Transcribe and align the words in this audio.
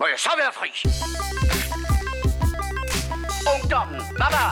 må 0.00 0.06
jeg 0.06 0.18
så 0.26 0.30
være 0.40 0.52
fri. 0.58 0.70
Ungdommen, 3.54 4.00
baba. 4.20 4.44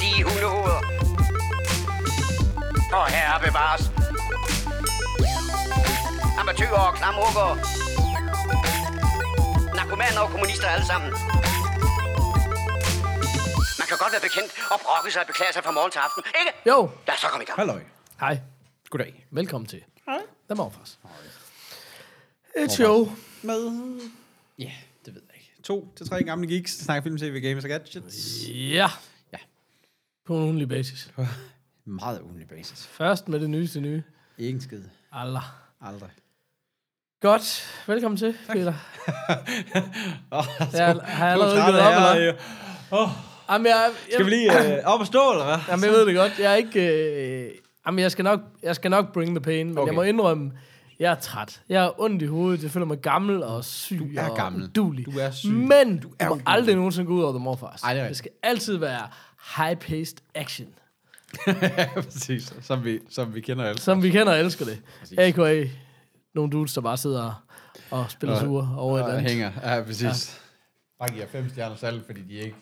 De 0.00 0.10
hundehoveder. 0.26 0.80
Og 2.98 3.06
herre 3.14 3.40
bevares. 3.46 3.82
Amatøger 6.40 6.80
og 6.88 6.94
klamrukker. 6.94 7.48
Narkomaner 9.76 10.20
og 10.20 10.30
kommunister 10.30 10.68
alle 10.68 10.86
sammen. 10.86 11.10
Man 13.80 13.86
kan 13.88 13.96
godt 14.02 14.12
være 14.12 14.24
bekendt 14.28 14.50
og 14.72 14.78
brokke 14.84 15.10
sig 15.12 15.20
og 15.22 15.26
beklage 15.26 15.52
sig 15.52 15.64
fra 15.64 15.70
morgen 15.70 15.90
til 15.90 15.98
aften, 15.98 16.22
ikke? 16.40 16.52
Jo, 16.66 16.90
Lad 17.06 17.14
os 17.14 17.20
så 17.20 17.26
komme 17.28 17.42
i 17.44 17.46
gang. 17.46 17.58
Halløj. 17.58 17.82
hej. 18.20 18.40
Goddag. 18.90 19.26
Velkommen 19.30 19.68
til. 19.68 19.82
Hej. 20.08 20.20
Der 20.48 20.54
må 20.54 20.72
fast. 20.80 20.98
Et 22.56 22.72
show. 22.72 23.12
Med... 23.42 23.70
Ja, 24.58 24.70
det 25.06 25.14
ved 25.14 25.22
jeg 25.28 25.34
ikke. 25.34 25.62
To 25.62 25.92
til 25.96 26.08
tre 26.08 26.22
gamle 26.24 26.48
geeks, 26.48 26.76
der 26.76 26.84
snakker 26.84 27.02
film, 27.02 27.18
tv, 27.18 27.40
games 27.40 27.64
og 27.64 27.70
gadgets. 27.70 28.48
Ja. 28.48 28.88
Ja. 29.32 29.38
På 30.26 30.36
en 30.36 30.42
ugenlig 30.42 30.68
basis. 30.68 31.10
Meget 31.84 32.20
ugenlig 32.20 32.48
basis. 32.48 32.86
Først 32.86 33.28
med 33.28 33.40
det 33.40 33.50
nyeste 33.50 33.80
nye. 33.80 34.02
Ingen 34.38 34.60
skid. 34.60 34.82
Allah. 35.12 35.42
Aldrig. 35.80 36.10
Godt. 37.20 37.82
Velkommen 37.86 38.18
til, 38.18 38.36
Peter. 38.48 38.74
Oh, 40.30 40.44
Jeg 40.72 40.94
har 41.02 41.32
allerede 41.32 41.62
givet 41.62 41.80
op, 41.80 42.16
eller? 42.16 43.10
Jamen, 43.50 43.66
jeg, 43.66 43.74
jeg, 43.76 44.12
Skal 44.12 44.24
vi 44.24 44.30
lige 44.30 44.76
øh, 44.78 44.84
op 44.84 45.00
og 45.00 45.06
stå, 45.06 45.32
eller 45.32 45.44
hvad? 45.44 45.56
Jamen, 45.68 45.84
jeg 45.84 45.92
ved 45.92 46.06
det 46.06 46.14
godt. 46.14 46.38
Jeg 46.38 46.52
er 46.52 46.56
ikke... 46.56 46.80
Øh, 47.46 47.50
jamen, 47.86 47.98
jeg 47.98 48.10
skal, 48.12 48.22
nok, 48.22 48.40
jeg 48.62 48.74
skal 48.74 48.90
nok 48.90 49.12
bring 49.12 49.30
the 49.30 49.40
pain, 49.40 49.66
men. 49.66 49.78
Okay. 49.78 49.86
jeg 49.86 49.94
må 49.94 50.02
indrømme, 50.02 50.52
jeg 51.00 51.10
er 51.10 51.14
træt. 51.14 51.60
Jeg 51.68 51.84
er 51.84 52.00
ondt 52.00 52.22
i 52.22 52.26
hovedet. 52.26 52.62
Jeg 52.62 52.70
føler 52.70 52.86
mig 52.86 52.98
gammel 52.98 53.42
og 53.42 53.64
syg 53.64 53.98
Du 53.98 54.06
er 54.20 54.28
og 54.30 54.36
gammel. 54.36 54.64
udulig. 54.64 55.06
Du 55.06 55.18
er 55.18 55.30
syg. 55.30 55.48
Men 55.50 55.98
du 55.98 56.08
er 56.18 56.24
må 56.28 56.34
udulig. 56.34 56.42
aldrig 56.48 56.74
nogensinde 56.76 57.06
gå 57.06 57.12
ud 57.14 57.22
over 57.22 57.32
The 57.32 57.42
Morfars. 57.44 57.82
Ej, 57.82 57.94
det 57.94 58.02
er 58.02 58.08
det 58.08 58.16
skal 58.16 58.30
altid 58.42 58.76
være 58.76 59.08
high-paced 59.56 60.16
action. 60.34 60.68
præcis. 61.94 62.54
Som 62.62 62.84
vi, 62.84 62.98
som 63.10 63.34
vi 63.34 63.40
kender 63.40 63.64
alle. 63.64 63.80
Som 63.80 64.02
vi 64.02 64.10
kender 64.10 64.32
og 64.32 64.38
elsker 64.40 64.64
det. 64.64 64.78
Præcis. 65.00 65.18
A.k.a. 65.18 65.64
nogle 66.34 66.50
dudes, 66.52 66.74
der 66.74 66.80
bare 66.80 66.96
sidder 66.96 67.44
og 67.90 68.04
spiller 68.10 68.34
Og- 68.36 68.40
sure 68.42 68.74
over 68.78 68.96
et 68.96 69.00
eller 69.00 69.12
Og 69.12 69.18
andet. 69.18 69.30
hænger. 69.32 69.50
Ja, 69.74 69.82
præcis. 69.82 70.02
Ja. 70.02 70.10
Bare 71.04 71.08
giver 71.14 71.26
fem 71.32 71.48
stjerner 71.48 71.76
salg, 71.76 72.02
fordi 72.06 72.20
de 72.22 72.32
ikke 72.34 72.56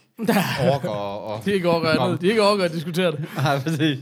orker 0.72 0.89
og... 0.89 1.25
og 1.34 1.44
De 1.44 1.53
ikke 1.53 1.70
andet. 1.70 2.20
De 2.20 2.27
ikke 2.27 2.42
overgår 2.42 2.64
at 2.64 2.72
diskutere 2.72 3.11
det. 3.12 3.25
ja, 3.44 3.59
præcis. 3.59 3.98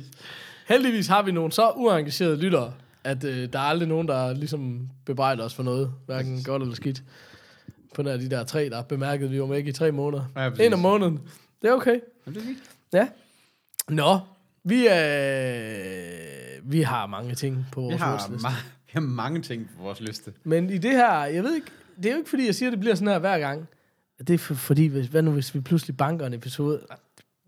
Heldigvis 0.68 1.06
har 1.06 1.22
vi 1.22 1.32
nogle 1.32 1.52
så 1.52 1.70
uengagerede 1.70 2.36
lyttere, 2.36 2.72
at 3.04 3.24
øh, 3.24 3.52
der 3.52 3.58
er 3.58 3.62
aldrig 3.62 3.88
nogen, 3.88 4.08
der 4.08 4.32
ligesom 4.34 4.88
bebrejder 5.04 5.44
os 5.44 5.54
for 5.54 5.62
noget. 5.62 5.92
Hverken 6.06 6.42
godt 6.44 6.62
eller 6.62 6.74
skidt. 6.74 7.02
På 7.94 8.02
nær 8.02 8.16
de 8.16 8.30
der 8.30 8.44
tre, 8.44 8.68
der 8.68 8.82
bemærkede, 8.82 9.30
vi 9.30 9.40
var 9.40 9.46
med 9.46 9.56
ikke 9.56 9.68
i 9.70 9.72
tre 9.72 9.92
måneder. 9.92 10.24
Ja, 10.36 10.48
præcis. 10.50 10.66
en 10.66 10.72
om 10.72 10.78
måneden. 10.78 11.20
Det 11.62 11.68
er 11.70 11.72
okay. 11.74 12.00
Men 12.24 12.34
det 12.34 12.42
er 12.42 12.46
fint. 12.46 12.58
Ja. 12.92 13.08
Nå, 13.88 14.18
vi, 14.64 14.86
er, 14.90 16.60
vi 16.62 16.82
har 16.82 17.06
mange 17.06 17.34
ting 17.34 17.66
på 17.72 17.80
Vi 17.80 17.84
vores 17.86 18.00
har, 18.02 18.12
watchliste. 18.12 18.46
ma- 18.48 18.62
vi 18.86 18.90
har 18.92 19.00
mange 19.00 19.42
ting 19.42 19.70
på 19.76 19.82
vores 19.82 20.00
liste. 20.00 20.32
Men 20.44 20.70
i 20.70 20.78
det 20.78 20.90
her, 20.90 21.24
jeg 21.24 21.42
ved 21.42 21.54
ikke, 21.54 21.66
det 21.96 22.06
er 22.06 22.10
jo 22.12 22.18
ikke 22.18 22.30
fordi, 22.30 22.46
jeg 22.46 22.54
siger, 22.54 22.68
at 22.68 22.72
det 22.72 22.80
bliver 22.80 22.94
sådan 22.94 23.08
her 23.08 23.18
hver 23.18 23.38
gang. 23.38 23.68
Det 24.18 24.30
er 24.30 24.38
for, 24.38 24.54
fordi, 24.54 24.86
hvis, 24.86 25.06
hvad 25.06 25.22
nu 25.22 25.30
hvis 25.30 25.54
vi 25.54 25.60
pludselig 25.60 25.96
banker 25.96 26.26
en 26.26 26.34
episode? 26.34 26.80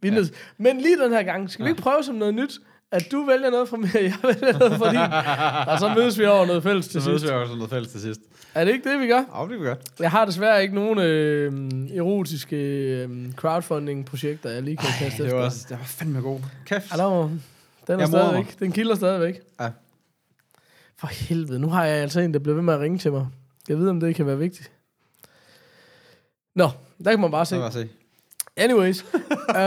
Vi 0.00 0.08
ja. 0.08 0.22
Men 0.58 0.80
lige 0.80 1.02
den 1.02 1.12
her 1.12 1.22
gang, 1.22 1.50
skal 1.50 1.64
vi 1.64 1.70
ikke 1.70 1.82
prøve 1.82 2.04
som 2.04 2.14
noget 2.14 2.34
nyt, 2.34 2.60
at 2.94 3.12
du 3.12 3.24
vælger 3.24 3.50
noget 3.50 3.68
fra 3.68 3.76
mig, 3.76 3.90
og 3.94 4.02
jeg 4.04 4.14
vælger 4.22 4.58
noget 4.58 4.78
fra 4.78 4.90
din, 4.90 5.68
og 5.72 5.78
så 5.78 5.94
mødes 5.94 6.18
vi 6.18 6.24
over 6.24 6.46
noget 6.46 6.62
fælles 6.62 6.88
til 6.88 7.02
Så 7.02 7.08
mødes 7.08 7.20
sidst. 7.22 7.32
vi 7.32 7.38
også 7.38 7.54
noget 7.54 7.70
fælles 7.70 7.90
til 7.92 8.00
sidst. 8.00 8.20
Er 8.54 8.64
det 8.64 8.72
ikke 8.72 8.90
det, 8.90 9.00
vi 9.00 9.06
gør? 9.06 9.14
Ja, 9.14 9.54
det 9.54 9.60
er 9.60 9.64
godt. 9.64 9.78
Jeg 10.00 10.10
har 10.10 10.24
desværre 10.24 10.62
ikke 10.62 10.74
nogen 10.74 10.98
øh, 10.98 11.52
erotiske 11.96 12.56
øh, 12.56 13.32
crowdfunding-projekter, 13.32 14.50
jeg 14.50 14.62
lige 14.62 14.76
kan 14.76 14.88
kaste 14.98 15.18
Det 15.18 15.24
efter. 15.26 15.38
var, 15.38 15.44
også, 15.44 15.66
det 15.68 15.78
var 15.78 15.84
fandme 15.84 16.20
god. 16.20 16.40
Kæft. 16.66 16.92
Ja, 16.92 16.96
der 16.96 17.04
var, 17.04 17.30
den 17.86 18.00
er 18.00 18.06
stadigvæk. 18.06 18.58
Den 18.58 18.72
kilder 18.72 18.94
stadigvæk. 18.94 19.40
Ja. 19.60 19.70
For 20.96 21.06
helvede, 21.06 21.58
nu 21.58 21.68
har 21.68 21.84
jeg 21.84 21.96
altså 21.96 22.20
en, 22.20 22.32
der 22.34 22.38
bliver 22.38 22.54
ved 22.54 22.62
med 22.62 22.74
at 22.74 22.80
ringe 22.80 22.98
til 22.98 23.12
mig. 23.12 23.26
Jeg 23.68 23.78
ved, 23.78 23.88
om 23.88 24.00
det 24.00 24.14
kan 24.14 24.26
være 24.26 24.38
vigtigt. 24.38 24.70
Nå, 26.54 26.70
der 27.04 27.10
kan 27.10 27.20
man 27.20 27.30
bare 27.30 27.46
se. 27.46 27.50
Så 27.50 27.56
lad 27.58 27.66
os 27.66 27.72
se. 27.74 27.88
Anyways. 28.56 29.04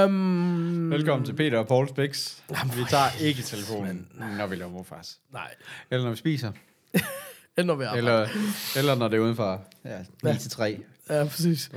um, 0.05 0.91
Velkommen 0.91 1.25
til 1.25 1.33
Peter 1.33 1.57
og 1.59 1.67
Paul 1.67 1.87
Spix. 1.89 2.37
Vi 2.49 2.83
tager 2.89 3.21
ikke 3.21 3.41
telefonen, 3.41 4.07
når 4.37 4.47
vi 4.47 4.55
laver 4.55 4.71
morfars. 4.71 5.19
Nej, 5.33 5.53
Eller 5.91 6.03
når 6.03 6.11
vi 6.11 6.17
spiser. 6.17 6.51
ender 7.57 7.75
vi 7.75 7.83
arbejde. 7.83 7.97
Eller, 7.97 8.27
eller 8.77 8.95
når 8.95 9.07
det 9.07 9.17
er 9.17 9.21
udenfor 9.21 9.61
ja, 9.85 10.31
9 10.33 10.39
til 10.39 10.51
3. 10.51 10.79
Ja, 11.09 11.23
præcis. 11.23 11.71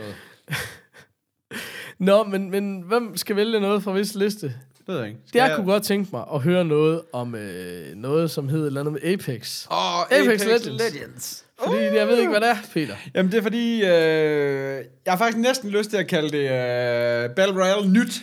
Nå, 1.99 2.25
men, 2.25 2.50
men 2.50 2.81
hvem 2.81 3.16
skal 3.16 3.37
vælge 3.37 3.60
noget 3.60 3.82
fra 3.82 3.93
hvis 3.93 4.15
liste? 4.15 4.54
Ved 4.87 4.99
jeg 4.99 5.09
ikke. 5.09 5.21
Det 5.27 5.35
jeg 5.35 5.53
kunne 5.57 5.73
godt 5.73 5.83
tænke 5.83 6.09
mig 6.13 6.25
at 6.35 6.41
høre 6.41 6.65
noget 6.65 7.03
om 7.13 7.35
øh, 7.35 7.95
noget, 7.97 8.31
som 8.31 8.49
hedder 8.49 8.65
et 8.65 8.67
eller 8.67 8.81
andet 8.81 8.93
med 8.93 9.13
Apex. 9.13 9.67
Oh, 9.71 10.01
Apex 10.03 10.27
Apex, 10.27 10.45
Legends. 10.47 10.95
Legends. 10.95 11.45
Fordi 11.65 11.77
jeg 11.83 12.09
ved 12.09 12.19
ikke, 12.19 12.31
hvad 12.31 12.41
det 12.41 12.49
er, 12.49 12.57
Peter. 12.75 12.95
Jamen, 13.15 13.33
det 13.33 13.39
er 13.39 13.43
fordi, 13.43 13.75
øh, 13.75 14.85
jeg 15.05 15.13
har 15.13 15.17
faktisk 15.17 15.39
næsten 15.39 15.71
lyst 15.71 15.91
til 15.91 15.97
at 15.97 16.07
kalde 16.07 16.31
det 16.31 16.45
øh, 16.45 17.31
Battle 17.31 17.63
Royale 17.63 17.93
nyt. 17.93 18.23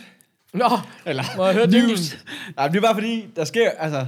Nå, 0.54 0.68
Eller 1.06 1.22
Må 1.36 1.46
jeg 1.46 1.54
høre 1.54 1.66
news. 1.66 2.18
Nej, 2.56 2.68
det 2.68 2.76
er 2.76 2.80
bare 2.80 2.94
fordi, 2.94 3.26
der 3.36 3.44
sker, 3.44 3.70
altså... 3.70 4.06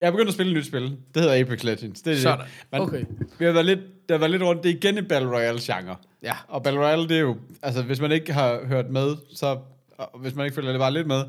Jeg 0.00 0.06
er 0.06 0.10
begyndt 0.10 0.28
at 0.28 0.34
spille 0.34 0.52
et 0.52 0.56
nyt 0.56 0.66
spil. 0.66 0.82
Det 1.14 1.22
hedder 1.22 1.40
Apex 1.40 1.62
Legends. 1.62 2.02
Det 2.02 2.12
er 2.12 2.16
Sådan. 2.16 2.38
Det. 2.38 2.48
Men 2.72 2.80
Okay. 2.80 3.04
Vi 3.38 3.44
har 3.44 3.52
været 3.52 3.66
lidt, 3.66 3.80
der 4.08 4.18
været 4.18 4.30
lidt 4.30 4.42
rundt. 4.42 4.62
Det 4.62 4.70
er 4.70 4.74
igen 4.74 4.98
en 4.98 5.08
Battle 5.08 5.28
Royale-genre. 5.30 5.96
Ja. 6.22 6.34
Og 6.48 6.62
Battle 6.62 6.80
Royale, 6.80 7.08
det 7.08 7.16
er 7.16 7.20
jo... 7.20 7.36
Altså, 7.62 7.82
hvis 7.82 8.00
man 8.00 8.12
ikke 8.12 8.32
har 8.32 8.60
hørt 8.66 8.90
med, 8.90 9.16
så... 9.34 9.58
Og 9.98 10.18
hvis 10.20 10.34
man 10.34 10.44
ikke 10.44 10.54
følger 10.54 10.72
det 10.72 10.80
bare 10.80 10.92
lidt 10.92 11.06
med, 11.06 11.24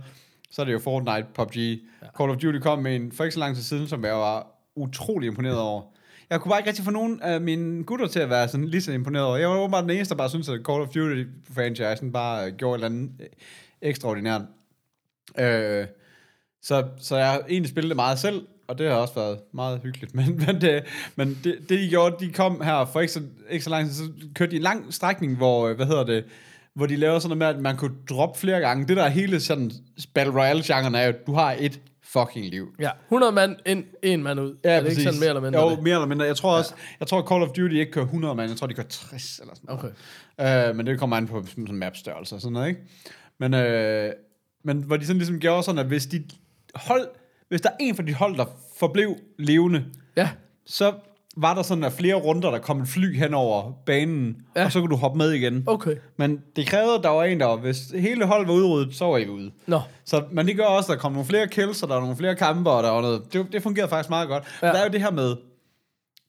så 0.52 0.62
er 0.62 0.66
det 0.66 0.74
jo 0.74 0.80
Fortnite, 0.80 1.28
PUBG. 1.34 1.58
Ja. 1.58 2.08
Call 2.18 2.30
of 2.30 2.38
Duty 2.38 2.60
kom 2.60 2.80
med 2.80 2.96
en 2.96 3.12
for 3.12 3.24
ikke 3.24 3.34
så 3.34 3.40
lang 3.40 3.56
tid 3.56 3.64
siden, 3.64 3.88
som 3.88 4.06
jeg 4.06 4.14
var 4.14 4.48
utrolig 4.76 5.28
imponeret 5.28 5.60
over. 5.60 5.82
Jeg 6.30 6.42
kunne 6.42 6.50
bare 6.50 6.60
ikke 6.60 6.70
rigtig 6.70 6.86
få 6.86 6.92
nogen 6.92 7.22
af 7.22 7.42
mine 7.42 7.84
gutter 7.84 8.08
til 8.08 8.20
at 8.20 8.30
være 8.30 8.48
sådan 8.48 8.68
lige 8.68 8.82
så 8.82 8.92
imponeret 8.92 9.26
over. 9.26 9.38
Jeg 9.38 9.50
var 9.50 9.68
bare 9.68 9.82
den 9.82 9.90
eneste, 9.90 10.14
der 10.14 10.18
bare 10.18 10.30
synes, 10.30 10.50
at 10.50 10.60
Call 10.66 10.82
of 10.82 10.88
Duty-franchisen 10.88 12.12
bare 12.12 12.48
øh, 12.48 12.56
gjorde 12.56 12.76
et 12.76 12.86
eller 12.86 12.98
andet 12.98 13.12
øh, 13.20 13.28
ekstraordinært. 13.82 14.42
Øh, 15.40 15.88
så, 16.62 16.88
så 16.98 17.18
jeg 17.18 17.32
har 17.32 17.40
egentlig 17.50 17.70
spillet 17.70 17.90
det 17.90 17.96
meget 17.96 18.20
selv, 18.20 18.48
og 18.68 18.78
det 18.78 18.88
har 18.88 18.96
også 18.96 19.14
været 19.14 19.40
meget 19.54 19.80
hyggeligt. 19.84 20.16
Men, 20.18 20.44
men, 20.48 20.62
det, 20.62 20.84
men 21.16 21.40
det, 21.44 21.60
det, 21.70 21.80
de 21.80 21.90
gjorde, 21.90 22.26
de 22.26 22.34
kom 22.34 22.62
her 22.62 22.86
for 22.86 23.00
ikke 23.00 23.14
så, 23.14 23.22
ikke 23.50 23.64
så 23.64 23.70
lang 23.70 23.88
tid, 23.88 23.96
så 23.96 24.12
kørte 24.36 24.52
de 24.52 24.56
en 24.56 24.62
lang 24.62 24.94
strækning, 24.94 25.38
hvor, 25.38 25.68
øh, 25.68 25.76
hvad 25.76 25.86
hedder 25.86 26.04
det, 26.04 26.26
hvor 26.76 26.86
de 26.86 26.96
lavede 26.96 27.22
sådan 27.22 27.38
noget 27.38 27.56
med, 27.56 27.58
at 27.58 27.64
man 27.64 27.78
kunne 27.78 27.96
droppe 28.10 28.40
flere 28.40 28.60
gange. 28.60 28.88
Det 28.88 28.98
der 28.98 29.04
er 29.04 29.10
hele 29.10 29.40
sådan 29.40 29.72
Battle 30.14 30.34
Royale-genren 30.34 30.96
er 30.96 31.04
jo, 31.04 31.10
at 31.10 31.28
du 31.28 31.34
har 31.34 31.56
et 31.60 31.82
fucking 32.04 32.46
liv. 32.46 32.68
Ja, 32.80 32.90
100 33.06 33.32
mand 33.32 33.56
ind, 33.66 33.84
en 34.04 34.24
mand 34.24 34.40
ud. 34.40 34.58
Ja, 34.64 34.70
er 34.70 34.82
det 34.82 34.90
ikke 34.90 35.04
sådan 35.04 35.20
mere 35.20 35.30
eller 35.30 35.42
mindre? 35.42 35.62
Jo, 35.62 35.70
det? 35.70 35.84
mere 35.84 35.94
eller 35.94 36.08
mindre. 36.08 36.26
Jeg 36.26 36.36
tror 36.38 36.58
også, 36.58 36.74
jeg 37.00 37.08
tror 37.08 37.28
Call 37.30 37.44
of 37.44 37.50
Duty 37.50 37.76
ikke 37.76 37.92
kører 37.92 38.06
100 38.06 38.36
mand, 38.36 38.50
jeg 38.50 38.58
tror 38.58 38.68
de 38.68 38.74
kører 38.74 38.88
60 38.88 39.40
eller 39.40 39.56
sådan 39.56 39.68
noget. 39.68 39.94
Okay. 40.40 40.70
Øh, 40.70 40.76
men 40.76 40.86
det 40.86 41.00
kommer 41.00 41.18
an 41.18 41.28
på 41.28 41.44
sådan, 41.48 41.68
sådan 41.68 41.80
map-størrelse 41.80 42.36
og 42.36 42.42
sådan 42.42 42.54
noget, 42.54 42.68
ikke? 42.68 42.82
Men, 43.40 43.54
øh, 43.54 44.12
men 44.64 44.84
hvor 44.84 44.98
de 44.98 45.06
sådan 45.06 45.18
ligesom 45.18 45.40
gjorde 45.40 45.64
sådan, 45.64 45.80
at 45.80 45.86
hvis 45.86 46.06
de 46.06 46.24
hold, 46.76 47.08
hvis 47.50 47.62
der 47.62 47.70
er 47.70 47.76
en 47.80 47.96
fra 47.96 48.04
de 48.04 48.14
hold, 48.14 48.38
der 48.38 48.46
forblev 48.80 49.16
levende, 49.40 49.86
Ja, 50.18 50.30
så 50.66 50.94
var 51.38 51.54
der 51.54 51.62
sådan, 51.62 51.84
at 51.84 51.92
flere 51.94 52.16
runder, 52.16 52.52
der 52.52 52.58
kom 52.60 52.82
et 52.82 52.88
fly 52.88 53.18
hen 53.18 53.34
over 53.34 53.72
banen, 53.86 54.36
Ja. 54.56 54.66
og 54.66 54.72
så 54.72 54.80
kunne 54.80 54.90
du 54.90 54.96
hoppe 54.96 55.18
med 55.18 55.32
igen. 55.32 55.64
okay. 55.68 55.96
Men 56.18 56.40
det 56.56 56.68
krævede, 56.68 56.96
at 56.96 57.04
der 57.04 57.10
var 57.10 57.24
en, 57.24 57.40
der 57.40 57.46
var, 57.46 57.56
hvis 57.56 57.78
hele 57.96 58.26
holdet 58.26 58.48
var 58.48 58.54
udryddet, 58.54 58.96
så 58.96 59.06
var 59.06 59.18
I 59.18 59.28
ude. 59.28 59.52
Nå, 59.68 59.82
Så, 60.06 60.24
men 60.32 60.48
det 60.48 60.56
gør 60.58 60.64
også, 60.64 60.92
at 60.92 60.96
der 60.96 61.02
kom 61.02 61.12
nogle 61.12 61.26
flere 61.28 61.48
kills, 61.48 61.84
og 61.84 61.90
der 61.90 61.96
var 61.96 62.02
nogle 62.02 62.18
flere 62.18 62.36
kampe, 62.36 62.70
og 62.70 62.84
der 62.84 62.90
var 62.90 63.02
noget, 63.02 63.34
det, 63.34 63.46
det 63.52 63.64
fungerede 63.64 63.90
faktisk 63.90 64.10
meget 64.10 64.28
godt. 64.28 64.44
Ja. 64.62 64.68
Der 64.68 64.74
er 64.74 64.84
jo 64.86 64.92
det 64.92 65.02
her 65.02 65.12
med, 65.12 65.36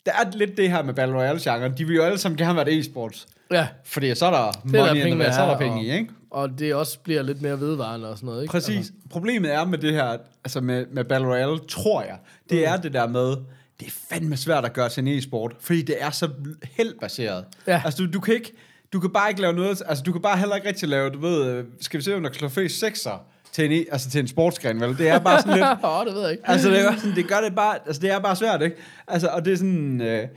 der 0.06 0.12
er 0.12 0.30
lidt 0.36 0.56
det 0.56 0.70
her 0.70 0.82
med 0.82 0.94
Battle 0.94 1.16
Royale-genren. 1.16 1.72
De 1.78 1.84
vil 1.84 1.96
jo 1.96 2.02
alle 2.02 2.18
sammen 2.18 2.38
gerne 2.38 2.56
være 2.56 2.70
et 2.70 2.84
e-sports. 2.84 3.26
ja. 3.50 3.68
Fordi 3.84 4.14
så 4.14 4.26
er 4.26 4.30
der 4.30 4.50
Det 4.52 4.74
er 4.74 4.84
der 4.84 4.86
money 4.86 4.96
in 4.96 5.02
penge 5.02 5.24
the 5.24 5.32
så 5.32 5.40
er 5.40 5.46
der 5.46 5.54
er, 5.54 5.58
penge 5.58 5.76
og- 5.78 5.82
i, 5.84 5.90
ikke? 5.92 6.10
Og 6.30 6.58
det 6.58 6.74
også 6.74 6.98
bliver 6.98 7.22
lidt 7.22 7.42
mere 7.42 7.60
vedvarende 7.60 8.10
og 8.10 8.16
sådan 8.16 8.26
noget, 8.26 8.42
ikke? 8.42 8.52
Præcis. 8.52 8.76
Altså, 8.76 8.92
Problemet 9.10 9.54
er 9.54 9.64
med 9.64 9.78
det 9.78 9.92
her, 9.92 10.16
altså 10.44 10.60
med, 10.60 10.86
med 10.92 11.04
Battle 11.04 11.28
Royale, 11.28 11.58
tror 11.68 12.02
jeg, 12.02 12.16
det 12.50 12.58
Mm. 12.58 12.64
er 12.72 12.76
det 12.76 12.92
der 12.92 13.08
med, 13.08 13.36
det 13.80 13.86
er 13.86 13.92
fandme 14.10 14.36
svært 14.36 14.64
at 14.64 14.72
gøre 14.72 14.88
til 14.88 15.00
en 15.00 15.18
e-sport, 15.18 15.52
fordi 15.60 15.82
det 15.82 15.96
er 15.98 16.10
så 16.10 16.28
heldbaseret. 16.76 17.44
Ja. 17.66 17.82
Altså, 17.84 18.02
du, 18.02 18.12
du 18.12 18.20
kan 18.20 18.34
ikke, 18.34 18.52
du 18.92 19.00
kan 19.00 19.10
bare 19.10 19.28
ikke 19.28 19.40
lave 19.40 19.52
noget, 19.52 19.82
altså, 19.86 20.04
du 20.04 20.12
kan 20.12 20.22
bare 20.22 20.38
heller 20.38 20.56
ikke 20.56 20.68
rigtig 20.68 20.88
lave, 20.88 21.10
du 21.10 21.18
ved, 21.18 21.46
øh, 21.46 21.64
skal 21.80 21.98
vi 21.98 22.04
se, 22.04 22.14
om 22.16 22.22
der 22.22 22.30
kan 22.30 22.38
slå 22.38 22.48
flest 22.48 22.80
sekser 22.80 23.26
til 23.52 23.64
en, 23.64 23.82
e- 23.82 23.92
altså, 23.92 24.10
til 24.10 24.20
en 24.20 24.28
sportsgren, 24.28 24.80
vel? 24.80 24.98
Det 24.98 25.08
er 25.08 25.18
bare 25.18 25.40
sådan 25.40 25.54
lidt, 25.54 25.66
Åh, 25.84 26.06
det 26.06 26.14
ved 26.14 26.22
jeg 26.22 26.30
ikke. 26.30 26.50
altså, 26.50 26.70
det, 26.70 26.80
er 26.80 26.96
sådan, 26.96 27.14
det 27.16 27.28
gør 27.28 27.40
det 27.40 27.54
bare, 27.54 27.78
altså, 27.86 28.02
det 28.02 28.10
er 28.10 28.18
bare 28.18 28.36
svært, 28.36 28.62
ikke? 28.62 28.76
Altså, 29.08 29.28
og 29.28 29.44
det 29.44 29.52
er 29.52 29.56
sådan, 29.56 30.00
øh, 30.00 30.28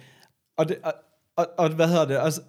og, 0.57 0.69
det, 0.69 0.78
og, 0.84 0.94
og, 1.38 1.48
og, 1.57 1.69
hvad 1.69 1.88
hedder 1.88 2.06
det, 2.06 2.18
altså, 2.22 2.42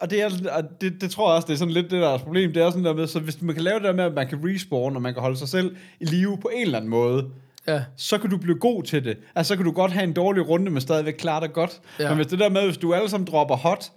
og 0.00 0.10
det, 0.10 0.22
er, 0.22 0.50
og 0.52 0.62
det, 0.80 1.00
det 1.00 1.10
tror 1.10 1.30
jeg 1.30 1.36
også, 1.36 1.46
det 1.46 1.52
er 1.52 1.58
sådan 1.58 1.74
lidt 1.74 1.90
det, 1.90 2.02
der 2.02 2.08
er 2.08 2.18
problem. 2.18 2.52
Det 2.52 2.62
er 2.62 2.70
sådan 2.70 2.84
der 2.84 2.94
med, 2.94 3.06
så 3.06 3.20
hvis 3.20 3.42
man 3.42 3.54
kan 3.54 3.64
lave 3.64 3.78
det 3.78 3.84
der 3.84 3.92
med, 3.92 4.04
at 4.04 4.14
man 4.14 4.28
kan 4.28 4.38
respawn, 4.44 4.96
og 4.96 5.02
man 5.02 5.12
kan 5.12 5.22
holde 5.22 5.36
sig 5.36 5.48
selv 5.48 5.76
i 6.00 6.04
live 6.04 6.38
på 6.42 6.50
en 6.54 6.62
eller 6.62 6.78
anden 6.78 6.90
måde, 6.90 7.30
Ja. 7.66 7.84
så 7.96 8.18
kan 8.18 8.30
du 8.30 8.36
blive 8.36 8.58
god 8.58 8.82
til 8.82 9.04
det. 9.04 9.18
Altså, 9.34 9.48
så 9.48 9.56
kan 9.56 9.64
du 9.64 9.72
godt 9.72 9.92
have 9.92 10.04
en 10.04 10.12
dårlig 10.12 10.48
runde, 10.48 10.70
men 10.70 10.80
stadigvæk 10.80 11.14
klare 11.14 11.40
dig 11.40 11.52
godt. 11.52 11.80
Ja. 11.98 12.08
Men 12.08 12.16
hvis 12.16 12.26
det 12.26 12.38
der 12.38 12.48
med, 12.48 12.64
hvis 12.64 12.76
du 12.76 12.94
alle 12.94 13.08
sammen 13.08 13.26
dropper 13.26 13.56
hot, 13.56 13.92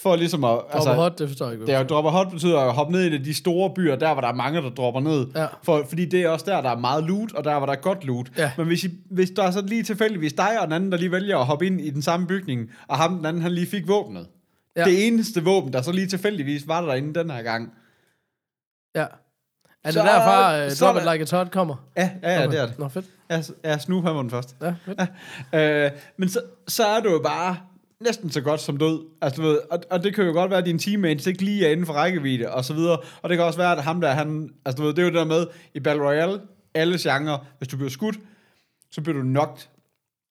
for 0.00 0.16
ligesom 0.16 0.44
at... 0.44 0.50
Altså, 0.50 0.76
altså, 0.76 0.92
hot, 0.92 1.18
det 1.18 1.28
forstår 1.28 1.46
jeg 1.46 1.54
ikke. 1.54 1.66
det 1.66 1.74
er 1.74 1.82
dropper 1.82 2.10
hot 2.10 2.30
betyder 2.30 2.58
at 2.58 2.74
hoppe 2.74 2.92
ned 2.92 3.02
i 3.04 3.18
de 3.18 3.34
store 3.34 3.70
byer, 3.74 3.96
der 3.96 4.12
hvor 4.12 4.20
der 4.20 4.28
er 4.28 4.34
mange, 4.34 4.62
der 4.62 4.70
dropper 4.70 5.00
ned. 5.00 5.26
Ja. 5.34 5.46
For, 5.62 5.84
fordi 5.88 6.04
det 6.04 6.22
er 6.22 6.28
også 6.28 6.44
der, 6.48 6.60
der 6.60 6.70
er 6.70 6.78
meget 6.78 7.04
loot, 7.04 7.32
og 7.32 7.44
der 7.44 7.58
hvor 7.58 7.66
der 7.66 7.72
er 7.72 7.80
godt 7.80 8.04
loot. 8.04 8.30
Ja. 8.38 8.52
Men 8.56 8.66
hvis, 8.66 8.84
I, 8.84 8.90
hvis 9.10 9.30
der 9.30 9.42
er 9.42 9.50
så 9.50 9.62
lige 9.66 9.82
tilfældigvis 9.82 10.32
dig 10.32 10.60
og 10.60 10.66
den 10.66 10.72
anden, 10.72 10.92
der 10.92 10.98
lige 10.98 11.12
vælger 11.12 11.38
at 11.38 11.46
hoppe 11.46 11.66
ind 11.66 11.80
i 11.80 11.90
den 11.90 12.02
samme 12.02 12.26
bygning, 12.26 12.70
og 12.88 12.96
ham 12.96 13.16
den 13.16 13.26
anden, 13.26 13.42
han 13.42 13.52
lige 13.52 13.66
fik 13.66 13.88
våbnet. 13.88 14.26
Ja. 14.76 14.84
Det 14.84 15.06
eneste 15.06 15.44
våben, 15.44 15.72
der 15.72 15.82
så 15.82 15.92
lige 15.92 16.06
tilfældigvis 16.06 16.68
var 16.68 16.80
der 16.80 16.88
derinde 16.88 17.20
den 17.20 17.30
her 17.30 17.42
gang. 17.42 17.72
Ja. 18.94 19.06
Er 19.84 19.90
det 19.90 20.04
derfra, 20.04 20.66
uh, 20.66 20.72
Drop 20.80 20.96
It 20.96 21.12
Like 21.12 21.22
a 21.22 21.24
Todd 21.24 21.50
kommer? 21.50 21.76
Ja, 21.96 22.10
ja, 22.22 22.40
ja 22.40 22.46
det 22.46 22.60
er 22.60 22.66
det. 22.66 22.78
Nå, 22.78 22.88
fedt. 22.88 23.06
Ja, 23.30 23.42
ja 23.64 23.78
Snoop 23.78 24.04
han 24.04 24.14
var 24.14 24.22
den 24.22 24.30
første. 24.30 24.54
Ja, 24.62 24.74
fedt. 24.84 25.00
Øh, 25.54 25.90
men 26.16 26.28
så, 26.28 26.40
så 26.68 26.86
er 26.86 27.00
du 27.00 27.10
jo 27.10 27.18
bare 27.18 27.56
næsten 28.00 28.30
så 28.30 28.40
godt 28.40 28.60
som 28.60 28.76
død. 28.76 29.06
Altså, 29.22 29.42
du 29.42 29.48
ved, 29.48 29.58
og, 29.70 29.78
og 29.90 30.02
det 30.02 30.14
kan 30.14 30.26
jo 30.26 30.32
godt 30.32 30.50
være, 30.50 30.58
at 30.58 30.66
dine 30.66 30.78
teammates 30.78 31.26
ikke 31.26 31.42
lige 31.42 31.66
er 31.66 31.72
inden 31.72 31.86
for 31.86 31.92
rækkevidde, 31.92 32.50
og 32.50 32.64
så 32.64 32.74
videre. 32.74 32.98
Og 33.22 33.28
det 33.28 33.38
kan 33.38 33.46
også 33.46 33.58
være, 33.58 33.72
at 33.72 33.82
ham 33.82 34.00
der, 34.00 34.10
han... 34.10 34.50
Altså, 34.64 34.76
du 34.76 34.86
ved, 34.86 34.94
det 34.94 34.98
er 34.98 35.02
jo 35.02 35.08
det 35.08 35.18
der 35.18 35.24
med, 35.24 35.46
i 35.74 35.80
Battle 35.80 36.04
Royale, 36.04 36.40
alle 36.74 36.98
genrer, 36.98 37.38
hvis 37.58 37.68
du 37.68 37.76
bliver 37.76 37.90
skudt, 37.90 38.16
så 38.90 39.00
bliver 39.00 39.18
du 39.18 39.22
knocked. 39.22 39.68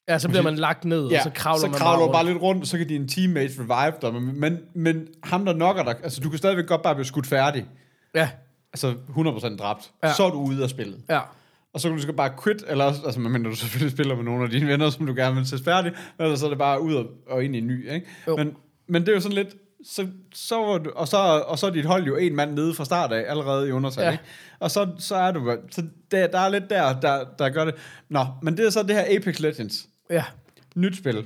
Ja, 0.09 0.19
så 0.19 0.29
bliver 0.29 0.43
man 0.43 0.55
lagt 0.55 0.85
ned, 0.85 1.05
og 1.05 1.11
så 1.23 1.29
kravler 1.33 1.59
så 1.59 1.67
man 1.67 1.79
kravler 1.79 2.05
bare 2.05 2.13
bare 2.13 2.25
lidt 2.25 2.41
rundt, 2.41 2.67
så 2.67 2.77
kan 2.77 2.87
dine 2.87 3.07
teammates 3.07 3.59
revive 3.59 3.93
dig. 4.01 4.13
Men, 4.13 4.39
men, 4.39 4.59
men 4.73 5.07
ham, 5.23 5.45
der 5.45 5.53
knocker 5.53 5.83
dig, 5.83 5.95
altså, 6.03 6.21
du 6.21 6.29
kan 6.29 6.37
stadigvæk 6.37 6.67
godt 6.67 6.81
bare 6.81 6.95
blive 6.95 7.05
skudt 7.05 7.27
færdig. 7.27 7.65
Ja, 8.15 8.29
Altså, 8.73 8.93
100% 9.09 9.57
dræbt. 9.57 9.91
Ja. 10.03 10.13
Så 10.13 10.23
er 10.23 10.29
du 10.29 10.37
ude 10.37 10.63
af 10.63 10.69
spillet. 10.69 11.01
ja. 11.09 11.19
Og 11.73 11.79
så 11.79 11.87
kan 11.87 11.95
du 11.97 12.01
skal 12.01 12.13
bare 12.13 12.31
quit, 12.43 12.63
eller 12.67 12.85
også, 12.85 13.01
altså 13.05 13.19
medmindre 13.19 13.49
du 13.51 13.55
selvfølgelig 13.55 13.91
spiller 13.91 14.15
med 14.15 14.23
nogle 14.23 14.43
af 14.43 14.49
dine 14.49 14.67
venner, 14.67 14.89
som 14.89 15.05
du 15.05 15.13
gerne 15.15 15.35
vil 15.35 15.47
se 15.47 15.57
færdig, 15.63 15.91
men 16.17 16.23
ellers 16.25 16.39
så 16.39 16.45
er 16.45 16.49
det 16.49 16.57
bare 16.57 16.81
ud 16.81 16.93
og, 16.93 17.05
og 17.27 17.43
ind 17.43 17.55
i 17.55 17.57
en 17.57 17.67
ny, 17.67 17.91
ikke? 17.91 18.07
Jo. 18.27 18.37
Men, 18.37 18.55
men 18.87 19.01
det 19.01 19.09
er 19.09 19.13
jo 19.13 19.19
sådan 19.21 19.35
lidt, 19.35 19.55
så, 19.85 20.07
så 20.33 20.55
var 20.55 20.77
du, 20.77 20.91
og, 20.95 21.07
så, 21.07 21.17
og 21.47 21.59
så 21.59 21.67
er 21.67 21.69
dit 21.71 21.85
hold 21.85 22.03
jo 22.03 22.15
en 22.15 22.35
mand 22.35 22.53
nede 22.53 22.73
fra 22.73 22.85
start 22.85 23.11
af, 23.11 23.31
allerede 23.31 23.67
i 23.67 23.71
undertal, 23.71 24.03
ja. 24.03 24.11
ikke? 24.11 24.23
Og 24.59 24.71
så, 24.71 24.87
så 24.99 25.15
er 25.15 25.31
du, 25.31 25.57
så 25.71 25.83
der, 26.11 26.27
der 26.27 26.39
er 26.39 26.49
lidt 26.49 26.69
der, 26.69 26.99
der, 26.99 27.23
der 27.39 27.49
gør 27.49 27.65
det. 27.65 27.75
Nå, 28.09 28.25
men 28.41 28.57
det 28.57 28.65
er 28.65 28.69
så 28.69 28.83
det 28.83 28.95
her 28.95 29.05
Apex 29.17 29.39
Legends, 29.39 29.87
Ja, 30.09 30.23
nyt 30.75 30.97
spil. 30.97 31.25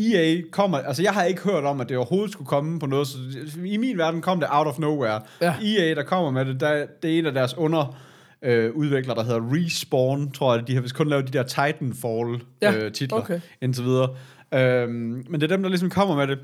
EA 0.00 0.42
kommer, 0.50 0.78
altså 0.78 1.02
jeg 1.02 1.12
har 1.12 1.24
ikke 1.24 1.40
hørt 1.42 1.64
om, 1.64 1.80
at 1.80 1.88
det 1.88 1.96
overhovedet 1.96 2.32
skulle 2.32 2.48
komme 2.48 2.78
på 2.78 2.86
noget, 2.86 3.06
så 3.08 3.18
i 3.64 3.76
min 3.76 3.98
verden 3.98 4.20
kom 4.22 4.40
det 4.40 4.48
out 4.52 4.66
of 4.66 4.78
nowhere. 4.78 5.20
Ja. 5.40 5.54
EA, 5.62 5.94
der 5.94 6.02
kommer 6.02 6.30
med 6.30 6.44
det, 6.44 6.60
der, 6.60 6.86
det 7.02 7.14
er 7.14 7.18
en 7.18 7.26
af 7.26 7.32
deres 7.32 7.56
under 7.56 8.00
øh, 8.42 8.72
udviklere, 8.74 9.16
der 9.16 9.22
hedder 9.24 9.40
Respawn, 9.52 10.30
tror 10.32 10.54
jeg. 10.54 10.68
De 10.68 10.74
har 10.74 10.80
vist 10.80 10.94
kun 10.94 11.08
lavet 11.08 11.32
de 11.32 11.38
der 11.38 11.42
Titanfall 11.42 12.40
Ja, 12.62 12.76
øh, 12.76 12.92
titler 12.92 13.18
okay. 13.18 13.40
indtil 13.62 13.84
videre. 13.84 14.16
Øhm, 14.54 15.24
men 15.28 15.40
det 15.40 15.42
er 15.42 15.46
dem, 15.56 15.62
der 15.62 15.68
ligesom 15.68 15.90
kommer 15.90 16.16
med 16.16 16.26
det. 16.26 16.38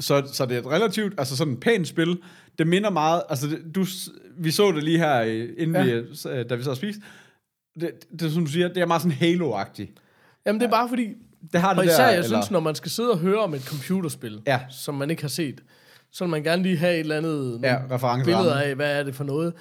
Så, 0.00 0.22
så 0.32 0.46
det 0.46 0.54
er 0.56 0.60
et 0.60 0.66
relativt, 0.66 1.14
altså 1.18 1.36
sådan 1.36 1.52
et 1.52 1.60
pænt 1.60 1.88
spil. 1.88 2.18
Det 2.58 2.66
minder 2.66 2.90
meget, 2.90 3.22
altså 3.28 3.46
det, 3.46 3.74
du, 3.74 3.84
vi 4.38 4.50
så 4.50 4.72
det 4.72 4.82
lige 4.82 4.98
her, 4.98 5.22
øh, 5.22 5.48
inden 5.58 5.76
Ja. 5.76 5.82
vi, 5.84 5.90
øh, 6.30 6.50
da 6.50 6.54
vi 6.54 6.62
så 6.62 6.74
spiste. 6.74 7.02
Det, 7.80 7.90
det, 8.20 8.32
som 8.32 8.44
du 8.44 8.50
siger, 8.50 8.68
det 8.68 8.76
er 8.76 8.86
meget 8.86 9.02
sådan 9.02 9.16
Halo-agtigt. 9.20 9.92
Jamen, 10.46 10.60
det 10.60 10.66
er 10.66 10.70
bare 10.70 10.88
fordi, 10.88 11.08
Det 11.52 11.60
har 11.60 11.70
det 11.70 11.78
og 11.78 11.84
især, 11.84 11.96
der, 11.96 12.04
jeg 12.06 12.14
eller, 12.14 12.28
synes, 12.28 12.50
når 12.50 12.60
man 12.60 12.74
skal 12.74 12.90
sidde 12.90 13.10
og 13.10 13.18
høre 13.18 13.38
om 13.38 13.54
et 13.54 13.62
computerspil, 13.64 14.42
Ja. 14.46 14.60
som 14.70 14.94
man 14.94 15.10
ikke 15.10 15.22
har 15.22 15.28
set, 15.28 15.60
så 16.12 16.24
vil 16.24 16.30
man 16.30 16.42
gerne 16.42 16.62
lige 16.62 16.76
have 16.76 16.94
et 16.94 17.00
eller 17.00 17.16
andet 17.16 17.60
Ja, 17.62 17.78
billeder 18.24 18.54
af, 18.60 18.74
hvad 18.74 18.98
er 18.98 19.02
det 19.02 19.14
for 19.14 19.24
noget. 19.24 19.52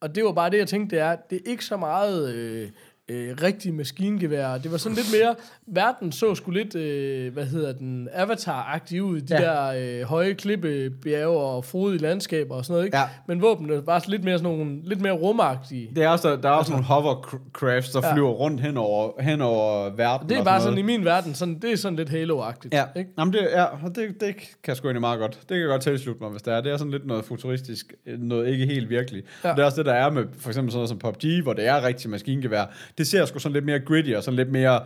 Og 0.00 0.14
det 0.14 0.24
var 0.24 0.32
bare 0.32 0.50
det, 0.50 0.58
jeg 0.58 0.68
tænkte, 0.68 0.96
det 0.96 1.02
er, 1.02 1.16
det 1.30 1.36
er 1.46 1.50
ikke 1.50 1.64
så 1.64 1.76
meget 1.76 2.34
øh, 2.34 2.68
øh, 3.12 3.36
rigtig 3.42 3.74
maskingevær. 3.74 4.58
Det 4.58 4.72
var 4.72 4.78
sådan 4.78 4.96
lidt 4.96 5.06
mere, 5.20 5.34
verden 5.66 6.12
så 6.12 6.34
sgu 6.34 6.50
lidt, 6.50 6.74
øh, 6.74 7.32
hvad 7.32 7.44
hedder 7.46 7.72
den, 7.72 8.08
avatar-agtig 8.14 9.02
ud, 9.02 9.20
de 9.20 9.34
Ja. 9.34 9.42
der 9.42 10.00
øh, 10.00 10.06
høje 10.06 10.32
klippebjerge 10.32 11.38
og 11.40 11.64
frodige 11.64 12.02
landskaber 12.02 12.54
og 12.54 12.64
sådan 12.64 12.72
noget, 12.72 12.84
ikke? 12.84 12.96
Ja. 12.98 13.04
Men 13.28 13.42
våbnene 13.42 13.86
var 13.86 14.04
lidt 14.08 14.24
mere 14.24 14.38
sådan 14.38 14.56
nogle, 14.56 14.80
lidt 14.84 15.00
mere 15.00 15.12
rumagtige. 15.12 15.90
Det 15.96 16.04
er 16.04 16.08
også, 16.08 16.28
der, 16.30 16.36
der 16.40 16.48
er 16.48 16.52
også 16.52 16.70
nogle 16.72 16.84
hovercrafts, 16.86 17.90
der 17.90 18.00
Ja. 18.06 18.14
flyver 18.14 18.30
rundt 18.30 18.60
hen 18.60 18.76
over, 18.76 19.22
hen 19.22 19.40
over 19.40 19.90
verden. 19.96 20.28
Det 20.28 20.36
er 20.38 20.44
bare 20.44 20.60
sådan 20.60 20.78
i 20.78 20.82
noget. 20.82 20.98
min 20.98 21.04
verden, 21.04 21.34
sådan, 21.34 21.58
det 21.58 21.72
er 21.72 21.76
sådan 21.76 21.96
lidt 21.96 22.08
Halo-agtigt. 22.10 22.68
Ja, 22.72 22.84
Ikke? 22.96 23.10
Jamen 23.18 23.34
det, 23.34 23.40
ja 23.52 23.64
det, 23.86 23.96
det 23.96 24.36
kan 24.36 24.46
jeg 24.66 24.76
sgu 24.76 24.86
egentlig 24.88 25.00
meget 25.00 25.18
godt. 25.18 25.32
Det 25.40 25.48
kan 25.48 25.58
jeg 25.58 25.66
godt 25.66 25.82
tilslutte 25.82 26.22
mig, 26.22 26.30
hvis 26.30 26.42
det 26.42 26.54
er. 26.54 26.60
Det 26.60 26.72
er 26.72 26.76
sådan 26.76 26.90
lidt 26.90 27.06
noget 27.06 27.24
futuristisk, 27.24 27.94
noget 28.18 28.48
ikke 28.48 28.66
helt 28.66 28.90
virkeligt. 28.90 29.26
Ja. 29.44 29.48
Ja. 29.48 29.54
Det 29.54 29.60
er 29.60 29.64
også 29.64 29.76
det, 29.76 29.86
der 29.86 29.92
er 29.92 30.10
med 30.10 30.24
for 30.38 30.48
eksempel 30.50 30.72
sådan 30.72 30.78
noget 30.78 30.88
som 30.88 30.98
PUBG, 30.98 31.42
hvor 31.42 31.52
det 31.52 31.66
er 31.66 31.84
rigtig 31.84 32.10
maskingevær. 32.10 32.64
Det 32.98 33.01
ser 33.06 33.24
sgu 33.24 33.38
sådan 33.38 33.52
lidt 33.52 33.64
mere 33.64 33.80
gritty 33.80 34.10
og 34.12 34.22
sådan 34.22 34.36
lidt 34.36 34.50
mere 34.50 34.80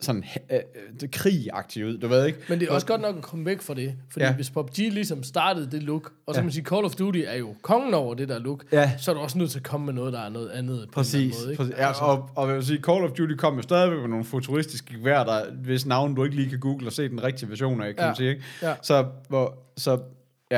sådan 0.00 0.24
øh, 0.52 0.58
øh, 1.02 1.08
krigagtigt 1.12 1.86
ud, 1.86 1.98
du 1.98 2.08
ved 2.08 2.26
ikke? 2.26 2.38
Men 2.48 2.60
det 2.60 2.68
er 2.68 2.72
også 2.72 2.86
godt 2.86 3.00
nok 3.00 3.16
at 3.16 3.22
komme 3.22 3.46
væk 3.46 3.60
fra 3.62 3.74
det. 3.74 3.94
Fordi 4.12 4.24
ja. 4.24 4.34
Hvis 4.34 4.50
PUBG 4.50 4.78
ligesom 4.78 5.22
startede 5.22 5.70
det 5.70 5.82
look, 5.82 6.12
og 6.26 6.34
så 6.34 6.40
Ja. 6.40 6.44
man 6.44 6.52
sige, 6.52 6.64
Call 6.64 6.84
of 6.84 6.94
Duty 6.94 7.18
er 7.26 7.36
jo 7.36 7.54
kongen 7.62 7.94
over 7.94 8.14
det 8.14 8.28
der 8.28 8.38
look, 8.38 8.64
Ja. 8.72 8.92
så 8.98 9.10
er 9.10 9.14
du 9.14 9.20
også 9.20 9.38
nødt 9.38 9.50
til 9.50 9.58
at 9.58 9.64
komme 9.64 9.86
med 9.86 9.94
noget, 9.94 10.12
der 10.12 10.20
er 10.20 10.28
noget 10.28 10.48
andet. 10.50 10.66
på 10.92 11.00
en 11.00 11.06
eller 11.06 11.14
anden 11.14 11.30
Præcis. 11.30 11.34
måde, 11.42 11.50
ikke? 11.52 11.62
præcis. 11.62 11.76
Ja, 11.78 12.02
og, 12.04 12.30
og 12.36 12.48
jeg 12.48 12.56
vil 12.56 12.66
sige, 12.66 12.80
Call 12.82 13.04
of 13.04 13.10
Duty 13.10 13.34
kom 13.34 13.56
jo 13.56 13.62
stadigvæk 13.62 14.00
med 14.00 14.08
nogle 14.08 14.24
futuristiske 14.24 14.94
gevær, 14.98 15.24
der, 15.24 15.50
hvis 15.52 15.86
navn 15.86 16.14
du 16.14 16.24
ikke 16.24 16.36
lige 16.36 16.50
kan 16.50 16.60
google 16.60 16.86
og 16.86 16.92
se 16.92 17.08
den 17.08 17.22
rigtige 17.24 17.48
version 17.50 17.82
af, 17.82 17.86
kan 17.94 18.02
Ja. 18.02 18.06
man 18.06 18.16
sige. 18.16 18.30
Ikke? 18.30 18.42
Ja. 18.62 18.74
Så, 18.82 19.06
hvor, 19.28 19.58
så, 19.76 19.98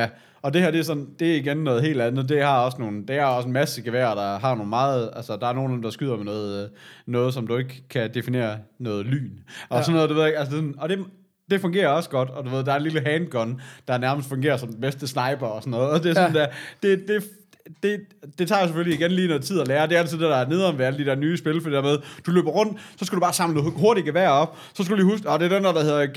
ja. 0.01 0.07
Og 0.41 0.53
det 0.53 0.61
her, 0.61 0.71
det 0.71 0.79
er, 0.79 0.83
sådan, 0.83 1.07
det 1.19 1.31
er 1.31 1.35
igen 1.35 1.57
noget 1.57 1.81
helt 1.81 2.01
andet. 2.01 2.29
Det 2.29 2.43
har 2.43 2.59
også 2.65 2.77
nogle, 2.79 3.03
det 3.07 3.15
er 3.15 3.25
også 3.25 3.47
en 3.47 3.53
masse 3.53 3.81
gevær, 3.81 4.13
der 4.15 4.39
har 4.39 4.55
nogle 4.55 4.69
meget, 4.69 5.09
altså 5.15 5.35
der 5.41 5.47
er 5.47 5.53
nogen, 5.53 5.83
der 5.83 5.89
skyder 5.89 6.15
med 6.15 6.25
noget, 6.25 6.63
øh, 6.63 6.69
noget 7.05 7.33
som 7.33 7.47
du 7.47 7.57
ikke 7.57 7.83
kan 7.89 8.13
definere 8.13 8.57
noget 8.79 9.05
lyn. 9.05 9.31
Og 9.69 9.77
Ja. 9.77 9.83
sådan 9.83 9.95
noget, 9.95 10.09
du 10.09 10.15
ved 10.15 10.25
ikke, 10.25 10.37
altså 10.39 10.55
sådan, 10.55 10.75
og 10.77 10.89
det, 10.89 10.99
det 11.51 11.61
fungerer 11.61 11.87
også 11.89 12.09
godt, 12.09 12.29
og 12.29 12.45
du 12.45 12.49
ved, 12.49 12.63
der 12.63 12.71
er 12.71 12.77
en 12.77 12.83
lille 12.83 13.01
handgun, 13.05 13.61
der 13.87 13.97
nærmest 13.97 14.29
fungerer 14.29 14.57
som 14.57 14.69
den 14.69 14.81
bedste 14.81 15.07
sniper 15.07 15.47
og 15.47 15.61
sådan 15.61 15.71
noget, 15.71 15.89
og 15.89 16.03
det 16.03 16.09
er 16.09 16.13
sådan 16.13 16.35
Ja. 16.35 16.39
der, 16.41 16.47
det, 16.83 17.07
det, 17.07 17.23
det, 17.83 17.99
det 18.39 18.47
tager 18.47 18.61
jo 18.61 18.67
selvfølgelig 18.67 18.99
igen 18.99 19.11
lige 19.11 19.27
noget 19.27 19.43
tid 19.43 19.61
at 19.61 19.67
lære. 19.67 19.87
Det 19.87 19.95
er 19.95 19.99
altid 19.99 20.17
det, 20.19 20.29
der 20.29 20.35
er 20.35 20.47
nederen 20.49 20.77
ved 20.77 20.85
alle 20.85 20.99
de 20.99 21.05
der 21.05 21.15
nye 21.15 21.37
spil, 21.37 21.61
for 21.61 21.69
det 21.69 21.75
der 21.77 21.83
med, 21.83 21.97
du 22.25 22.31
løber 22.31 22.51
rundt, 22.51 22.79
så 22.97 23.05
skal 23.05 23.15
du 23.15 23.19
bare 23.21 23.33
samle 23.33 23.61
hurtigt 23.61 24.05
gevær 24.07 24.29
op, 24.29 24.57
så 24.73 24.83
skal 24.83 24.91
du 24.91 25.01
lige 25.01 25.11
huske, 25.11 25.29
at 25.29 25.39
det 25.39 25.51
er 25.51 25.55
den 25.55 25.63
der, 25.63 25.71
der 25.73 25.83
hedder 25.83 26.07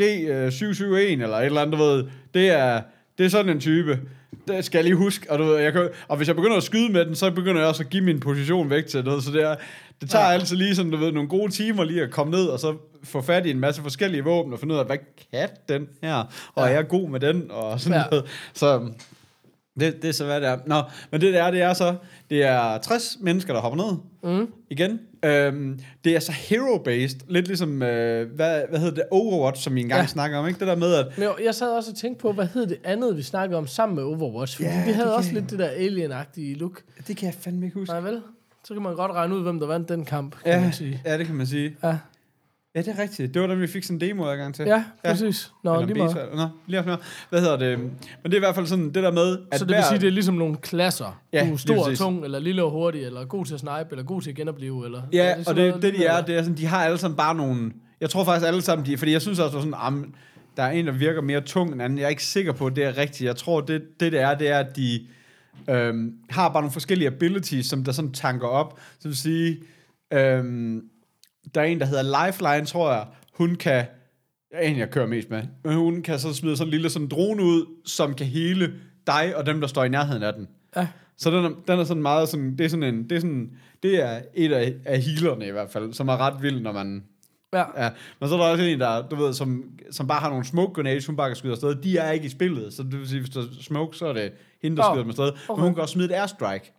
G771, 0.51 1.23
eller 1.23 1.37
et 1.37 1.47
eller 1.47 1.61
andet, 1.61 1.79
du 1.79 1.85
ved, 1.85 2.05
det 2.35 2.51
er, 2.51 2.81
det 3.19 3.27
er 3.27 3.31
sådan 3.31 3.53
en 3.53 3.61
type. 3.61 4.01
Det 4.49 4.65
skal 4.65 4.79
jeg 4.79 4.85
lige 4.85 4.97
huske, 4.97 5.31
og, 5.31 5.39
du 5.39 5.45
ved, 5.45 5.57
jeg 5.59 5.73
kan, 5.73 5.89
og 6.09 6.17
hvis 6.17 6.29
jeg 6.29 6.37
begynder 6.37 6.57
at 6.57 6.63
skyde 6.63 6.93
med 6.93 7.05
den, 7.05 7.15
så 7.15 7.31
begynder 7.31 7.61
jeg 7.61 7.69
også 7.69 7.83
at 7.83 7.91
give 7.91 8.05
min 8.05 8.21
position 8.21 8.71
væk 8.71 8.87
til 8.87 9.05
noget, 9.05 9.23
så 9.25 9.31
det, 9.33 9.43
er, 9.43 9.55
det 10.01 10.11
tager 10.11 10.25
Ja. 10.25 10.33
altid 10.33 10.57
lige 10.57 10.75
sådan, 10.75 10.91
du 10.93 10.97
ved, 10.97 11.13
nogle 11.13 11.29
gode 11.29 11.53
timer 11.53 11.85
lige 11.85 12.03
at 12.03 12.11
komme 12.11 12.31
ned, 12.31 12.47
og 12.47 12.59
så 12.61 12.77
få 13.05 13.21
fat 13.21 13.47
i 13.47 13.51
en 13.51 13.61
masse 13.61 13.83
forskellige 13.83 14.25
våben, 14.25 14.53
og 14.53 14.59
finde 14.59 14.75
ud 14.75 14.79
af, 14.79 14.87
hvad 14.87 14.97
kan 15.33 15.49
den 15.69 15.89
her, 16.03 16.15
og 16.55 16.65
Ja. 16.67 16.71
er 16.71 16.75
jeg 16.75 16.89
god 16.89 17.09
med 17.09 17.21
den, 17.21 17.43
og 17.51 17.81
sådan 17.81 17.99
Ja. 17.99 18.05
noget. 18.11 18.25
Så 18.55 18.89
det, 19.81 20.03
det 20.03 20.09
er 20.09 20.13
så, 20.13 20.25
hvad 20.25 20.41
det 20.41 20.49
er. 20.49 20.59
Nå, 20.67 20.83
men 21.11 21.21
det 21.21 21.35
der, 21.35 21.51
det 21.51 21.63
er 21.63 21.73
så, 21.73 21.95
det 22.31 22.43
er 22.43 22.79
60 22.79 23.17
mennesker, 23.21 23.53
der 23.53 23.61
hopper 23.61 23.77
ned. 23.85 23.97
Mm. 24.39 24.53
Igen. 24.71 25.01
Øhm, 25.25 25.79
det 26.05 26.17
er 26.17 26.21
så 26.21 26.33
hero-based. 26.33 27.19
Lidt 27.29 27.47
ligesom, 27.47 27.83
øh, 27.83 28.31
hvad, 28.35 28.63
hvad 28.69 28.79
hedder 28.79 28.95
det, 28.95 29.05
Overwatch, 29.11 29.63
som 29.63 29.75
vi 29.75 29.81
engang 29.81 30.01
Ja. 30.01 30.07
snakker 30.07 30.39
om, 30.39 30.49
ikke? 30.49 30.61
Det 30.61 30.69
der 30.69 30.77
med, 30.77 30.95
at 30.95 31.07
Men 31.19 31.25
jo, 31.25 31.35
jeg 31.45 31.55
sad 31.55 31.69
også 31.77 31.91
og 31.91 31.97
tænkte 31.97 32.21
på, 32.23 32.33
hvad 32.33 32.47
hed 32.47 32.67
det 32.67 32.77
andet, 32.85 33.17
vi 33.17 33.23
snakkede 33.23 33.59
om 33.59 33.67
sammen 33.67 33.97
med 33.97 34.03
Overwatch? 34.05 34.57
Fordi 34.57 34.69
Ja, 34.69 34.85
vi 34.87 34.93
havde 34.93 35.17
også 35.17 35.31
kan- 35.31 35.39
lidt 35.41 35.51
det 35.51 35.59
der 35.59 35.69
alien-agtige 35.69 36.55
look. 36.59 36.83
det 37.09 37.17
kan 37.17 37.27
jeg 37.27 37.35
fandme 37.41 37.67
ikke 37.67 37.79
huske. 37.79 37.93
Nej 37.93 38.01
vel? 38.01 38.21
Så 38.65 38.75
kan 38.75 38.83
man 38.83 38.95
godt 38.97 39.13
regne 39.13 39.37
ud, 39.37 39.43
hvem 39.43 39.61
der 39.61 39.67
vandt 39.67 39.89
den 39.89 40.05
kamp, 40.05 40.37
kan 40.45 40.53
Ja, 40.53 40.61
man 40.61 40.73
sige. 40.73 41.03
ja, 41.05 41.19
det 41.19 41.27
kan 41.27 41.35
man 41.35 41.47
sige. 41.47 41.77
Ja, 41.85 41.97
Ja, 42.75 42.83
det 42.83 42.89
er 42.89 43.03
rigtigt. 43.03 43.35
Det 43.35 43.43
var 43.43 43.49
dem, 43.49 43.61
vi 43.61 43.67
fik 43.67 43.85
sådan 43.85 43.97
en 43.97 44.01
demo 44.01 44.31
adgang 44.31 44.55
til. 44.55 44.65
ja 44.65 44.85
præcis. 45.05 45.53
Nå, 45.65 45.75
Eller 45.75 45.87
lige 45.87 45.99
meget. 45.99 46.17
beta. 46.17 46.37
Nå, 46.37 46.49
lige 46.67 46.81
efter. 46.81 46.97
Hvad 47.31 47.41
hedder 47.41 47.57
det? 47.57 47.79
Men 47.79 47.91
det 48.25 48.33
er 48.33 48.37
i 48.37 48.39
hvert 48.39 48.55
fald 48.55 48.67
sådan, 48.67 48.85
det 48.85 48.95
der 48.95 49.11
med, 49.11 49.39
at 49.51 49.59
Så 49.59 49.65
det 49.65 49.77
vil 49.77 49.85
sige, 49.89 50.01
det 50.01 50.07
er 50.07 50.11
ligesom 50.11 50.35
nogle 50.35 50.57
klasser. 50.57 51.21
Ja, 51.33 51.47
du 51.49 51.53
er 51.53 51.57
stor 51.57 51.91
og 51.91 51.97
tung, 51.97 52.25
eller 52.25 52.39
lille 52.39 52.65
og 52.65 52.71
hurtig, 52.71 53.05
eller 53.05 53.25
god 53.25 53.45
til 53.45 53.55
at 53.55 53.61
snipe, 53.61 53.87
eller 53.91 54.05
god 54.05 54.23
til 54.23 54.31
at 54.31 54.37
genopleve, 54.37 54.85
eller... 54.85 55.03
Ja, 55.13 55.25
er 55.25 55.37
og 55.47 55.57
det, 55.57 55.69
noget 55.69 55.83
det 55.83 55.95
de 55.95 56.05
er, 56.05 56.25
det 56.25 56.37
er 56.37 56.43
sådan, 56.43 56.57
de 56.57 56.67
har 56.67 56.85
alle 56.85 56.99
sammen 56.99 57.17
bare 57.17 57.35
nogle... 57.35 57.73
Jeg 58.01 58.11
tror 58.11 58.25
faktisk 58.25 58.47
alle 58.47 58.63
sammen, 58.63 58.87
de, 58.87 58.99
fordi 58.99 59.13
jeg 59.13 59.23
synes 59.23 59.39
også, 59.39 59.57
at 59.57 59.63
sådan, 59.63 59.75
am, 59.79 60.15
der 60.57 60.63
er 60.63 60.71
en, 60.71 60.87
der 60.87 60.93
virker 60.93 61.21
mere 61.21 61.41
tung 61.41 61.73
end 61.73 61.83
anden. 61.83 61.99
Jeg 61.99 62.05
er 62.05 62.09
ikke 62.09 62.25
sikker 62.25 62.53
på, 62.53 62.67
at 62.67 62.77
det 62.77 62.85
er 62.85 62.99
rigtigt. 62.99 63.27
Jeg 63.27 63.37
tror, 63.37 63.61
det 63.61 63.83
det, 64.01 64.13
det 64.13 64.21
er, 64.21 64.35
det 64.35 64.49
er, 64.49 64.59
at 64.59 64.77
de 64.77 65.07
øhm, 65.71 66.13
har 66.31 66.49
bare 66.49 66.63
nogle 66.63 66.73
forskellige 66.73 67.09
abilities, 67.09 67.67
som 67.67 67.85
der 67.85 67.93
sådan 67.93 68.13
tanker 68.13 68.47
op. 68.47 68.81
Så 68.99 69.09
vil 69.09 69.17
sige, 69.17 69.59
øhm, 70.13 70.83
der 71.55 71.61
er 71.61 71.65
en, 71.65 71.81
der 71.81 71.87
hedder 71.87 72.27
Lifeline, 72.27 72.67
tror 72.67 72.93
jeg. 72.93 73.07
Hun 73.35 73.55
kan... 73.55 73.75
Jeg 74.53 74.59
er 74.65 74.69
en, 74.69 74.79
jeg 74.79 74.91
kører 74.91 75.07
mest 75.07 75.31
med. 75.31 75.43
Men 75.65 75.75
hun 75.75 76.03
kan 76.03 76.19
så 76.19 76.35
smide 76.35 76.57
sådan 76.57 76.69
en 76.69 76.71
lille 76.71 76.91
sådan 76.91 77.09
drone 77.09 77.43
ud, 77.43 77.67
som 77.85 78.15
kan 78.15 78.27
hele 78.27 78.73
dig 79.07 79.37
og 79.37 79.47
dem, 79.47 79.61
der 79.61 79.69
står 79.69 79.85
i 79.85 79.89
nærheden 79.89 80.23
af 80.23 80.33
den. 80.33 80.49
Ja. 80.77 80.87
Så 81.17 81.31
den 81.31 81.45
er, 81.45 81.51
den 81.69 81.79
er 81.81 81.85
sådan 81.85 82.03
meget 82.03 82.29
sådan, 82.29 82.57
det 82.59 82.65
er 82.65 82.69
sådan 82.69 82.95
en, 82.95 83.11
det 83.11 83.17
er 83.17 83.21
sådan, 83.21 83.51
det 83.83 84.03
er 84.05 84.21
et 84.35 84.53
af, 84.53 84.75
af 84.85 85.01
healerne 85.01 85.47
i 85.47 85.51
hvert 85.51 85.71
fald, 85.71 85.93
som 85.93 86.09
er 86.09 86.17
ret 86.17 86.43
vild, 86.43 86.61
når 86.61 86.73
man, 86.73 87.05
Ja. 87.53 87.85
ja. 87.85 87.91
Men 88.21 88.29
så 88.29 88.35
er 88.35 88.39
der 88.39 88.47
også 88.47 88.65
en, 88.65 88.81
der, 88.81 89.09
du 89.09 89.17
ved, 89.17 89.33
som, 89.35 89.65
som 89.91 90.07
bare 90.07 90.21
har 90.21 90.29
nogle 90.29 90.45
smoke 90.45 90.73
grenades, 90.75 91.07
hun 91.07 91.17
bare 91.17 91.29
kan 91.29 91.37
skyde 91.37 91.53
afsted. 91.53 91.75
De 91.75 91.99
er 91.99 92.11
ikke 92.11 92.27
i 92.27 92.29
spillet, 92.29 92.73
så 92.73 92.83
det 92.83 92.99
vil 92.99 93.09
sige, 93.09 93.21
hvis 93.21 93.31
der 93.31 93.41
er 93.41 93.45
smoke, 93.61 93.97
så 93.97 94.07
er 94.07 94.13
det 94.13 94.33
hende, 94.63 94.77
der 94.77 94.85
oh, 94.85 94.93
skyder 94.93 95.03
dem 95.03 95.11
afsted. 95.11 95.25
okay. 95.49 95.59
Men 95.61 95.65
hun 95.65 95.75
kan 95.75 95.83
også 95.83 95.93
smide 95.93 96.09
et 96.09 96.13
airstrike, 96.19 96.73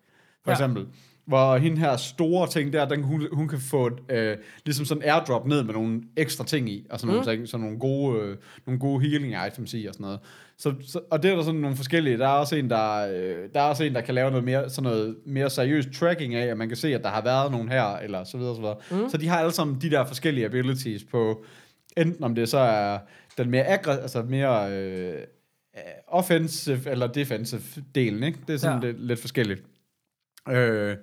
for 0.44 0.52
Ja. 0.52 0.56
eksempel. 0.56 0.86
Hvor 1.30 1.58
hende 1.58 1.78
her 1.78 1.98
store 1.98 2.48
ting 2.48 2.74
der, 2.74 2.86
den, 2.86 3.04
hun, 3.04 3.28
hun 3.32 3.48
kan 3.48 3.60
få 3.60 3.90
øh, 4.10 4.38
ligesom 4.66 4.86
sådan 4.86 5.04
en 5.04 5.10
airdrop 5.10 5.48
ned 5.48 5.64
med 5.64 5.74
nogle 5.74 6.02
ekstra 6.18 6.46
ting 6.46 6.70
i, 6.70 6.86
og 6.90 7.00
sådan, 7.00 7.16
mm. 7.16 7.16
nogle, 7.16 7.32
ting, 7.32 7.48
sådan 7.48 7.64
nogle, 7.64 7.80
gode, 7.80 8.22
øh, 8.22 8.38
nogle 8.66 8.80
gode 8.80 9.02
healing 9.02 9.36
items 9.48 9.74
i 9.74 9.86
og 9.86 9.94
sådan 9.94 10.04
noget. 10.04 10.20
Så, 10.58 10.74
så, 10.82 11.00
og 11.12 11.24
det 11.24 11.32
er 11.32 11.36
der 11.36 11.44
sådan 11.44 11.60
nogle 11.60 11.76
forskellige. 11.76 12.18
Der 12.18 12.28
er 12.28 12.32
også 12.32 12.56
en, 12.56 12.70
der, 12.70 12.96
øh, 12.96 13.50
der, 13.54 13.60
er 13.60 13.64
også 13.64 13.84
en, 13.84 13.96
der 13.96 14.02
kan 14.02 14.16
lave 14.16 14.30
noget 14.30 14.46
mere, 14.46 14.70
sådan 14.70 14.92
noget 14.92 15.16
mere 15.26 15.50
seriøst 15.50 15.90
tracking 15.92 16.36
af, 16.36 16.48
at 16.48 16.58
man 16.58 16.68
kan 16.68 16.78
se, 16.78 16.96
at 16.96 17.04
der 17.04 17.10
har 17.10 17.22
været 17.22 17.52
nogen 17.52 17.70
her, 17.70 17.98
eller 17.98 18.24
så 18.24 18.38
videre, 18.38 18.56
så 18.56 18.62
videre. 18.62 18.78
Mm. 18.92 19.10
Så 19.10 19.18
de 19.18 19.28
har 19.28 19.40
alle 19.40 19.52
sammen 19.52 19.82
de 19.82 19.90
der 19.90 20.06
forskellige 20.06 20.46
abilities 20.46 21.04
på, 21.04 21.44
enten 21.98 22.24
om 22.24 22.36
det 22.36 22.50
så 22.50 22.58
er 22.58 22.98
den 23.38 23.50
mere 23.50 23.68
aggre, 23.68 24.02
altså 24.02 24.22
mere 24.22 24.72
øh, 24.72 25.22
offensive 26.08 26.92
eller 26.92 27.08
defensive 27.08 27.62
delen, 27.96 28.24
ikke? 28.24 28.40
Det 28.48 28.54
er 28.54 28.58
sådan 28.58 28.84
ja. 28.84 28.88
lidt, 28.88 29.08
lidt 29.08 29.20
forskelligt. 29.20 29.64
Øh, 30.50 30.98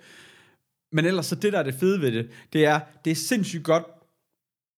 men 0.92 1.04
ellers 1.04 1.26
så 1.26 1.34
det, 1.34 1.52
der 1.52 1.58
er 1.58 1.62
det 1.62 1.74
fede 1.74 2.00
ved 2.00 2.12
det, 2.12 2.30
det 2.52 2.64
er, 2.66 2.80
det 3.04 3.10
er 3.10 3.14
sindssygt 3.14 3.64
godt 3.64 3.84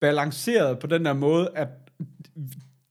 balanceret 0.00 0.78
på 0.78 0.86
den 0.86 1.04
der 1.04 1.12
måde, 1.12 1.50
at 1.54 1.68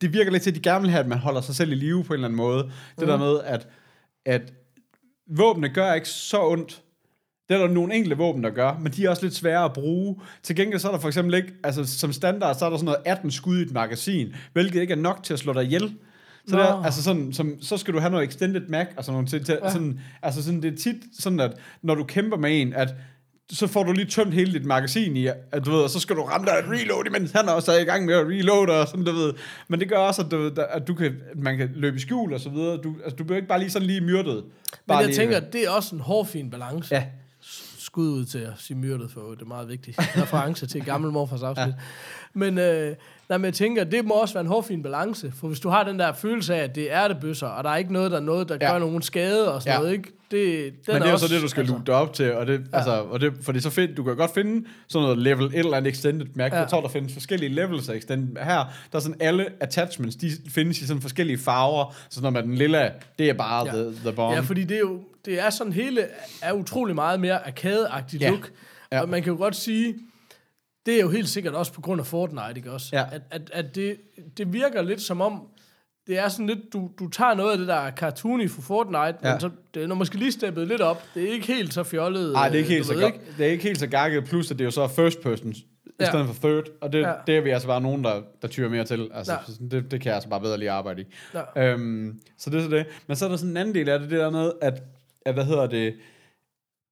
det 0.01 0.13
virker 0.13 0.31
lidt 0.31 0.43
til, 0.43 0.51
at 0.51 0.55
de 0.55 0.61
gerne 0.61 0.81
vil 0.81 0.91
have, 0.91 0.99
at 0.99 1.07
man 1.07 1.17
holder 1.17 1.41
sig 1.41 1.55
selv 1.55 1.71
i 1.71 1.75
live 1.75 2.03
på 2.03 2.13
en 2.13 2.17
eller 2.17 2.27
anden 2.27 2.37
måde. 2.37 2.63
Det 2.63 2.71
Mm. 2.99 3.07
der 3.07 3.17
med, 3.17 3.39
at, 3.43 3.67
at 4.25 4.53
våbne 5.27 5.69
gør 5.69 5.93
ikke 5.93 6.09
så 6.09 6.41
ondt. 6.47 6.81
Det 7.49 7.55
er 7.55 7.59
der 7.59 7.67
nogle 7.73 7.95
enkelte 7.95 8.17
våben, 8.17 8.43
der 8.43 8.49
gør, 8.49 8.77
men 8.79 8.91
de 8.91 9.05
er 9.05 9.09
også 9.09 9.23
lidt 9.23 9.35
svære 9.35 9.65
at 9.65 9.73
bruge. 9.73 10.21
Til 10.43 10.55
gengæld 10.55 10.79
så 10.79 10.87
er 10.87 10.91
der 10.91 10.99
for 10.99 11.07
eksempel 11.07 11.33
ikke, 11.35 11.53
altså 11.63 11.85
som 11.99 12.13
standard, 12.13 12.55
så 12.55 12.65
er 12.65 12.69
der 12.69 12.77
sådan 12.77 12.85
noget 12.85 13.01
18 13.05 13.31
skud 13.31 13.59
i 13.59 13.61
et 13.61 13.71
magasin, 13.71 14.35
hvilket 14.53 14.81
ikke 14.81 14.91
er 14.91 14.97
nok 14.97 15.23
til 15.23 15.33
at 15.33 15.39
slå 15.39 15.53
dig 15.53 15.63
ihjel. 15.63 15.97
Så, 16.47 16.57
der, 16.57 16.83
altså 16.83 17.03
sådan, 17.03 17.33
som, 17.33 17.61
så 17.61 17.77
skal 17.77 17.93
du 17.93 17.99
have 17.99 18.11
noget 18.11 18.27
extended 18.27 18.61
mag, 18.69 18.87
og 18.97 19.03
sådan 19.03 19.13
nogle 19.13 19.27
til, 19.27 19.45
til 19.45 19.59
Ja. 19.63 19.71
sådan, 19.71 19.99
altså 20.21 20.43
sådan, 20.43 20.61
det 20.61 20.73
er 20.73 20.77
tit 20.77 20.95
sådan, 21.19 21.39
at 21.39 21.51
når 21.81 21.95
du 21.95 22.03
kæmper 22.03 22.37
med 22.37 22.61
en, 22.61 22.73
at 22.73 22.93
så 23.51 23.67
får 23.67 23.83
du 23.83 23.91
lige 23.91 24.05
tømt 24.05 24.33
hele 24.33 24.53
dit 24.53 24.65
magasin 24.65 25.17
i, 25.17 25.27
at 25.27 25.65
du 25.65 25.71
ved, 25.71 25.79
og 25.79 25.89
så 25.89 25.99
skal 25.99 26.15
du 26.15 26.21
ramme 26.23 26.47
dig 26.47 26.53
et 26.53 26.65
reload, 26.69 27.05
imens 27.07 27.31
han 27.31 27.49
også 27.49 27.71
er 27.71 27.79
i 27.79 27.83
gang 27.83 28.05
med 28.05 28.13
at 28.13 28.27
reloade, 28.27 28.81
og 28.81 28.87
sådan, 28.87 29.05
du 29.05 29.11
ved. 29.11 29.33
Men 29.67 29.79
det 29.79 29.89
gør 29.89 29.97
også, 29.97 30.21
at, 30.21 30.31
du, 30.31 30.51
at 30.69 30.87
du 30.87 30.93
kan, 30.93 31.15
man 31.35 31.57
kan 31.57 31.69
løbe 31.75 31.97
i 31.97 31.99
skjul, 31.99 32.33
og 32.33 32.39
så 32.39 32.49
videre. 32.49 32.77
Du, 32.77 32.95
altså, 33.03 33.15
du 33.15 33.23
bliver 33.23 33.37
ikke 33.37 33.47
bare 33.47 33.59
lige 33.59 33.69
sådan 33.69 33.87
lige 33.87 34.01
myrdet. 34.01 34.35
Men 34.35 34.43
Bare 34.87 34.97
jeg 34.97 35.07
lige, 35.07 35.17
tænker, 35.17 35.39
det 35.39 35.65
er 35.65 35.69
også 35.69 35.95
en 35.95 36.01
hårfin 36.01 36.49
balance. 36.49 36.95
Ja, 36.95 37.05
Skud 37.79 38.07
ud 38.09 38.25
til 38.25 38.37
at 38.39 38.53
sige 38.57 38.77
myrdet, 38.77 39.11
for 39.11 39.21
det 39.31 39.41
er 39.41 39.45
meget 39.45 39.69
vigtigt. 39.69 39.99
Reference 39.99 40.67
til 40.67 40.85
gammel 40.85 41.11
morfars 41.11 41.43
afsnit. 41.43 41.67
Ja. 41.67 41.73
Men, 42.33 42.57
øh, 42.57 42.95
nej, 43.29 43.37
men 43.37 43.45
jeg 43.45 43.53
tænker, 43.53 43.83
det 43.83 44.05
må 44.05 44.13
også 44.13 44.33
være 44.33 44.41
en 44.41 44.47
hårfin 44.47 44.83
balance. 44.83 45.31
For 45.39 45.47
hvis 45.47 45.59
du 45.59 45.69
har 45.69 45.83
den 45.83 45.99
der 45.99 46.13
følelse 46.13 46.55
af, 46.55 46.63
at 46.63 46.75
det 46.75 46.93
er 46.93 47.07
det 47.07 47.17
bøsser, 47.21 47.47
og 47.47 47.63
der 47.63 47.69
er 47.69 47.75
ikke 47.77 47.93
noget, 47.93 48.11
der, 48.11 48.17
er 48.17 48.21
noget, 48.21 48.49
der 48.49 48.57
Ja. 48.61 48.71
gør 48.71 48.79
nogen 48.79 49.01
skade 49.01 49.53
og 49.53 49.61
sådan 49.61 49.73
Ja. 49.73 49.79
noget, 49.79 49.93
ikke? 49.93 50.11
Det, 50.31 50.63
den 50.63 50.93
men 50.93 51.01
det 51.01 51.09
er 51.09 51.13
også, 51.13 51.25
jo 51.25 51.29
så 51.29 51.33
det, 51.35 51.41
du 51.43 51.47
skal 51.47 51.61
altså, 51.61 51.73
lute 51.75 51.85
dig 51.85 51.95
op 51.95 52.13
til, 52.13 52.33
og 52.33 52.47
det, 52.47 52.61
ja. 52.71 52.77
altså, 52.77 52.91
og 52.91 53.19
det, 53.21 53.33
fordi 53.41 53.59
så 53.59 53.69
find, 53.69 53.95
du 53.95 54.03
kan 54.03 54.15
godt 54.15 54.33
finde 54.33 54.67
sådan 54.87 55.03
noget 55.03 55.17
level 55.17 55.45
et 55.45 55.55
eller 55.55 55.77
andet 55.77 55.89
extended 55.91 56.27
mærke. 56.33 56.55
Ja. 56.55 56.61
Jeg 56.61 56.69
tror, 56.69 56.81
der 56.81 56.87
findes 56.87 57.13
forskellige 57.13 57.49
levels 57.49 57.89
af 57.89 57.95
extended. 57.95 58.43
Her, 58.43 58.55
der 58.91 58.97
er 58.97 58.99
sådan 58.99 59.17
alle 59.21 59.45
attachments, 59.59 60.15
de 60.15 60.31
findes 60.49 60.81
i 60.81 60.87
sådan 60.87 61.01
forskellige 61.01 61.37
farver, 61.37 61.95
så 62.09 62.21
når 62.21 62.29
man 62.29 62.43
den 62.43 62.55
lille, 62.55 62.91
det 63.19 63.29
er 63.29 63.33
bare. 63.33 63.65
Ja. 63.65 63.71
the, 63.71 63.91
the 64.03 64.11
bomb. 64.11 64.35
Ja, 64.35 64.39
fordi 64.39 64.63
det 64.63 64.75
er 64.75 64.79
jo 64.81 64.99
det 65.25 65.39
er 65.39 65.49
sådan 65.49 65.73
hele 65.73 66.05
er 66.41 66.53
utrolig 66.53 66.95
meget 66.95 67.19
mere 67.19 67.39
arcade-agtigt 67.47 68.21
Ja. 68.21 68.29
look. 68.29 68.49
Ja. 68.91 69.01
Og 69.01 69.09
man 69.09 69.23
kan 69.23 69.31
jo 69.33 69.37
godt 69.37 69.55
sige, 69.55 69.95
det 70.87 70.95
er 70.95 71.01
jo 71.01 71.09
helt 71.09 71.29
sikkert 71.29 71.53
også 71.53 71.73
på 71.73 71.81
grund 71.81 72.01
af 72.01 72.05
Fortnite, 72.07 72.53
ikke 72.55 72.71
også? 72.71 72.89
Ja. 72.93 73.05
At, 73.11 73.21
at, 73.31 73.49
at 73.53 73.75
det, 73.75 73.97
det 74.37 74.53
virker 74.53 74.81
lidt 74.81 75.01
som 75.01 75.21
om, 75.21 75.47
det 76.07 76.17
er 76.17 76.27
sådan 76.29 76.47
lidt, 76.47 76.73
du, 76.73 76.89
du 76.99 77.07
tager 77.09 77.33
noget 77.33 77.51
af 77.51 77.57
det, 77.57 77.67
der 77.67 77.75
er 77.75 77.91
cartoony 77.91 78.49
for 78.49 78.61
Fortnite, 78.61 78.97
ja. 79.23 79.31
Men 79.31 79.39
så, 79.39 79.49
det 79.73 79.83
er 79.83 79.93
måske 79.93 80.15
lige 80.17 80.31
steppet 80.31 80.67
lidt 80.67 80.81
op. 80.81 81.03
Det 81.15 81.23
er 81.23 81.33
ikke 81.33 81.47
helt 81.47 81.73
så 81.73 81.83
fjollet. 81.83 82.33
Nej, 82.33 82.49
det 82.49 82.55
er 82.55 82.59
ikke 82.59 82.69
øh, 82.69 82.73
helt 82.75 82.85
så 82.85 82.93
ved 82.93 83.01
godt. 83.01 83.15
Det 83.37 83.45
er 83.45 83.51
ikke 83.51 83.63
helt 83.63 83.79
så 83.79 83.87
gakket, 83.87 84.25
plus 84.25 84.51
at 84.51 84.57
det 84.59 84.63
er 84.63 84.67
jo 84.67 84.71
så 84.71 84.87
first 84.87 85.21
person 85.21 85.51
i 85.51 85.65
Ja. 85.99 86.09
stedet 86.09 86.27
for 86.27 86.47
third, 86.47 86.63
og 86.81 86.93
det, 86.93 86.99
Ja. 87.01 87.13
det 87.27 87.37
er 87.37 87.41
vi 87.41 87.49
altså 87.49 87.67
bare 87.67 87.81
nogen, 87.81 88.03
der, 88.03 88.21
der 88.41 88.47
tyrer 88.47 88.69
mere 88.69 88.83
til. 88.83 89.09
Altså, 89.13 89.33
ja. 89.33 89.65
det, 89.71 89.91
det 89.91 90.01
kan 90.01 90.05
jeg 90.05 90.15
altså 90.15 90.29
bare 90.29 90.41
bedre 90.41 90.57
lige 90.57 90.71
arbejde 90.71 91.01
i. 91.01 91.05
Ja. 91.55 91.71
Øhm, 91.73 92.19
så 92.37 92.49
det 92.49 92.57
er 92.59 92.63
så 92.63 92.69
det. 92.69 92.85
Men 93.07 93.15
så 93.17 93.25
er 93.25 93.29
der 93.29 93.37
sådan 93.37 93.49
en 93.51 93.57
anden 93.57 93.75
del 93.75 93.89
af 93.89 93.99
det, 93.99 94.09
det 94.09 94.19
der 94.19 94.29
med, 94.29 94.51
at, 94.61 94.83
at 95.25 95.33
hvad 95.33 95.45
hedder 95.45 95.67
det, 95.67 95.95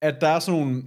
at 0.02 0.22
der 0.22 0.28
er 0.28 0.40
sådan 0.40 0.60
nogle, 0.60 0.84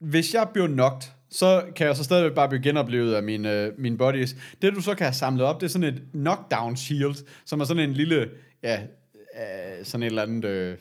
hvis 0.00 0.34
jeg 0.34 0.48
bliver 0.52 0.66
knocked, 0.68 1.08
så 1.30 1.62
kan 1.76 1.86
jeg 1.86 1.96
så 1.96 2.04
stadigvæk 2.04 2.32
bare 2.32 2.48
blive 2.48 2.62
genoplevet 2.62 3.14
af 3.14 3.22
mine, 3.22 3.70
mine 3.78 3.98
bodies. 3.98 4.36
Det 4.62 4.74
du 4.74 4.80
så 4.80 4.94
kan 4.94 5.04
have 5.06 5.14
samlet 5.14 5.42
op, 5.46 5.60
det 5.60 5.66
er 5.66 5.70
sådan 5.70 5.94
et 5.94 6.02
knockdown 6.12 6.76
shield, 6.76 7.14
som 7.46 7.60
er 7.60 7.64
sådan 7.64 7.82
en 7.88 7.94
lille, 7.94 8.28
ja, 8.62 8.80
øh, 8.80 9.84
sådan 9.84 10.02
et 10.02 10.06
eller 10.06 10.22
andet, 10.22 10.44
øh, 10.44 10.76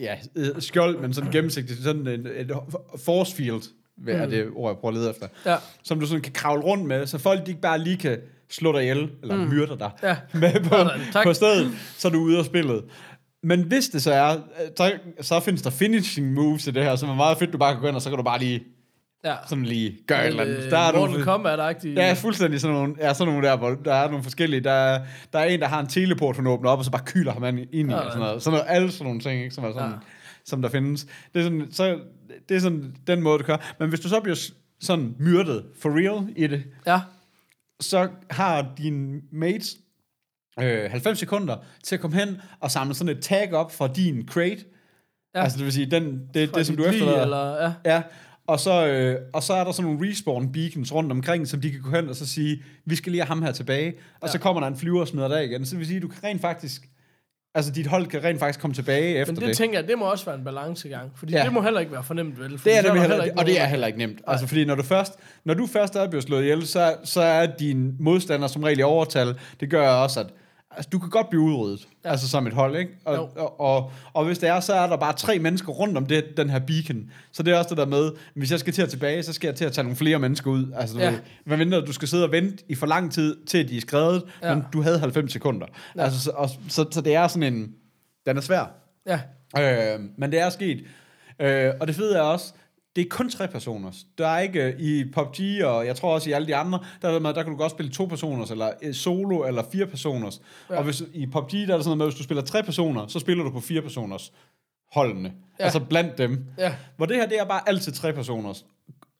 ja, 0.00 0.14
øh, 0.36 0.46
skjold, 0.58 0.98
men 1.00 1.14
sådan 1.14 1.30
gennemsigtigt, 1.30 1.82
sådan 1.82 2.06
en, 2.06 2.26
et 2.36 2.52
force 3.04 3.36
field, 3.36 3.62
mm. 3.98 4.08
er 4.08 4.26
det 4.26 4.46
ord, 4.54 4.70
jeg 4.70 4.78
prøver 4.78 4.92
at 4.94 4.98
lede 4.98 5.10
efter, 5.10 5.28
Ja. 5.46 5.56
som 5.82 6.00
du 6.00 6.06
sådan 6.06 6.22
kan 6.22 6.32
kravle 6.32 6.62
rundt 6.62 6.84
med, 6.84 7.06
så 7.06 7.18
folk 7.18 7.46
de 7.46 7.50
ikke 7.50 7.60
bare 7.60 7.78
lige 7.78 7.96
kan 7.96 8.18
slå 8.50 8.72
dig 8.72 8.80
ihjel, 8.82 9.10
eller 9.22 9.36
mm. 9.36 9.42
myrde 9.50 9.78
dig 9.78 9.90
Ja. 10.02 10.16
med 10.40 10.60
på, 10.64 10.74
tak. 11.12 11.24
på 11.26 11.32
stedet, 11.32 11.72
så 11.96 12.08
er 12.08 12.12
du 12.12 12.18
ude 12.20 12.38
af 12.38 12.44
spillet. 12.44 12.84
Men 13.42 13.62
hvis 13.62 13.88
det 13.88 14.02
så 14.02 14.12
er, 14.12 14.32
øh, 14.36 14.40
så, 14.76 14.92
så 15.20 15.40
findes 15.40 15.62
der 15.62 15.70
finishing 15.70 16.32
moves 16.32 16.66
i 16.66 16.70
det 16.70 16.82
her, 16.84 16.96
som 16.96 17.08
er 17.08 17.14
meget 17.14 17.38
fedt, 17.38 17.52
du 17.52 17.58
bare 17.58 17.72
kan 17.72 17.80
gå 17.82 17.88
ind, 17.88 17.96
og 17.96 18.02
så 18.02 18.08
kan 18.08 18.16
du 18.16 18.22
bare 18.22 18.38
lige, 18.38 18.64
ja. 19.30 19.34
sådan 19.48 19.64
lige 19.64 19.98
gøre 20.06 20.20
et 20.22 20.26
eller 20.26 20.42
andet. 20.42 20.64
Øh, 20.64 20.70
Der 20.70 20.78
er 20.78 20.92
Mortal 20.92 21.10
nogle, 21.10 21.24
Kombat-agtigt. 21.24 21.94
Ja, 21.98 22.12
fuldstændig 22.12 22.60
sådan 22.60 22.76
nogle, 22.76 22.94
ja, 23.00 23.14
sådan 23.14 23.32
nogle 23.32 23.48
der, 23.48 23.56
hvor 23.56 23.70
der 23.70 23.94
er 23.94 24.08
nogle 24.08 24.22
forskellige. 24.22 24.60
Der, 24.60 24.70
er- 24.72 25.04
der 25.32 25.38
er 25.38 25.44
en, 25.44 25.60
der 25.60 25.66
har 25.66 25.80
en 25.80 25.86
teleport, 25.86 26.36
hun 26.36 26.46
åbner 26.46 26.70
op, 26.70 26.78
og 26.78 26.84
så 26.84 26.90
bare 26.90 27.02
kyler 27.06 27.32
ham 27.32 27.44
ind 27.44 27.58
i, 27.72 27.82
Ja, 27.84 27.94
og 27.96 28.04
sådan 28.12 28.18
noget. 28.26 28.42
Sådan 28.42 28.58
noget, 28.58 28.74
alle 28.76 28.92
sådan 28.92 29.04
nogle 29.04 29.20
ting, 29.20 29.42
ikke, 29.42 29.54
som 29.54 29.64
er 29.64 29.72
sådan, 29.72 29.90
Ja. 29.90 29.96
som 30.44 30.62
der 30.62 30.68
findes. 30.68 31.04
Det 31.34 31.40
er 31.40 31.42
sådan, 31.42 31.66
så, 31.70 31.98
det 32.48 32.54
er 32.56 32.60
sådan 32.60 32.94
den 33.06 33.22
måde, 33.22 33.38
det 33.38 33.46
kører. 33.46 33.74
Men 33.78 33.88
hvis 33.88 34.00
du 34.00 34.08
så 34.08 34.20
bliver 34.20 34.50
sådan 34.80 35.14
myrdet 35.18 35.64
for 35.80 35.90
real 35.90 36.28
i 36.36 36.46
det, 36.46 36.64
ja. 36.86 37.00
så 37.80 38.08
har 38.30 38.66
din 38.78 39.20
mates 39.32 39.76
øh, 40.60 40.90
90 40.90 41.18
sekunder 41.18 41.56
til 41.82 41.94
at 41.94 42.00
komme 42.00 42.16
hen 42.16 42.40
og 42.60 42.70
samle 42.70 42.94
sådan 42.94 43.16
et 43.16 43.22
tag 43.22 43.52
op 43.54 43.72
fra 43.72 43.88
din 43.88 44.28
crate. 44.28 44.64
Ja. 45.34 45.42
Altså 45.42 45.58
det 45.58 45.64
vil 45.64 45.72
sige, 45.72 45.86
den, 45.90 46.20
det, 46.34 46.50
Fra 46.50 46.58
det 46.58 46.66
som 46.66 46.76
du 46.76 46.84
efterlader. 46.84 47.22
Eller, 47.22 47.64
ja. 47.64 47.72
Ja, 47.94 48.02
og 48.46 48.60
så, 48.60 48.86
øh, 48.86 49.18
og 49.32 49.42
så 49.42 49.52
er 49.54 49.64
der 49.64 49.72
sådan 49.72 49.90
nogle 49.92 50.10
respawn 50.10 50.52
beacons 50.52 50.94
rundt 50.94 51.12
omkring, 51.12 51.48
som 51.48 51.60
de 51.60 51.70
kan 51.70 51.80
gå 51.80 51.90
hen 51.90 52.08
og 52.08 52.16
så 52.16 52.26
sige, 52.26 52.62
vi 52.84 52.96
skal 52.96 53.12
lige 53.12 53.22
have 53.22 53.28
ham 53.28 53.42
her 53.42 53.52
tilbage. 53.52 53.94
Og 54.20 54.28
Ja. 54.28 54.32
så 54.32 54.38
kommer 54.38 54.60
der 54.60 54.68
en 54.68 54.76
flyver 54.76 55.00
og 55.00 55.08
smider 55.08 55.28
dig 55.28 55.44
igen. 55.44 55.66
Så 55.66 55.70
det 55.70 55.78
vil 55.78 55.86
sige, 55.86 56.00
du 56.00 56.08
kan 56.08 56.24
rent 56.24 56.40
faktisk, 56.40 56.82
altså 57.54 57.72
dit 57.72 57.86
hold 57.86 58.06
kan 58.06 58.24
rent 58.24 58.38
faktisk 58.38 58.60
komme 58.60 58.74
tilbage 58.74 59.16
efter 59.18 59.32
Men 59.34 59.40
det. 59.40 59.48
det 59.48 59.56
tænker 59.56 59.78
jeg, 59.78 59.88
det 59.88 59.98
må 59.98 60.04
også 60.10 60.24
være 60.24 60.34
en 60.34 60.44
balancegang. 60.44 61.10
Fordi 61.16 61.32
Ja. 61.32 61.44
det 61.44 61.52
må 61.52 61.62
heller 61.62 61.80
ikke 61.80 61.92
være 61.92 62.04
fornemt, 62.04 62.40
vel? 62.40 62.58
Fordi 62.58 62.70
Det 62.70 62.78
er 62.78 62.82
nemlig 62.82 63.02
der 63.02 63.08
heller, 63.08 63.24
ikke 63.24 63.38
og 63.38 63.46
det 63.46 63.60
er 63.60 63.64
heller 63.66 63.86
ikke 63.86 63.98
nemt. 63.98 64.20
Altså, 64.26 64.46
fordi 64.46 64.64
når 64.64 64.74
du 64.74 64.82
først, 64.82 65.12
når 65.44 65.54
du 65.54 65.66
først 65.66 65.96
er 65.96 66.08
blevet 66.08 66.24
slået 66.24 66.42
ihjel, 66.42 66.66
så, 66.66 66.96
så 67.04 67.20
er 67.20 67.46
din 67.46 67.94
modstander 68.00 68.46
som 68.48 68.62
regel 68.62 68.78
i 68.78 68.82
overtal. 68.82 69.34
Det 69.60 69.70
gør 69.70 69.88
også, 69.88 70.20
at 70.20 70.26
altså, 70.76 70.88
du 70.92 70.98
kan 70.98 71.10
godt 71.10 71.28
blive 71.30 71.42
udryddet, 71.42 71.88
ja. 72.04 72.10
altså 72.10 72.28
som 72.28 72.46
et 72.46 72.52
hold, 72.52 72.76
ikke? 72.76 72.90
Jo. 73.06 73.12
Og, 73.12 73.30
og, 73.36 73.60
og, 73.60 73.92
og, 74.12 74.24
hvis 74.24 74.38
det 74.38 74.48
er, 74.48 74.60
så 74.60 74.74
er 74.74 74.86
der 74.86 74.96
bare 74.96 75.12
tre 75.12 75.38
mennesker 75.38 75.72
rundt 75.72 75.96
om 75.96 76.06
det, 76.06 76.24
den 76.36 76.50
her 76.50 76.58
beacon. 76.58 77.10
Så 77.32 77.42
det 77.42 77.52
er 77.54 77.58
også 77.58 77.68
det 77.68 77.78
der 77.78 77.86
med, 77.86 78.10
hvis 78.34 78.50
jeg 78.50 78.60
skal 78.60 78.72
til 78.72 78.82
at 78.82 78.88
tilbage, 78.88 79.22
så 79.22 79.32
skal 79.32 79.48
jeg 79.48 79.54
til 79.56 79.64
at 79.64 79.72
tage 79.72 79.82
nogle 79.82 79.96
flere 79.96 80.18
mennesker 80.18 80.50
ud. 80.50 80.72
Altså, 80.76 80.98
Ja. 80.98 81.14
hvad 81.44 81.56
mindre 81.56 81.80
du 81.80 81.92
skal 81.92 82.08
sidde 82.08 82.24
og 82.24 82.32
vente 82.32 82.64
i 82.68 82.74
for 82.74 82.86
lang 82.86 83.12
tid, 83.12 83.36
til 83.46 83.68
de 83.68 83.76
er 83.76 83.80
skrevet, 83.80 84.22
Ja. 84.42 84.54
men 84.54 84.64
du 84.72 84.82
havde 84.82 84.98
90 84.98 85.32
sekunder. 85.32 85.66
Ja. 85.96 86.00
Ja. 86.00 86.04
Altså, 86.04 86.20
så, 86.20 86.30
og, 86.30 86.48
så, 86.68 86.84
så 86.90 87.00
det 87.00 87.14
er 87.14 87.28
sådan 87.28 87.54
en, 87.54 87.72
den 88.26 88.36
er 88.36 88.40
svær. 88.40 88.64
Ja, 89.06 89.20
Øh, 89.58 90.00
men 90.18 90.32
det 90.32 90.40
er 90.40 90.50
sket. 90.50 90.84
Øh, 91.40 91.72
og 91.80 91.86
det 91.86 91.96
fede 91.96 92.16
er 92.16 92.20
også, 92.20 92.52
det 92.96 93.04
er 93.04 93.08
kun 93.10 93.30
tre 93.30 93.48
personers. 93.48 93.96
Der 94.18 94.26
er 94.28 94.38
ikke 94.38 94.62
øh, 94.62 94.80
i 94.80 95.04
PUBG, 95.12 95.64
og 95.64 95.86
jeg 95.86 95.96
tror 95.96 96.14
også 96.14 96.30
i 96.30 96.32
alle 96.32 96.46
de 96.46 96.56
andre, 96.56 96.78
der, 97.02 97.08
er 97.08 97.18
med, 97.18 97.34
der 97.34 97.42
kan 97.42 97.52
du 97.52 97.58
godt 97.58 97.72
spille 97.72 97.92
to 97.92 98.04
personers, 98.04 98.50
eller 98.50 98.70
øh, 98.82 98.94
solo, 98.94 99.44
eller 99.44 99.62
fire 99.72 99.86
personers. 99.86 100.40
Ja. 100.70 100.76
Og 100.78 100.84
hvis, 100.84 101.02
i 101.14 101.26
PUBG, 101.26 101.50
der 101.52 101.58
er 101.58 101.60
det 101.60 101.68
sådan 101.68 101.84
noget 101.84 101.98
med, 101.98 102.06
hvis 102.06 102.14
du 102.18 102.22
spiller 102.22 102.42
tre 102.42 102.62
personer, 102.62 103.06
så 103.06 103.18
spiller 103.18 103.44
du 103.44 103.50
på 103.50 103.60
fire 103.60 103.82
personers 103.82 104.32
holdene. 104.92 105.32
Ja. 105.58 105.64
Altså 105.64 105.80
blandt 105.80 106.18
dem. 106.18 106.44
ja. 106.58 106.74
Hvor 106.96 107.06
det 107.06 107.16
her, 107.16 107.26
det 107.26 107.40
er 107.40 107.44
bare 107.44 107.68
altid 107.68 107.92
tre 107.92 108.12
personers. 108.12 108.64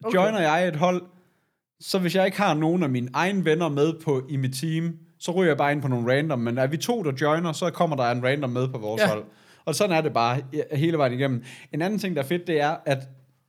Okay. 0.05 0.17
Joiner 0.17 0.39
jeg 0.41 0.67
et 0.67 0.75
hold, 0.75 1.01
så 1.79 1.99
hvis 1.99 2.15
jeg 2.15 2.25
ikke 2.25 2.37
har 2.37 2.53
nogen 2.53 2.83
af 2.83 2.89
mine 2.89 3.09
egne 3.13 3.45
venner 3.45 3.69
med 3.69 3.93
på 4.03 4.21
i 4.29 4.37
mit 4.37 4.53
team, 4.53 4.97
så 5.19 5.31
ryger 5.31 5.49
jeg 5.49 5.57
bare 5.57 5.71
ind 5.71 5.81
på 5.81 5.87
nogle 5.87 6.13
random. 6.17 6.39
Men 6.39 6.57
er 6.57 6.67
vi 6.67 6.77
to, 6.77 7.03
der 7.03 7.11
joiner, 7.21 7.51
så 7.51 7.69
kommer 7.69 7.95
der 7.95 8.11
en 8.11 8.23
random 8.25 8.49
med 8.49 8.67
på 8.67 8.77
vores 8.77 9.01
Ja. 9.01 9.07
hold. 9.07 9.23
Og 9.65 9.75
sådan 9.75 9.95
er 9.97 10.01
det 10.01 10.13
bare 10.13 10.41
hele 10.73 10.97
vejen 10.97 11.13
igennem. 11.13 11.43
En 11.73 11.81
anden 11.81 11.99
ting, 11.99 12.15
der 12.15 12.21
er 12.21 12.25
fedt, 12.25 12.47
det 12.47 12.61
er, 12.61 12.75
at, 12.85 13.07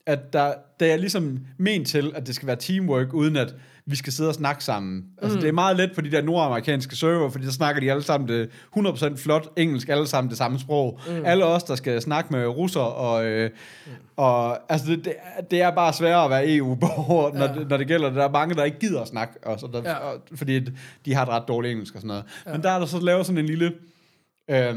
at 0.09 0.33
der, 0.33 0.55
det 0.81 0.93
er 0.93 0.97
ligesom 0.97 1.39
ment 1.59 1.87
til, 1.89 2.13
at 2.15 2.27
det 2.27 2.35
skal 2.35 2.47
være 2.47 2.57
teamwork, 2.57 3.15
uden 3.15 3.37
at 3.37 3.55
vi 3.87 3.97
skal 3.97 4.13
sidde 4.13 4.29
og 4.31 4.35
snakke 4.35 4.65
sammen. 4.65 5.05
Altså, 5.23 5.37
Mm. 5.37 5.41
det 5.43 5.49
er 5.49 5.53
meget 5.53 5.77
let 5.77 5.91
på 5.95 6.01
de 6.01 6.11
der 6.11 6.23
nordamerikanske 6.23 6.97
server, 6.97 7.31
fordi 7.31 7.45
der 7.45 7.51
snakker 7.51 7.81
de 7.81 7.91
alle 7.91 8.03
sammen 8.03 8.29
det 8.29 8.51
100% 8.77 9.17
flot 9.17 9.49
engelsk, 9.57 9.89
alle 9.89 10.07
sammen 10.07 10.29
det 10.31 10.39
samme 10.39 10.59
sprog. 10.59 11.01
Mm. 11.09 11.23
Alle 11.25 11.45
os, 11.45 11.63
der 11.63 11.75
skal 11.75 12.03
snakke 12.03 12.33
med 12.33 12.47
russer, 12.47 12.81
og, 12.81 13.25
øh, 13.27 13.51
mm. 13.87 13.93
og 14.17 14.73
altså, 14.73 14.87
det, 14.91 15.05
det, 15.05 15.15
er- 15.37 15.43
det 15.43 15.63
er 15.63 15.71
bare 15.71 15.93
sværere 15.93 16.25
at 16.25 16.31
være 16.31 16.49
EU-borger, 16.57 17.33
når, 17.35 17.45
Ja. 17.45 17.55
det, 17.55 17.69
når 17.69 17.77
det 17.77 17.87
gælder. 17.87 18.11
Der 18.11 18.25
er 18.25 18.31
mange, 18.31 18.55
der 18.55 18.65
ikke 18.65 18.79
gider 18.79 19.01
at 19.01 19.09
snakke, 19.09 19.35
og 19.47 19.61
så 19.61 19.69
der, 19.73 19.83
Ja. 19.85 19.95
og, 19.95 20.21
fordi 20.35 20.61
de 21.05 21.15
har 21.15 21.23
et 21.23 21.29
ret 21.29 21.45
dårligt 21.49 21.73
engelsk 21.73 21.95
og 21.95 22.01
sådan 22.01 22.09
noget. 22.09 22.25
Ja. 22.47 22.53
Men 22.53 22.63
der 22.63 22.71
er 22.71 22.79
der 22.79 22.87
så 22.87 23.01
lavet 23.01 23.27
sådan 23.27 23.39
en 23.39 23.47
lille... 23.47 23.73
Øh, 24.51 24.75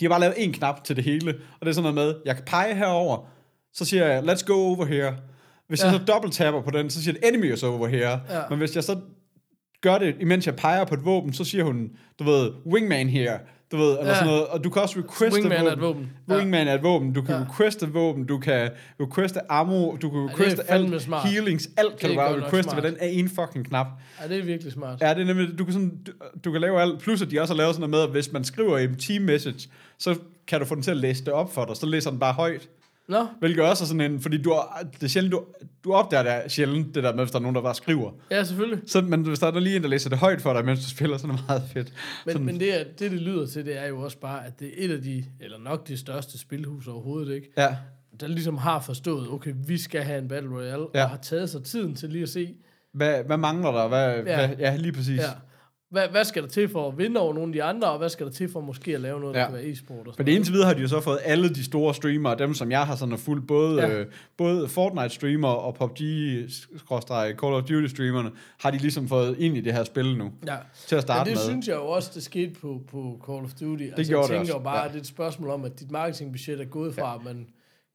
de 0.00 0.04
har 0.04 0.08
bare 0.08 0.20
lavet 0.20 0.34
en 0.38 0.52
knap 0.52 0.84
til 0.84 0.96
det 0.96 1.04
hele, 1.04 1.30
og 1.30 1.60
det 1.60 1.68
er 1.68 1.72
sådan 1.72 1.94
noget 1.94 2.08
med, 2.08 2.20
jeg 2.24 2.34
kan 2.36 2.44
pege 2.44 2.74
herover, 2.74 3.28
så 3.74 3.84
siger 3.84 4.06
jeg, 4.06 4.22
let's 4.22 4.44
go 4.44 4.52
over 4.54 4.84
here. 4.86 5.16
Hvis 5.68 5.80
ja. 5.80 5.86
Ja. 5.86 5.92
jeg 5.92 6.00
så 6.00 6.12
dobbelt-tapper 6.12 6.62
på 6.62 6.70
den, 6.70 6.90
så 6.90 7.02
siger 7.02 7.14
det, 7.14 7.28
enemy 7.28 7.52
is 7.52 7.62
over 7.62 7.88
here. 7.88 8.10
Ja. 8.30 8.40
Men 8.50 8.58
hvis 8.58 8.74
jeg 8.76 8.84
så 8.84 8.96
gør 9.80 9.98
det, 9.98 10.14
imens 10.20 10.46
jeg 10.46 10.56
peger 10.56 10.84
på 10.84 10.94
et 10.94 11.04
våben, 11.04 11.32
så 11.32 11.44
siger 11.44 11.64
hun, 11.64 11.90
du 12.18 12.24
ved, 12.24 12.50
wingman 12.66 13.08
here. 13.08 13.38
Du 13.72 13.76
ved, 13.76 13.90
eller 13.98 14.08
Ja. 14.08 14.14
sådan 14.14 14.26
noget. 14.26 14.46
Og 14.46 14.64
du 14.64 14.70
kan 14.70 14.82
også 14.82 14.98
requeste 14.98 15.34
Wingman 15.40 15.66
er 15.66 15.72
et 15.72 15.80
våben. 15.80 16.10
Ja. 16.28 16.36
Wingman 16.36 16.68
er 16.68 16.74
et 16.74 16.82
våben. 16.82 17.12
Du 17.12 17.22
kan 17.22 17.34
Ja. 17.34 17.40
requeste 17.42 17.88
våben, 17.92 18.26
du 18.26 18.38
kan 18.38 18.70
requeste 19.00 19.52
ammo, 19.52 19.96
du 19.96 20.10
kan 20.10 20.18
er 20.20 20.28
requeste 20.28 20.62
fandme 20.68 20.94
alt, 20.94 21.02
smart. 21.02 21.28
healings, 21.28 21.68
alt 21.76 21.98
kan 21.98 22.08
du 22.10 22.14
er 22.14 22.18
bare 22.18 22.46
requeste 22.46 22.76
ved 22.76 22.82
den 22.82 22.96
af 23.00 23.08
en 23.12 23.28
fucking 23.28 23.66
knap. 23.68 23.86
Ja, 24.22 24.28
det 24.28 24.38
er 24.38 24.44
virkelig 24.44 24.72
smart. 24.72 25.00
Ja, 25.00 25.14
det 25.14 25.20
er 25.20 25.24
nemlig, 25.24 25.58
du 25.58 25.64
kan, 25.64 25.72
sådan, 25.72 25.98
du, 26.06 26.12
du 26.44 26.52
kan 26.52 26.60
lave 26.60 26.80
alt, 26.80 27.00
plus 27.00 27.22
at 27.22 27.30
de 27.30 27.40
også 27.40 27.54
har 27.54 27.58
lavet 27.58 27.74
sådan 27.74 27.90
noget 27.90 28.08
med, 28.08 28.08
at 28.08 28.10
hvis 28.22 28.32
man 28.32 28.44
skriver 28.44 28.78
en 28.78 28.94
team 28.96 29.22
message, 29.22 29.68
så 29.98 30.16
kan 30.46 30.60
du 30.60 30.66
få 30.66 30.74
den 30.74 30.82
til 30.82 30.90
at 30.90 30.96
læse 30.96 31.24
det 31.24 31.32
op 31.32 31.54
for 31.54 31.64
dig, 31.64 31.76
så 31.76 31.86
læser 31.86 32.10
den 32.10 32.18
bare 32.18 32.32
højt. 32.32 32.68
Nå, 33.08 33.26
Hvilket 33.38 33.64
også 33.64 33.84
er 33.84 33.86
sådan 33.86 34.12
en, 34.12 34.20
fordi 34.20 34.42
du, 34.42 34.54
det 34.92 35.02
er 35.02 35.08
sjældent, 35.08 35.32
du, 35.32 35.44
du 35.84 35.92
opdager 35.92 36.22
det 36.42 36.52
sjældent, 36.52 36.94
det 36.94 37.02
der 37.04 37.14
med, 37.14 37.24
hvis 37.24 37.30
der 37.30 37.38
er 37.38 37.42
nogen, 37.42 37.54
der 37.54 37.62
bare 37.62 37.74
skriver. 37.74 38.10
ja, 38.30 38.44
selvfølgelig. 38.44 38.80
Så, 38.90 39.00
men 39.00 39.22
hvis 39.22 39.38
der 39.38 39.46
er 39.46 39.60
lige 39.60 39.76
en, 39.76 39.82
der 39.82 39.88
læser 39.88 40.10
det 40.10 40.18
højt 40.18 40.40
for 40.42 40.52
dig, 40.52 40.64
mens 40.64 40.84
du 40.84 40.90
spiller, 40.90 41.16
så 41.18 41.26
er 41.26 41.30
det 41.32 41.40
meget 41.48 41.62
fedt. 41.72 41.92
Men, 42.26 42.32
sådan, 42.32 42.46
men 42.46 42.60
det, 42.60 42.80
er, 42.80 42.84
det, 42.84 43.10
det 43.10 43.12
lyder 43.12 43.46
til, 43.46 43.66
det 43.66 43.78
er 43.82 43.86
jo 43.88 44.00
også 44.00 44.18
bare, 44.18 44.46
at 44.46 44.60
det 44.60 44.68
er 44.68 44.72
et 44.84 44.90
af 44.96 45.02
de, 45.02 45.24
eller 45.40 45.58
nok 45.58 45.88
de 45.88 45.96
største 45.96 46.38
spilhus 46.38 46.86
overhovedet, 46.86 47.34
ikke? 47.34 47.48
ja, 47.58 47.76
Der 48.20 48.26
ligesom 48.26 48.56
har 48.56 48.80
forstået, 48.80 49.28
okay, 49.30 49.52
vi 49.66 49.78
skal 49.78 50.02
have 50.02 50.18
en 50.18 50.28
Battle 50.28 50.50
Royale, 50.50 50.86
Ja. 50.94 51.04
og 51.04 51.10
har 51.10 51.16
taget 51.22 51.50
sig 51.50 51.62
tiden 51.64 51.94
til 51.94 52.08
lige 52.08 52.22
at 52.22 52.28
se, 52.28 52.54
hvad, 52.94 53.24
hvad 53.24 53.36
mangler 53.36 53.70
der? 53.70 53.88
Hvad, 53.88 54.08
ja. 54.16 54.40
Ja. 54.40 54.46
Hvad, 54.46 54.56
ja, 54.58 54.76
lige 54.76 54.92
præcis. 54.92 55.18
ja, 55.20 55.28
hvad, 55.92 56.08
hvad 56.08 56.24
skal 56.24 56.42
der 56.42 56.48
til 56.48 56.68
for 56.68 56.88
at 56.88 56.98
vinde 56.98 57.20
over 57.20 57.34
nogle 57.34 57.48
af 57.48 57.52
de 57.52 57.62
andre, 57.62 57.90
og 57.90 57.98
hvad 57.98 58.08
skal 58.08 58.26
der 58.26 58.32
til 58.32 58.48
for 58.52 58.60
måske 58.60 58.94
at 58.94 59.00
lave 59.00 59.20
noget, 59.20 59.34
der 59.34 59.40
Ja. 59.40 59.46
kan 59.46 59.54
være 59.54 59.64
e-sport 59.64 59.98
og 59.98 60.04
Men 60.06 60.12
sådan 60.12 60.26
det 60.26 60.32
indtil 60.32 60.52
videre 60.52 60.66
har 60.66 60.74
de 60.74 60.80
jo 60.82 60.88
så 60.88 61.00
fået 61.00 61.18
alle 61.24 61.48
de 61.48 61.64
store 61.64 61.94
streamere, 61.94 62.38
dem 62.38 62.54
som 62.54 62.70
jeg 62.70 62.86
har 62.86 62.96
sådan 62.96 63.18
fulgt, 63.18 63.46
både, 63.46 63.82
ja. 63.82 63.88
Ja. 63.88 63.98
øh, 64.00 64.06
både 64.36 64.64
Fortnite-streamer 64.66 65.46
og 65.48 65.76
PUBG-Call 65.76 67.52
of 67.54 67.62
Duty-streamerne, 67.62 68.30
har 68.58 68.70
de 68.70 68.78
ligesom 68.78 69.08
fået 69.08 69.36
ind 69.38 69.56
i 69.56 69.60
det 69.60 69.72
her 69.72 69.84
spil 69.84 70.16
nu, 70.16 70.30
Ja. 70.46 70.56
til 70.86 70.96
at 70.96 71.02
starte 71.02 71.30
Men 71.30 71.36
det 71.36 71.42
med. 71.44 71.50
synes 71.52 71.68
jeg 71.68 71.76
jo 71.76 71.86
også, 71.86 72.10
det 72.14 72.22
skete 72.22 72.50
på, 72.60 72.80
på 72.90 73.20
Call 73.26 73.44
of 73.44 73.50
Duty. 73.60 73.82
Det 73.84 73.92
altså, 73.96 74.12
gjorde 74.12 74.22
jeg 74.22 74.28
det 74.28 74.28
tænker 74.28 74.40
også, 74.40 74.52
jo 74.52 74.58
bare, 74.64 74.78
ja. 74.78 74.84
at 74.84 74.90
det 74.90 74.96
er 74.96 75.00
et 75.00 75.06
spørgsmål 75.06 75.50
om, 75.50 75.64
at 75.64 75.80
dit 75.80 75.90
marketingbudget 75.90 76.60
er 76.60 76.64
gået 76.64 76.94
fra, 76.94 77.14
at 77.14 77.24
man 77.24 77.46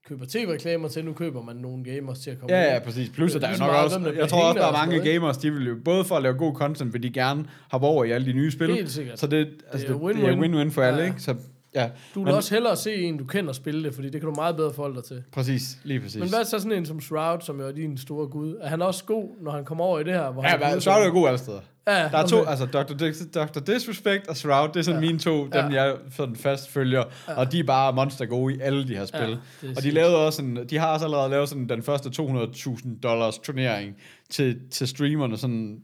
køber 0.07 0.25
tv-reklamer 0.29 0.87
til, 0.87 1.05
nu 1.05 1.13
køber 1.13 1.41
man 1.43 1.55
nogle 1.55 1.83
gamers 1.83 2.19
til 2.19 2.31
at 2.31 2.39
komme 2.39 2.55
Ja, 2.55 2.73
ja, 2.73 2.79
præcis. 2.79 3.09
Plus, 3.09 3.35
at 3.35 3.41
der 3.41 3.47
er 3.47 3.51
jo 3.51 3.53
Ligesom 3.53 3.67
nok 3.67 3.73
meget, 3.73 4.07
også, 4.13 4.19
jeg 4.21 4.29
tror 4.29 4.43
også, 4.47 4.59
der 4.59 4.67
er 4.67 4.71
mange 4.71 4.95
noget, 4.97 5.11
gamers, 5.13 5.37
de 5.37 5.51
vil 5.51 5.67
jo, 5.67 5.75
både 5.85 6.03
for 6.05 6.15
at 6.15 6.23
lave 6.23 6.35
god 6.35 6.53
content, 6.55 6.93
vil 6.93 7.03
de 7.03 7.09
gerne 7.09 7.45
hoppe 7.71 7.87
over 7.87 8.03
i 8.03 8.11
alle 8.11 8.27
de 8.27 8.33
nye 8.33 8.51
spil. 8.51 8.73
Helt 8.73 8.91
sikkert. 8.91 9.19
Så 9.19 9.27
det, 9.27 9.37
altså, 9.37 9.87
er 9.93 9.97
det, 9.97 10.15
det 10.15 10.23
er 10.23 10.29
win-win. 10.35 10.43
win-win 10.43 10.71
for 10.71 10.81
alle, 10.81 10.99
Ja. 10.99 11.05
ikke? 11.05 11.21
Så, 11.21 11.35
ja, 11.75 11.89
Du 12.13 12.19
vil 12.19 12.25
men, 12.25 12.33
også 12.35 12.53
hellere 12.55 12.75
se 12.75 12.95
en, 12.95 13.17
du 13.17 13.25
kender 13.25 13.53
spille 13.53 13.83
det, 13.83 13.95
fordi 13.95 14.09
det 14.09 14.21
kan 14.21 14.27
du 14.29 14.35
meget 14.35 14.55
bedre 14.55 14.73
forholde 14.73 14.95
dig 14.95 15.03
til. 15.03 15.23
præcis, 15.31 15.77
lige 15.83 15.99
præcis. 15.99 16.19
Men 16.19 16.29
hvad 16.29 16.39
er 16.39 16.43
så 16.43 16.59
sådan 16.59 16.71
en 16.77 16.85
som 16.85 17.01
Shroud, 17.01 17.41
som 17.41 17.59
jo 17.59 17.67
er 17.67 17.71
din 17.71 17.97
store 17.97 18.27
gud? 18.27 18.55
Er 18.61 18.67
han 18.67 18.81
også 18.81 19.03
god, 19.05 19.29
når 19.41 19.51
han 19.51 19.65
kommer 19.65 19.83
over 19.83 19.99
i 19.99 20.03
det 20.03 20.13
her? 20.13 20.31
Hvor 20.31 20.43
Ja, 20.43 20.49
han 20.49 20.81
så 20.81 20.91
er 20.91 20.99
det 20.99 21.07
jo 21.07 21.11
god 21.13 21.27
alle 21.27 21.37
steder. 21.39 21.59
Ja, 21.87 21.93
Der 22.11 22.17
er 22.17 22.27
to, 22.27 22.39
okay. 22.39 22.49
altså 22.49 22.65
Dr. 22.65 22.93
Dis, 22.93 23.23
Dr. 23.35 23.59
Disrespect 23.59 24.27
og 24.27 24.37
Shroud, 24.37 24.67
det 24.67 24.75
er 24.79 24.81
sådan 24.83 25.03
ja. 25.03 25.07
Mine 25.07 25.19
to, 25.19 25.43
dem 25.43 25.71
Ja. 25.71 25.83
jeg 25.83 25.95
sådan 26.15 26.35
fast 26.35 26.69
følger, 26.69 27.03
ja. 27.27 27.33
og 27.33 27.51
de 27.51 27.59
er 27.59 27.63
bare 27.63 27.93
monster 27.93 28.25
gode 28.25 28.55
i 28.55 28.59
alle 28.59 28.87
de 28.87 28.95
her 28.95 29.05
spil. 29.05 29.37
Ja, 29.63 29.69
og 29.77 29.83
de 29.83 29.91
lavede 29.91 30.25
også 30.25 30.41
en, 30.41 30.59
de 30.69 30.77
har 30.77 30.93
også 30.93 31.05
allerede 31.05 31.29
lavet 31.29 31.49
sådan 31.49 31.69
den 31.69 31.83
første 31.83 32.09
200.000 32.21 32.99
dollars 33.03 33.37
turnering 33.37 33.95
til, 34.29 34.59
til 34.71 34.87
streamerne, 34.87 35.37
sådan 35.37 35.79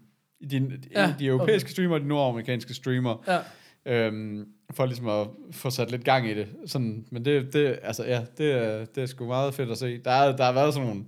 de, 0.52 0.72
ja, 0.96 1.14
de 1.20 1.26
europæiske 1.26 1.68
okay. 1.68 1.72
streamere 1.72 1.98
og 1.98 2.02
de 2.02 2.08
nordamerikanske 2.08 2.74
streamere, 2.74 3.18
Ja, 3.28 3.40
øhm, 3.86 4.46
for 4.74 4.86
ligesom 4.86 5.08
at 5.10 5.28
få 5.52 5.70
sat 5.70 5.92
lidt 5.92 6.04
gang 6.04 6.30
i 6.30 6.34
det. 6.34 6.48
Sådan, 6.66 7.06
men 7.12 7.26
det, 7.26 7.54
det, 7.54 7.80
altså, 7.84 8.04
ja, 8.06 8.22
det, 8.38 8.96
det 8.96 9.04
er 9.04 9.08
sgu 9.08 9.26
meget 9.28 9.54
fedt 9.54 9.72
at 9.72 9.78
se. 9.78 9.98
Der, 9.98 10.12
er, 10.12 10.36
der 10.36 10.44
har 10.44 10.52
været 10.52 10.74
sådan 10.74 10.88
nogle, 10.88 11.04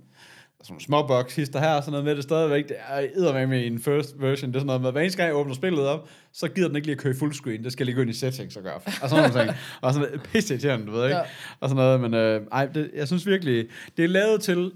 sådan 0.62 0.72
nogle 0.72 0.82
små 0.84 1.06
box 1.06 1.36
hister 1.36 1.60
her, 1.60 1.74
og 1.74 1.82
sådan 1.82 1.92
noget 1.92 2.04
med 2.04 2.16
det 2.16 2.22
stadigvæk. 2.22 2.68
Det 2.68 2.76
er 2.88 3.06
eddermame 3.14 3.46
med 3.46 3.60
i 3.60 3.66
en 3.66 3.78
first 3.78 4.14
version. 4.20 4.50
Det 4.50 4.56
er 4.56 4.60
sådan 4.60 4.66
noget 4.66 4.82
med, 4.82 4.92
hver 4.92 5.00
eneste 5.00 5.16
gang 5.16 5.28
jeg 5.28 5.36
åbner 5.36 5.54
spillet 5.54 5.86
op, 5.86 6.08
så 6.32 6.48
gider 6.48 6.68
den 6.68 6.76
ikke 6.76 6.86
lige 6.86 6.96
at 6.96 7.00
køre 7.00 7.12
i 7.12 7.16
fullscreen. 7.16 7.64
Det 7.64 7.72
skal 7.72 7.86
lige 7.86 7.96
gå 7.96 8.00
ind 8.00 8.10
i 8.10 8.12
settings 8.12 8.56
og 8.56 8.62
gøre. 8.62 8.74
Og 8.74 9.10
sådan 9.10 9.30
nogle 9.30 9.44
ting. 9.44 9.56
Og 9.82 9.94
sådan 9.94 10.08
noget 10.08 10.22
pisse 10.22 10.54
irriterende, 10.54 10.86
du 10.86 10.92
ved 10.92 11.04
ikke? 11.04 11.16
Ja. 11.16 11.22
Og 11.60 11.68
sådan 11.68 11.76
noget, 11.76 12.00
men 12.00 12.14
øh, 12.14 12.42
ej, 12.52 12.66
det, 12.66 12.90
jeg 12.94 13.06
synes 13.06 13.26
virkelig, 13.26 13.66
det 13.96 14.04
er 14.04 14.08
lavet 14.08 14.40
til, 14.40 14.72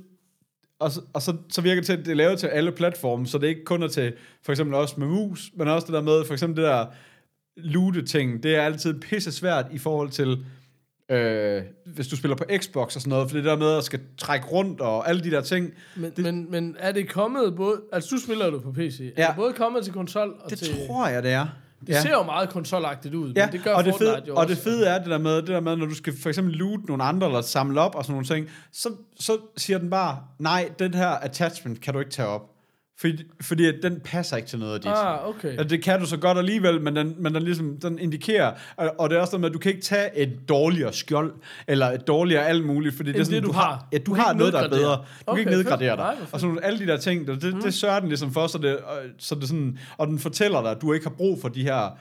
og, 0.79 0.93
så, 0.93 1.01
og 1.13 1.23
så, 1.23 1.37
så 1.49 1.61
virker 1.61 1.81
det 1.81 1.87
til, 1.87 1.93
at 1.93 1.99
det 1.99 2.09
er 2.09 2.15
lavet 2.15 2.39
til 2.39 2.47
alle 2.47 2.73
platforme, 2.73 3.27
så 3.27 3.39
det 3.39 3.47
ikke 3.47 3.65
kun 3.65 3.83
er 3.83 3.89
til, 3.89 4.13
for 4.43 4.53
eksempel 4.53 4.75
også 4.75 4.95
med 4.99 5.07
mus, 5.07 5.51
men 5.55 5.69
også 5.69 5.87
det 5.87 5.95
der 5.95 6.03
med, 6.03 6.25
for 6.25 6.33
eksempel 6.33 6.63
det 6.63 6.71
der 6.71 6.87
loote-ting, 7.57 8.43
det 8.43 8.57
er 8.57 8.63
altid 8.63 9.01
pisse 9.01 9.33
svært 9.33 9.67
i 9.73 9.79
forhold 9.79 10.11
til, 10.11 10.45
øh, 11.11 11.63
hvis 11.87 12.09
du 12.09 12.17
spiller 12.17 12.37
på 12.37 12.45
Xbox 12.63 12.95
og 12.97 13.01
sådan 13.03 13.11
noget, 13.11 13.31
for 13.31 13.37
det 13.37 13.45
der 13.45 13.57
med 13.57 13.77
at 13.77 13.85
skal 13.85 14.01
trække 14.19 14.47
rundt 14.47 14.81
og 14.81 15.09
alle 15.09 15.25
de 15.25 15.31
der 15.31 15.41
ting, 15.41 15.71
men, 15.97 16.11
det, 16.17 16.25
men, 16.25 16.51
men 16.51 16.77
er 16.79 16.93
det 16.93 17.09
kommet 17.09 17.57
både... 17.57 17.81
Altså, 17.93 18.17
du 18.17 18.21
spiller 18.23 18.47
jo 18.47 18.59
på 18.59 18.73
PC. 18.73 19.01
Er 19.01 19.23
Ja. 19.23 19.27
det 19.27 19.37
både 19.37 19.53
kommet 19.53 19.85
til 19.85 19.93
konsol 19.93 20.35
og 20.45 20.51
det 20.51 20.59
til... 20.59 20.87
tror 20.87 21.09
jeg, 21.09 21.23
det 21.23 21.31
er. 21.33 21.47
Det 21.87 21.97
ser 21.97 22.11
jo 22.13 22.23
meget 22.23 22.49
konsolagtigt 22.49 23.15
ud, 23.15 23.33
Ja, 23.37 23.47
men 23.47 23.53
det 23.53 23.65
gør 23.65 23.75
og 23.75 23.85
det, 23.85 23.93
Fortnite 23.93 24.13
fede, 24.13 24.23
jo 24.29 24.33
og 24.35 24.39
også. 24.39 24.55
det 24.55 24.63
fede 24.63 24.87
er 24.87 24.99
det 24.99 25.07
der 25.07 25.19
med, 25.19 25.37
det 25.37 25.49
der 25.49 25.61
med, 25.61 25.77
når 25.77 25.87
du 25.87 25.95
skal 25.95 26.15
for 26.23 26.29
eksempel 26.29 26.55
loot 26.55 26.81
nogle 26.89 27.05
andre, 27.05 27.27
eller 27.27 27.41
samle 27.41 27.81
op 27.81 27.95
og 27.95 28.05
sådan 28.05 28.13
nogle 28.13 28.27
ting, 28.27 28.49
så, 28.73 28.89
så 29.21 29.39
siger 29.57 29.79
den 29.79 29.91
bare, 29.91 30.19
nej, 30.39 30.71
den 30.79 30.95
her 30.95 31.09
attachment 31.09 31.81
kan 31.81 31.95
du 31.95 32.01
ikke 32.01 32.13
tage 32.13 32.29
op. 32.29 32.43
Fordi, 33.01 33.25
fordi 33.41 33.67
at 33.67 33.75
den 33.83 34.01
passer 34.05 34.37
ikke 34.37 34.49
til 34.49 34.59
noget 34.59 34.75
af 34.75 34.81
dit. 34.81 34.91
Ah, 34.91 35.29
okay. 35.29 35.57
Ja, 35.57 35.63
det 35.63 35.83
kan 35.83 36.01
du 36.01 36.07
så 36.07 36.17
godt 36.17 36.39
alligevel, 36.39 36.81
men 36.81 36.97
den, 36.97 37.15
men 37.19 37.35
den 37.35 37.43
ligesom 37.43 37.77
den 37.83 37.99
indikerer, 37.99 38.53
og, 38.77 38.95
og 38.99 39.11
det 39.11 39.17
er 39.17 39.21
også 39.21 39.33
noget 39.33 39.41
med, 39.41 39.49
at 39.49 39.55
du 39.55 39.59
kan 39.59 39.71
ikke 39.73 39.83
tage 39.83 40.17
et 40.17 40.49
dårligere 40.49 40.93
skjold, 40.93 41.33
eller 41.69 41.87
et 41.87 42.07
dårligere 42.07 42.47
alt 42.47 42.67
muligt, 42.67 42.95
fordi 42.97 43.13
det 43.13 43.21
er 43.21 43.25
sådan, 43.25 43.43
det, 43.43 43.49
du 43.49 43.53
har. 43.53 43.89
Ja, 43.93 43.99
du, 43.99 44.03
Du 44.07 44.15
har 44.15 44.33
noget, 44.33 44.53
der 44.53 44.59
er 44.61 44.69
bedre. 44.69 44.97
Du 44.97 45.03
Okay, 45.27 45.33
kan 45.33 45.39
ikke 45.39 45.51
nedgradere 45.51 45.97
Nej, 45.97 46.11
dig. 46.15 46.19
fedt. 46.21 46.35
Og 46.35 46.41
sådan 46.41 46.59
alle 46.63 46.79
de 46.79 46.87
der 46.87 46.97
ting, 46.97 47.27
det, 47.27 47.43
det, 47.43 47.55
det 47.63 47.75
sørger 47.75 48.01
den 48.01 48.09
ligesom 48.09 48.33
for, 48.33 48.47
så 48.47 48.59
det, 48.59 48.79
så 49.19 49.35
det 49.35 49.49
sådan, 49.49 49.79
og 49.97 50.07
den 50.07 50.19
fortæller 50.19 50.63
dig, 50.63 50.71
at 50.71 50.81
du 50.83 50.93
ikke 50.93 51.07
har 51.07 51.15
brug 51.15 51.41
for 51.41 51.49
de 51.49 51.63
her 51.63 51.99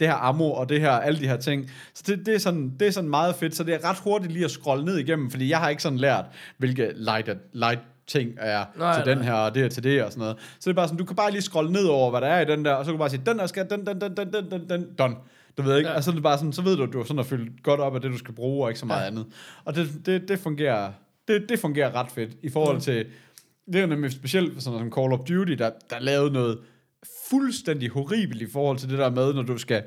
det 0.00 0.08
her 0.08 0.14
ammo 0.14 0.50
og 0.52 0.68
det 0.68 0.80
her, 0.80 0.90
alle 0.90 1.20
de 1.20 1.28
her 1.28 1.36
ting. 1.36 1.70
Så 1.94 2.02
det, 2.06 2.26
det, 2.26 2.34
er 2.34 2.38
sådan, 2.38 2.72
det 2.80 2.88
er 2.88 2.92
sådan 2.92 3.10
meget 3.10 3.34
fedt, 3.34 3.54
så 3.56 3.64
det 3.64 3.74
er 3.74 3.90
ret 3.90 3.98
hurtigt 4.04 4.32
lige 4.32 4.44
at 4.44 4.50
scrolle 4.50 4.84
ned 4.84 4.96
igennem, 4.98 5.30
fordi 5.30 5.50
jeg 5.50 5.58
har 5.58 5.68
ikke 5.68 5.82
sådan 5.82 5.98
lært, 5.98 6.24
hvilke 6.58 6.92
light, 6.94 7.28
light 7.52 7.80
ting 8.08 8.30
er 8.38 8.64
Nej, 8.78 8.94
til 9.02 9.04
den 9.10 9.18
nej. 9.18 9.26
her, 9.26 9.32
og 9.32 9.54
det 9.54 9.64
er 9.64 9.68
til 9.68 9.84
det 9.84 10.02
og 10.04 10.10
sådan 10.12 10.20
noget. 10.20 10.36
Så 10.38 10.70
det 10.70 10.70
er 10.70 10.74
bare 10.74 10.88
sådan, 10.88 10.98
du 10.98 11.04
kan 11.04 11.16
bare 11.16 11.30
lige 11.30 11.42
scrolle 11.42 11.72
ned 11.72 11.84
over, 11.84 12.10
hvad 12.10 12.20
der 12.20 12.26
er 12.26 12.40
i 12.40 12.44
den 12.44 12.64
der, 12.64 12.72
og 12.72 12.84
så 12.84 12.88
kan 12.88 12.92
du 12.94 12.98
bare 12.98 13.10
sige, 13.10 13.22
den 13.26 13.38
der 13.38 13.46
skal, 13.46 13.70
den, 13.70 13.86
den, 13.86 14.00
den, 14.00 14.16
den, 14.16 14.32
den, 14.32 14.50
den, 14.50 14.68
den, 14.70 14.86
done. 14.98 15.14
Du 15.58 15.62
ved 15.62 15.76
ikke, 15.76 15.88
Ja. 15.90 15.94
altså 15.94 16.10
det 16.10 16.18
er 16.18 16.22
bare 16.22 16.38
sådan, 16.38 16.52
så 16.52 16.62
ved 16.62 16.76
du, 16.76 16.82
at 16.82 16.92
du 16.92 17.00
er 17.00 17.04
sådan 17.04 17.18
at 17.18 17.26
fylde 17.26 17.52
godt 17.62 17.80
op 17.80 17.94
af 17.94 18.00
det, 18.00 18.10
du 18.12 18.18
skal 18.18 18.34
bruge, 18.34 18.64
og 18.64 18.70
ikke 18.70 18.80
så 18.80 18.86
meget 18.86 19.02
Ja. 19.02 19.06
andet. 19.06 19.26
Og 19.64 19.74
det, 19.74 19.88
det, 20.06 20.28
det 20.28 20.38
fungerer, 20.38 20.92
det, 21.28 21.48
det 21.48 21.58
fungerer 21.58 21.94
ret 21.94 22.10
fedt, 22.10 22.30
i 22.42 22.48
forhold 22.48 22.76
Ja. 22.76 22.80
til, 22.80 23.06
det 23.66 23.76
er 23.76 23.80
jo 23.80 23.86
nemlig 23.86 24.12
specielt 24.12 24.62
sådan 24.62 24.78
noget 24.78 24.92
som 24.94 25.02
Call 25.02 25.12
of 25.12 25.18
Duty, 25.18 25.52
der, 25.52 25.70
der 25.90 26.00
lavede 26.00 26.32
noget 26.32 26.58
fuldstændig 27.30 27.88
horribelt 27.90 28.42
i 28.42 28.50
forhold 28.52 28.78
til 28.78 28.88
det 28.90 28.98
der 28.98 29.10
med, 29.10 29.34
når 29.34 29.42
du 29.42 29.58
skal 29.58 29.82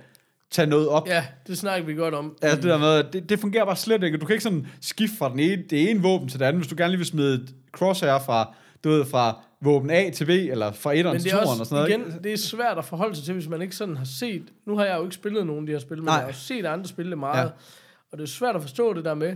tage 0.52 0.66
noget 0.68 0.88
op. 0.88 1.08
Ja, 1.08 1.26
det 1.48 1.58
snakker 1.58 1.86
vi 1.86 1.94
godt 1.94 2.14
om. 2.14 2.38
Altså 2.42 2.56
det 2.56 2.64
der 2.64 2.78
med, 2.78 3.04
det, 3.14 3.30
det 3.30 3.40
fungerer 3.40 3.66
bare 3.66 3.76
slet 3.76 4.04
ikke. 4.04 4.18
Du 4.18 4.26
kan 4.26 4.34
ikke 4.34 4.44
sådan 4.44 4.68
skifte 4.82 5.18
fra 5.18 5.30
den 5.30 5.40
ene, 5.40 5.64
det 5.70 5.90
ene 5.90 6.02
våben 6.02 6.30
til 6.30 6.40
det 6.40 6.46
andet, 6.46 6.62
hvis 6.62 6.68
du 6.70 6.76
gerne 6.78 6.90
lige 6.90 6.98
vil 6.98 7.08
smide 7.08 7.34
et 7.34 7.56
crosshair 7.72 8.20
fra, 8.20 8.54
du 8.84 8.90
ved, 8.90 9.06
fra 9.06 9.40
våben 9.62 9.90
A 9.90 10.10
til 10.10 10.26
B, 10.26 10.30
eller 10.30 10.72
fra 10.72 10.94
1'eren 10.94 11.04
Men 11.04 11.20
til 11.20 11.32
det 11.32 11.40
er 11.40 11.44
2'eren 11.44 11.60
og 11.60 11.66
sådan 11.66 11.76
noget. 11.76 11.90
igen, 11.90 12.02
ikke? 12.02 12.20
det 12.24 12.34
er 12.34 12.38
svært 12.38 12.78
at 12.78 12.86
forholde 12.86 13.16
sig 13.16 13.26
til, 13.26 13.34
hvis 13.34 13.48
man 13.48 13.62
ikke 13.62 13.76
sådan 13.76 13.98
har 13.98 14.06
set... 14.06 14.44
Nu 14.66 14.78
har 14.78 14.86
jeg 14.86 14.98
jo 14.98 15.04
ikke 15.04 15.16
spillet 15.16 15.48
nogen 15.48 15.62
af 15.64 15.66
de 15.66 15.72
her 15.72 15.80
spil, 15.80 15.98
men 15.98 16.06
Nej. 16.06 16.14
jeg 16.14 16.22
har 16.22 16.28
jo 16.28 16.34
set 16.34 16.66
andre 16.66 16.88
spille 16.88 17.12
det 17.12 17.18
meget. 17.18 17.46
Ja. 17.46 17.50
Og 18.12 18.18
det 18.18 18.24
er 18.24 18.28
svært 18.28 18.56
at 18.56 18.62
forstå 18.62 18.94
det 18.94 19.06
der 19.06 19.14
med, 19.14 19.36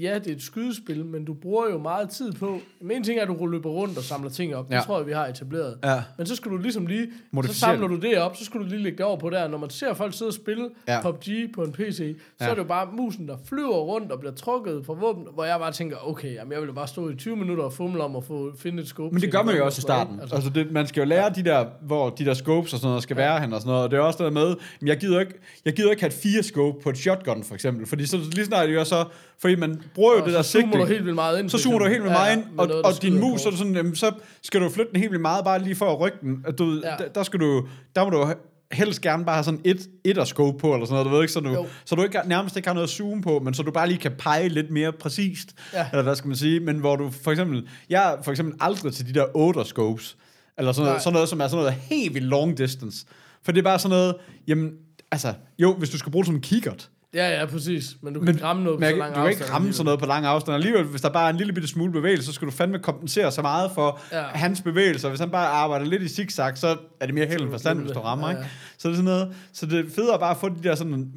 ja, 0.00 0.18
det 0.18 0.26
er 0.26 0.32
et 0.36 0.42
skydespil, 0.42 1.04
men 1.04 1.24
du 1.24 1.34
bruger 1.34 1.70
jo 1.70 1.78
meget 1.78 2.10
tid 2.10 2.32
på... 2.32 2.58
Men 2.80 2.96
en 2.96 3.04
ting 3.04 3.18
er, 3.18 3.22
at 3.22 3.28
du 3.28 3.46
løber 3.46 3.70
rundt 3.70 3.98
og 3.98 4.04
samler 4.04 4.30
ting 4.30 4.54
op. 4.56 4.68
Det 4.68 4.74
Ja. 4.74 4.80
tror 4.80 4.98
jeg, 4.98 5.06
vi 5.06 5.12
har 5.12 5.26
etableret. 5.26 5.78
Ja. 5.84 6.02
Men 6.18 6.26
så 6.26 6.36
skal 6.36 6.50
du 6.50 6.56
ligesom 6.56 6.86
lige... 6.86 7.08
Så 7.46 7.54
samler 7.54 7.88
du 7.88 7.96
det 7.96 8.18
op, 8.18 8.36
så 8.36 8.44
skal 8.44 8.60
du 8.60 8.64
lige 8.66 8.82
lægge 8.82 8.98
det 8.98 9.06
over 9.06 9.16
på 9.16 9.30
der. 9.30 9.48
Når 9.48 9.58
man 9.58 9.70
ser 9.70 9.94
folk 9.94 10.14
sidde 10.14 10.28
og 10.28 10.32
spille 10.34 10.68
Ja. 10.88 10.94
ja. 10.94 11.02
PUBG 11.02 11.28
på 11.54 11.62
en 11.62 11.72
PC, 11.72 11.96
så 11.96 12.04
Ja. 12.40 12.46
er 12.46 12.50
det 12.54 12.58
jo 12.58 12.64
bare 12.64 12.88
musen, 12.92 13.28
der 13.28 13.36
flyver 13.48 13.76
rundt 13.78 14.12
og 14.12 14.18
bliver 14.20 14.34
trukket 14.34 14.86
fra 14.86 14.92
våben, 14.94 15.26
hvor 15.34 15.44
jeg 15.44 15.58
bare 15.58 15.72
tænker, 15.72 15.96
okay, 16.08 16.34
jamen, 16.34 16.52
jeg 16.52 16.62
vil 16.62 16.72
bare 16.72 16.88
stå 16.88 17.08
i 17.10 17.14
20 17.16 17.36
minutter 17.36 17.64
og 17.64 17.72
fumle 17.72 18.02
om 18.02 18.16
at 18.16 18.24
få 18.24 18.52
finde 18.58 18.82
et 18.82 18.88
scope. 18.88 19.12
Men 19.14 19.22
det 19.22 19.32
gør 19.32 19.42
man 19.42 19.56
jo 19.56 19.64
også 19.64 19.80
i 19.80 19.82
starten. 19.82 20.20
Altså, 20.20 20.34
altså 20.34 20.50
det, 20.50 20.72
man 20.72 20.86
skal 20.86 21.00
jo 21.00 21.06
lære 21.06 21.30
de 21.30 21.42
der, 21.44 21.66
hvor 21.82 22.10
de 22.10 22.24
der 22.24 22.34
scopes 22.34 22.72
og 22.72 22.78
sådan 22.78 22.88
noget 22.88 23.02
skal 23.02 23.16
være 23.16 23.40
hen 23.40 23.52
og 23.52 23.60
sådan 23.60 23.70
noget. 23.70 23.84
Og 23.84 23.90
det 23.90 23.96
er 23.96 24.00
også 24.00 24.16
det 24.24 24.24
der 24.24 24.40
med, 24.40 24.46
jamen, 24.80 24.88
jeg 24.88 24.96
gider 24.96 25.20
ikke, 25.20 25.34
jeg 25.64 25.72
gider 25.72 25.90
ikke 25.90 26.02
have 26.02 26.08
et 26.08 26.14
fire 26.14 26.42
scope 26.42 26.80
på 26.82 26.90
et 26.90 26.98
shotgun 26.98 27.44
for 27.44 27.54
eksempel. 27.54 27.86
Fordi 27.86 28.06
så 28.06 28.16
lige 28.32 28.44
snart 28.44 28.68
det 28.68 28.74
jo 28.74 28.84
så, 28.84 29.04
fordi 29.42 29.54
man 29.54 29.82
bruger 29.94 30.12
jo 30.12 30.20
Og 30.20 30.26
det 30.26 30.34
der 30.34 30.42
så 30.42 30.50
zoomer 30.52 30.66
sigte. 30.72 30.78
du 30.78 30.84
helt 30.84 31.04
vildt 31.04 31.14
meget 31.14 31.38
ind. 31.38 31.50
så 31.50 31.58
zoomer 31.58 31.78
du 31.78 31.84
helt 31.84 32.02
vildt 32.02 32.12
meget 32.12 32.36
ind, 32.36 32.44
med 32.50 32.58
og, 32.58 32.66
noget, 32.68 32.82
og 32.84 33.02
din 33.02 33.20
mus, 33.20 33.40
så, 33.40 33.50
sådan, 33.56 33.74
jamen, 33.76 33.94
så 33.94 34.12
skal 34.42 34.60
du 34.60 34.68
flytte 34.70 34.92
den 34.92 35.00
helt 35.00 35.10
vildt 35.10 35.22
meget, 35.22 35.44
bare 35.44 35.62
lige 35.62 35.74
for 35.74 35.92
at 35.92 36.00
rykke 36.00 36.18
den. 36.20 36.44
At 36.46 36.58
Du, 36.58 36.80
Ja. 36.84 36.90
ja. 36.90 36.96
der, 36.96 37.08
der, 37.08 37.22
skal 37.22 37.40
du, 37.40 37.66
der 37.96 38.04
må 38.04 38.10
du 38.10 38.34
helst 38.72 39.00
gerne 39.00 39.24
bare 39.24 39.34
have 39.36 39.44
sådan 39.44 39.60
et, 39.64 39.88
et 40.04 40.26
scope 40.28 40.58
på, 40.58 40.74
eller 40.74 40.86
sådan 40.86 40.94
noget, 40.94 41.06
du 41.06 41.10
ved 41.14 41.22
ikke, 41.22 41.32
så 41.32 41.40
du, 41.40 41.50
Jo. 41.50 41.66
så 41.84 41.94
du 41.94 42.02
ikke, 42.02 42.20
nærmest 42.26 42.56
ikke 42.56 42.68
har 42.68 42.74
noget 42.74 42.86
at 42.86 42.90
zoome 42.90 43.22
på, 43.22 43.38
men 43.44 43.54
så 43.54 43.62
du 43.62 43.70
bare 43.70 43.88
lige 43.88 43.98
kan 43.98 44.12
pege 44.18 44.48
lidt 44.48 44.70
mere 44.70 44.92
præcist, 44.92 45.48
Ja. 45.72 45.86
eller 45.92 46.02
hvad 46.02 46.14
skal 46.16 46.28
man 46.28 46.36
sige, 46.36 46.60
men 46.60 46.78
hvor 46.78 46.96
du 46.96 47.10
for 47.10 47.30
eksempel, 47.30 47.68
jeg 47.90 48.12
er 48.12 48.22
for 48.22 48.30
eksempel 48.30 48.54
aldrig 48.60 48.92
til 48.92 49.06
de 49.08 49.12
der 49.20 49.24
8 49.34 49.64
scopes, 49.64 50.16
eller 50.58 50.72
sådan 50.72 50.84
Nej. 50.84 50.90
noget, 50.90 51.02
sådan 51.02 51.12
noget, 51.14 51.28
som 51.28 51.40
er 51.40 51.48
sådan 51.48 51.56
noget 51.64 51.74
helt 51.80 52.14
vildt 52.14 52.26
long 52.28 52.58
distance, 52.58 53.06
for 53.42 53.52
det 53.52 53.58
er 53.58 53.62
bare 53.64 53.78
sådan 53.78 53.96
noget, 53.98 54.14
jamen, 54.48 54.70
altså, 55.10 55.34
jo, 55.58 55.74
hvis 55.74 55.90
du 55.90 55.98
skal 55.98 56.12
bruge 56.12 56.22
det 56.22 56.26
som 56.26 56.34
en 56.34 56.40
kikkert, 56.40 56.90
Ja, 57.14 57.40
ja, 57.40 57.46
præcis. 57.46 57.96
Men 58.02 58.14
du 58.14 58.20
kan 58.20 58.24
Men, 58.26 58.34
ikke 58.34 58.44
ramme 58.46 58.64
noget 58.64 58.80
på 58.80 58.84
så 58.86 58.96
lang 58.96 59.14
du 59.14 59.20
kan 59.20 59.30
ikke 59.30 59.40
afstand 59.40 59.50
ramme 59.54 59.72
sådan 59.72 59.84
noget 59.84 60.00
på 60.00 60.06
lang 60.06 60.26
afstand. 60.26 60.54
Alligevel, 60.54 60.84
hvis 60.84 61.00
der 61.00 61.08
bare 61.08 61.26
er 61.26 61.30
en 61.30 61.36
lille 61.36 61.52
bitte 61.52 61.68
smule 61.68 61.92
bevægelse, 61.92 62.26
så 62.26 62.32
skal 62.32 62.46
du 62.46 62.52
fandme 62.52 62.78
kompensere 62.78 63.32
så 63.32 63.42
meget 63.42 63.70
for 63.74 64.00
Ja. 64.12 64.22
hans 64.22 64.60
bevægelser. 64.62 65.08
Hvis 65.08 65.20
han 65.20 65.30
bare 65.30 65.46
arbejder 65.48 65.86
lidt 65.86 66.02
i 66.02 66.08
zigzag, 66.08 66.58
så 66.58 66.76
er 67.00 67.06
det 67.06 67.14
mere 67.14 67.26
held 67.26 67.42
end 67.42 67.50
forstand, 67.50 67.80
hvis 67.80 67.92
du 67.92 68.00
rammer. 68.00 68.26
Ja, 68.28 68.32
Ikke? 68.32 68.42
ja. 68.42 68.48
Så 68.78 68.88
det 68.88 68.92
er 68.94 68.96
sådan 68.96 69.04
noget. 69.04 69.34
Så 69.52 69.66
det 69.66 69.78
er 69.78 69.84
federe 69.94 70.18
bare 70.18 70.30
at 70.30 70.36
få 70.36 70.48
de 70.48 70.62
der 70.62 70.74
sådan, 70.74 71.12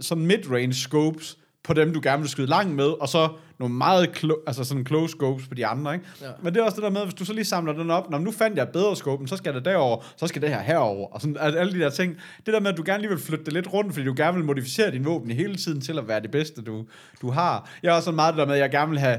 sådan 0.00 0.26
mid-range 0.26 0.72
scopes 0.74 1.38
på 1.68 1.74
dem, 1.74 1.92
du 1.92 2.00
gerne 2.02 2.20
vil 2.22 2.28
skyde 2.30 2.46
langt 2.46 2.74
med, 2.74 2.84
og 2.84 3.08
så 3.08 3.28
nogle 3.58 3.74
meget 3.74 4.08
clo- 4.16 4.42
altså 4.46 4.64
sådan 4.64 4.86
close 4.86 5.10
scopes 5.12 5.48
på 5.48 5.54
de 5.54 5.66
andre. 5.66 5.94
Ikke? 5.94 6.06
Ja. 6.22 6.26
Men 6.42 6.54
det 6.54 6.60
er 6.60 6.64
også 6.64 6.74
det 6.76 6.82
der 6.82 6.90
med, 6.90 7.02
hvis 7.02 7.14
du 7.14 7.24
så 7.24 7.32
lige 7.32 7.44
samler 7.44 7.72
den 7.72 7.90
op, 7.90 8.10
når 8.10 8.18
nu 8.18 8.32
fandt 8.32 8.56
jeg 8.58 8.68
bedre 8.68 8.96
scope, 8.96 9.28
så 9.28 9.36
skal 9.36 9.54
det 9.54 9.64
derover, 9.64 10.04
så 10.16 10.26
skal 10.26 10.42
det 10.42 10.50
her 10.50 10.60
herover 10.60 11.08
og 11.14 11.20
sådan 11.20 11.36
alle 11.36 11.72
de 11.72 11.78
der 11.78 11.90
ting. 11.90 12.16
Det 12.46 12.54
der 12.54 12.60
med, 12.60 12.70
at 12.70 12.76
du 12.76 12.82
gerne 12.86 13.00
lige 13.00 13.10
vil 13.10 13.18
flytte 13.18 13.44
det 13.44 13.52
lidt 13.52 13.72
rundt, 13.72 13.92
fordi 13.94 14.06
du 14.06 14.14
gerne 14.16 14.36
vil 14.36 14.44
modificere 14.44 14.90
din 14.90 15.04
våben 15.04 15.30
hele 15.30 15.56
tiden 15.56 15.80
til 15.80 15.98
at 15.98 16.08
være 16.08 16.20
det 16.20 16.30
bedste, 16.30 16.62
du, 16.62 16.84
du 17.22 17.30
har. 17.30 17.70
Jeg 17.82 17.88
er 17.90 17.92
også 17.94 18.04
sådan 18.04 18.16
meget 18.16 18.34
det 18.34 18.38
der 18.38 18.46
med, 18.46 18.54
at 18.54 18.60
jeg 18.60 18.70
gerne 18.70 18.90
vil 18.90 18.98
have 19.00 19.18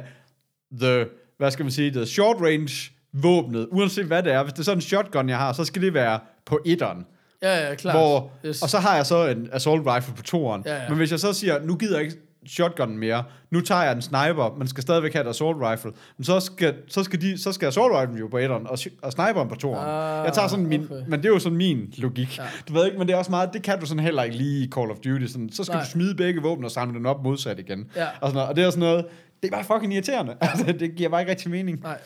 the, 0.81 1.05
hvad 1.37 1.51
skal 1.51 1.65
man 1.65 1.71
sige, 1.71 1.91
the 1.91 2.05
short 2.05 2.35
range 2.41 2.91
våbnet, 3.13 3.67
uanset 3.71 4.05
hvad 4.05 4.23
det 4.23 4.33
er. 4.33 4.43
Hvis 4.43 4.53
det 4.53 4.59
er 4.59 4.63
sådan 4.63 4.77
en 4.77 4.81
shotgun, 4.81 5.29
jeg 5.29 5.37
har, 5.37 5.53
så 5.53 5.65
skal 5.65 5.81
det 5.81 5.93
være 5.93 6.19
på 6.45 6.59
etteren. 6.65 7.05
Ja, 7.41 7.67
ja, 7.69 7.75
klart. 7.75 7.95
Hvor, 7.95 8.31
Yes. 8.45 8.61
Og 8.61 8.69
så 8.69 8.79
har 8.79 8.95
jeg 8.95 9.05
så 9.05 9.25
en 9.27 9.49
assault 9.51 9.87
rifle 9.87 10.13
på 10.15 10.23
toeren. 10.23 10.63
Ja, 10.65 10.75
ja. 10.75 10.89
Men 10.89 10.97
hvis 10.97 11.11
jeg 11.11 11.19
så 11.19 11.33
siger, 11.33 11.63
nu 11.63 11.75
gider 11.75 11.97
jeg 11.97 12.05
ikke 12.05 12.17
shotgun 12.47 12.97
mere, 12.97 13.23
nu 13.51 13.61
tager 13.61 13.83
jeg 13.83 13.91
en 13.91 14.01
sniper, 14.01 14.55
men 14.57 14.67
skal 14.67 14.81
stadigvæk 14.81 15.13
have 15.13 15.25
et 15.25 15.29
assault 15.29 15.57
rifle, 15.61 15.91
men 16.17 16.23
så 16.23 16.39
skal, 16.39 16.75
så 16.87 17.03
skal, 17.03 17.21
de, 17.21 17.37
så 17.37 17.51
skal 17.51 17.67
assault 17.67 17.93
rifle 17.95 18.19
jo 18.19 18.27
på 18.27 18.37
etteren, 18.37 18.67
og, 18.67 18.77
og 19.01 19.11
sniperen 19.11 19.49
på 19.49 19.55
toeren. 19.55 19.87
Ah, 19.87 20.25
jeg 20.25 20.33
tager 20.33 20.47
sådan 20.47 20.65
min, 20.65 20.83
okay. 20.83 21.03
men 21.07 21.19
det 21.19 21.25
er 21.25 21.33
jo 21.33 21.39
sådan 21.39 21.57
min 21.57 21.93
logik. 21.97 22.37
Ja. 22.37 22.43
Ja. 22.43 22.49
Du 22.67 22.73
ved 22.73 22.85
ikke, 22.85 22.97
men 22.97 23.07
det 23.07 23.13
er 23.13 23.17
også 23.17 23.31
meget, 23.31 23.49
det 23.53 23.61
kan 23.61 23.79
du 23.79 23.85
sådan 23.85 24.03
heller 24.03 24.23
ikke 24.23 24.37
lige 24.37 24.65
i 24.65 24.69
Call 24.69 24.91
of 24.91 24.97
Duty. 24.97 25.25
Sådan, 25.25 25.51
så 25.51 25.63
skal 25.63 25.75
Nej. 25.75 25.83
du 25.83 25.89
smide 25.89 26.15
begge 26.15 26.41
våben 26.41 26.65
og 26.65 26.71
samle 26.71 26.97
den 26.97 27.05
op 27.05 27.23
modsat 27.23 27.59
igen. 27.59 27.91
Ja. 27.95 28.07
Og, 28.21 28.29
sådan 28.29 28.33
noget. 28.33 28.49
og 28.49 28.55
det 28.55 28.63
er 28.63 28.69
sådan 28.69 28.79
noget, 28.79 29.05
det 29.43 29.47
er 29.47 29.51
bare 29.51 29.63
fucking 29.63 29.93
irriterende. 29.93 30.35
Altså, 30.41 30.71
det 30.71 30.95
giver 30.95 31.09
bare 31.09 31.21
ikke 31.21 31.31
rigtig 31.31 31.51
mening. 31.51 31.81
Nej. 31.81 31.97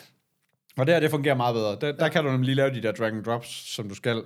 Og 0.78 0.88
der, 0.88 1.00
det 1.00 1.10
fungerer 1.12 1.36
meget 1.36 1.54
bedre. 1.56 1.78
Der, 1.82 1.92
der 1.98 2.10
kan 2.10 2.24
du 2.24 2.32
nemlig 2.32 2.46
lige 2.46 2.56
lave 2.56 2.70
de 2.70 2.82
der 2.82 2.92
drag 2.92 3.12
and 3.12 3.24
drops, 3.24 3.74
som 3.76 3.90
du 3.90 3.96
skal. 3.96 4.24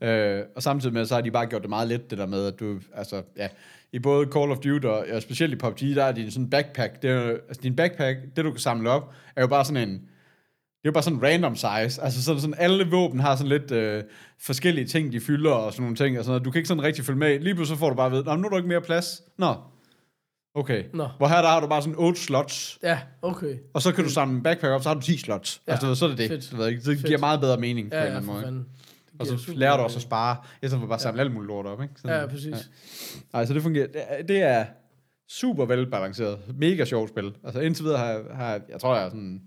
Ja. 0.00 0.08
Øh, 0.08 0.44
og 0.56 0.62
samtidig 0.62 0.94
med, 0.94 1.06
så 1.06 1.14
har 1.14 1.20
de 1.20 1.30
bare 1.30 1.46
gjort 1.46 1.62
det 1.62 1.70
meget 1.70 1.88
let, 1.88 2.10
det 2.10 2.18
der 2.18 2.26
med, 2.26 2.46
at 2.46 2.60
du, 2.60 2.78
altså, 2.94 3.22
ja, 3.36 3.48
i 3.94 3.98
både 3.98 4.26
Call 4.32 4.50
of 4.50 4.56
Duty 4.58 4.86
og, 4.86 5.04
og 5.12 5.22
specielt 5.22 5.52
i 5.52 5.56
PUBG, 5.56 5.80
der 5.80 6.04
er 6.04 6.12
din 6.12 6.30
sådan 6.30 6.50
backpack, 6.50 7.02
det 7.02 7.10
er, 7.10 7.20
altså 7.30 7.60
din 7.62 7.76
backpack, 7.76 8.18
det 8.36 8.44
du 8.44 8.50
kan 8.50 8.60
samle 8.60 8.90
op, 8.90 9.14
er 9.36 9.40
jo 9.40 9.46
bare 9.46 9.64
sådan 9.64 9.88
en, 9.88 9.94
det 9.94 10.88
er 10.88 10.90
jo 10.90 10.92
bare 10.92 11.02
sådan 11.02 11.22
random 11.22 11.56
size. 11.56 12.02
Altså 12.02 12.22
sådan, 12.22 12.40
sådan 12.40 12.54
alle 12.58 12.90
våben 12.90 13.20
har 13.20 13.36
sådan 13.36 13.48
lidt 13.48 13.70
øh, 13.70 14.02
forskellige 14.40 14.86
ting, 14.86 15.12
de 15.12 15.20
fylder 15.20 15.50
og 15.50 15.72
sådan 15.72 15.82
nogle 15.82 15.96
ting. 15.96 16.18
Og 16.18 16.24
sådan 16.24 16.30
noget. 16.32 16.44
Du 16.44 16.50
kan 16.50 16.58
ikke 16.58 16.68
sådan 16.68 16.82
rigtig 16.82 17.04
følge 17.04 17.18
med. 17.18 17.38
Lige 17.40 17.54
pludselig 17.54 17.76
så 17.76 17.80
får 17.80 17.88
du 17.88 17.96
bare 17.96 18.10
ved, 18.10 18.24
Nå, 18.24 18.36
nu 18.36 18.44
er 18.46 18.50
der 18.50 18.56
ikke 18.56 18.68
mere 18.68 18.80
plads. 18.80 19.22
Nå, 19.38 19.54
okay. 20.54 20.84
Nå. 20.94 21.08
Hvor 21.18 21.28
her 21.28 21.42
der 21.42 21.48
har 21.48 21.60
du 21.60 21.66
bare 21.66 21.82
sådan 21.82 21.94
8 21.98 22.20
slots, 22.20 22.78
Ja, 22.82 22.98
okay. 23.22 23.54
og 23.74 23.82
så 23.82 23.92
kan 23.92 24.04
du 24.04 24.10
samle 24.10 24.36
en 24.36 24.42
backpack 24.42 24.70
op, 24.72 24.82
så 24.82 24.88
har 24.88 24.94
du 24.94 25.00
10 25.00 25.16
slots. 25.18 25.60
Ja, 25.66 25.72
Ja. 25.72 25.74
Altså, 25.74 25.94
så 25.94 26.04
er 26.04 26.08
det 26.08 26.18
det. 26.18 26.28
fedt. 26.28 26.48
Du 26.52 26.56
ved 26.56 26.68
ikke, 26.68 26.78
det 26.80 26.86
Fedt. 26.96 27.06
giver 27.06 27.18
meget 27.18 27.40
bedre 27.40 27.56
mening 27.60 27.90
på 27.90 27.96
Ja, 27.96 28.00
en 28.02 28.06
eller 28.06 28.12
ja, 28.12 28.16
anden 28.18 28.32
måde. 28.32 28.42
fanden. 28.44 28.66
Og 29.20 29.26
så 29.26 29.52
lærer 29.54 29.76
du 29.76 29.82
også 29.82 29.98
at 29.98 30.02
spare, 30.02 30.36
i 30.62 30.66
stedet 30.66 30.80
for 30.80 30.86
bare 30.86 30.94
at 30.94 31.00
samle 31.00 31.20
alt 31.20 31.32
muligt 31.32 31.48
lort 31.48 31.66
op, 31.66 31.82
ikke? 31.82 31.94
Sådan, 31.96 32.20
Ja, 32.20 32.26
præcis. 32.26 32.70
Nej, 33.32 33.44
så 33.44 33.54
det 33.54 33.62
fungerer. 33.62 33.86
Det 33.86 34.02
er, 34.08 34.22
det 34.22 34.42
er 34.42 34.64
super 35.28 35.64
velbalanceret. 35.64 36.38
Mega 36.54 36.84
sjovt 36.84 37.08
spil. 37.08 37.34
Altså 37.44 37.60
indtil 37.60 37.84
videre 37.84 37.98
har 37.98 38.06
jeg, 38.06 38.20
har 38.32 38.50
jeg, 38.50 38.60
jeg 38.68 38.80
tror, 38.80 38.94
jeg 38.94 39.04
er 39.04 39.08
sådan 39.08 39.42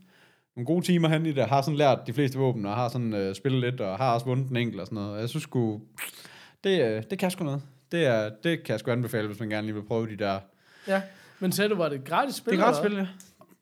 nogle 0.55 0.65
gode 0.65 0.85
timer 0.85 1.09
hen 1.09 1.25
i 1.25 1.31
det. 1.31 1.45
Har 1.45 1.61
sådan 1.61 1.77
lært 1.77 1.99
de 2.07 2.13
fleste 2.13 2.37
våben, 2.37 2.65
og 2.65 2.75
har 2.75 2.89
sådan 2.89 3.13
øh, 3.13 3.35
spillet 3.35 3.61
lidt, 3.61 3.81
og 3.81 3.97
har 3.97 4.13
også 4.13 4.25
vundet 4.25 4.49
den 4.49 4.57
enkelt 4.57 4.81
og 4.81 4.87
sådan 4.87 4.95
noget. 4.95 5.11
Og 5.11 5.19
jeg 5.19 5.29
synes 5.29 5.43
sgu, 5.43 5.81
det, 6.63 6.81
øh, 6.81 7.03
det 7.09 7.19
kan 7.19 7.31
sgu 7.31 7.43
noget. 7.43 7.61
Det, 7.91 8.05
er, 8.05 8.29
det 8.43 8.63
kan 8.63 8.71
jeg 8.73 8.79
sgu 8.79 8.91
anbefale, 8.91 9.27
hvis 9.27 9.39
man 9.39 9.49
gerne 9.49 9.67
lige 9.67 9.75
vil 9.75 9.83
prøve 9.83 10.09
de 10.09 10.17
der. 10.17 10.39
Ja. 10.87 11.01
Men 11.39 11.51
sagde 11.51 11.69
du, 11.69 11.75
var 11.75 11.89
det 11.89 11.95
et 11.99 12.05
gratis 12.05 12.35
spil? 12.35 12.53
Det 12.53 12.59
er 12.59 12.63
gratis 12.63 12.77
spil, 12.79 12.93
ja. 12.97 13.07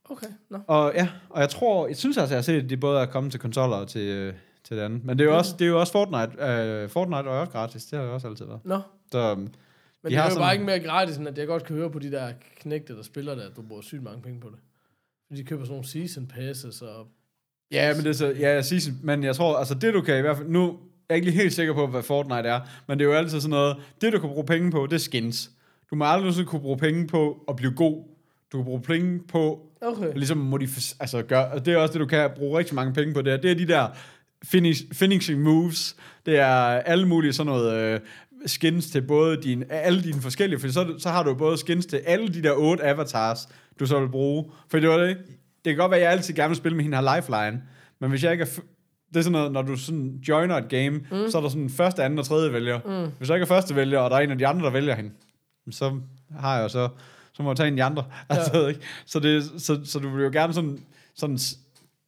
Okay, 0.10 0.28
nå. 0.50 0.60
Og 0.68 0.92
ja, 0.96 1.10
og 1.30 1.42
jeg 1.42 1.50
tror, 1.50 1.88
jeg 1.88 1.98
synes 1.98 2.18
altså, 2.18 2.36
jeg 2.36 2.38
har 2.38 2.44
set, 2.44 2.64
at 2.64 2.70
de 2.70 2.78
både 2.78 3.02
er 3.02 3.06
kommet 3.06 3.32
til 3.32 3.40
konsoller 3.40 3.78
og 3.78 3.88
til, 3.88 4.02
øh, 4.02 4.34
til 4.68 4.78
det 4.78 4.84
andet. 4.84 5.06
Men 5.06 5.18
det 5.18 5.26
er 5.26 5.30
jo 5.30 5.38
også, 5.38 5.56
det 5.60 5.66
er 5.66 5.70
jo 5.70 5.80
også 5.80 5.92
Fortnite. 5.92 6.44
Øh, 6.44 6.90
Fortnite 6.90 7.30
er 7.30 7.34
også 7.34 7.52
gratis. 7.52 7.86
Det 7.86 8.00
har 8.00 8.06
jo 8.06 8.14
også 8.14 8.28
altid 8.28 8.46
været. 8.46 8.60
Nå. 8.64 8.80
Så, 9.12 9.20
øhm, 9.20 9.40
Men 9.40 9.50
De 10.04 10.10
det 10.10 10.18
er 10.18 10.30
jo 10.30 10.36
bare 10.40 10.54
ikke 10.54 10.66
mere 10.66 10.80
gratis, 10.80 11.18
end 11.18 11.28
at 11.28 11.38
jeg 11.38 11.48
godt 11.48 11.64
kan 11.64 11.76
høre 11.76 11.90
på 11.90 12.00
de 12.00 12.12
der 12.12 12.32
knægte, 12.60 12.96
der 12.96 13.04
spiller 13.04 13.36
det, 13.36 13.42
at 13.42 13.52
du 13.56 13.62
bruger 13.62 13.82
sygt 13.82 14.04
mange 14.04 14.22
penge 14.22 14.40
på 14.40 14.48
det. 14.50 14.58
Fordi 15.28 15.42
de 15.42 15.46
køber 15.48 15.64
sådan 15.64 15.74
nogle 15.74 15.88
season 15.88 16.28
passes 16.28 16.82
og... 16.82 17.08
Ja, 17.72 17.94
men 17.96 18.04
det 18.04 18.10
er 18.10 18.14
så, 18.14 18.34
ja, 18.40 18.62
season, 18.62 18.94
men 19.04 19.24
jeg 19.24 19.36
tror, 19.36 19.58
altså 19.58 19.74
det 19.74 19.94
du 19.94 20.02
kan 20.02 20.18
i 20.18 20.22
hvert 20.22 20.38
fald, 20.38 20.50
nu 20.50 20.70
er 20.70 20.76
jeg 21.10 21.16
ikke 21.16 21.30
lige 21.30 21.42
helt 21.42 21.54
sikker 21.54 21.74
på, 21.74 21.88
hvad 21.88 22.04
Fortnite 22.04 22.50
er, 22.50 22.60
men 22.88 23.00
det 23.00 23.06
er 23.06 23.10
jo 23.10 23.16
altid 23.16 23.42
sådan 23.42 23.50
noget, 23.50 23.78
det 24.02 24.14
du 24.14 24.20
kan 24.20 24.30
bruge 24.30 24.46
penge 24.46 24.72
på, 24.72 24.86
det 24.86 24.94
er 24.94 24.98
skins. 24.98 25.52
Du 25.90 25.96
må 25.96 26.06
aldrig 26.06 26.46
kunne 26.46 26.62
bruge 26.62 26.78
penge 26.78 27.08
på 27.08 27.46
at 27.50 27.56
blive 27.56 27.72
god. 27.72 28.04
Du 28.52 28.58
kan 28.58 28.66
bruge 28.66 28.82
penge 28.82 29.20
på 29.28 29.62
Okay. 29.82 30.14
ligesom 30.16 30.38
modificere, 30.38 30.98
altså 31.00 31.22
gøre, 31.22 31.48
og 31.52 31.66
det 31.66 31.74
er 31.74 31.78
også 31.78 31.94
det, 31.94 32.00
du 32.00 32.06
kan 32.06 32.30
bruge 32.36 32.60
rigtig 32.60 32.76
mange 32.76 32.94
penge 32.94 33.14
på, 33.14 33.22
det 33.22 33.34
er, 33.34 33.38
det 33.38 33.52
er 33.52 33.56
de 33.56 33.68
der 33.68 33.88
finish, 34.46 34.84
finishing 34.94 35.42
moves, 35.42 35.96
det 36.26 36.40
er 36.40 36.56
alle 36.66 37.08
mulige 37.08 37.34
sådan 37.34 37.52
noget 37.52 37.74
øh, 37.74 38.00
skins 38.46 38.90
til 38.90 39.02
både 39.02 39.42
din, 39.42 39.64
alle 39.70 40.04
dine 40.04 40.22
forskellige, 40.22 40.60
for 40.60 40.68
så, 40.68 40.96
så 40.98 41.10
har 41.10 41.24
du 41.24 41.34
både 41.34 41.58
skins 41.58 41.86
til 41.86 41.98
alle 41.98 42.28
de 42.28 42.44
der 42.44 42.54
otte 42.54 42.84
avatars, 42.84 43.50
du 43.80 43.86
så 43.86 44.00
vil 44.00 44.10
bruge, 44.10 44.46
for 44.70 44.80
det 44.80 44.90
var 44.90 44.98
det, 44.98 45.18
det 45.66 45.74
kan 45.74 45.78
godt 45.78 45.92
være, 45.92 46.00
at 46.00 46.04
jeg 46.04 46.12
altid 46.12 46.34
gerne 46.34 46.50
vil 46.50 46.58
spille 46.58 46.76
med 46.76 46.84
hende 46.84 46.98
her 46.98 47.16
lifeline, 47.16 47.62
men 48.00 48.10
hvis 48.10 48.24
jeg 48.24 48.32
ikke 48.32 48.42
er, 48.42 48.62
det 49.10 49.20
er 49.20 49.24
sådan 49.24 49.32
noget, 49.32 49.52
når 49.52 49.62
du 49.62 49.76
sådan 49.76 50.22
joiner 50.28 50.56
et 50.56 50.70
game, 50.70 50.90
mm. 50.90 51.30
så 51.32 51.38
er 51.38 51.42
der 51.42 51.50
sådan 51.50 51.70
første, 51.70 52.04
anden 52.04 52.20
og 52.20 52.26
tredje 52.26 52.54
vælger. 52.54 52.80
Mm. 53.06 53.12
Hvis 53.18 53.30
jeg 53.30 53.36
ikke 53.36 53.44
er 53.44 53.48
første 53.48 53.76
vælger, 53.76 54.00
og 54.00 54.10
der 54.10 54.18
er 54.18 54.22
en 54.22 54.32
af 54.32 54.38
de 54.38 54.48
andre, 54.48 54.66
der 54.66 54.72
vælger 54.72 54.96
hende, 54.96 55.12
så 55.72 56.00
har 56.40 56.60
jeg 56.60 56.72
så, 56.72 56.90
så 57.34 57.44
må 57.44 57.50
jeg 57.50 57.58
tage 57.58 57.68
en 57.68 57.74
af 57.74 57.78
de 57.78 57.84
andre. 57.84 58.06
Ja. 58.30 58.36
Altså, 58.36 58.68
ikke? 58.68 58.80
Så, 59.06 59.20
det, 59.20 59.44
så, 59.58 59.80
så 59.84 60.00
du 60.00 60.10
vil 60.10 60.24
jo 60.24 60.30
gerne 60.34 60.54
sådan, 60.54 60.80
sådan 61.16 61.38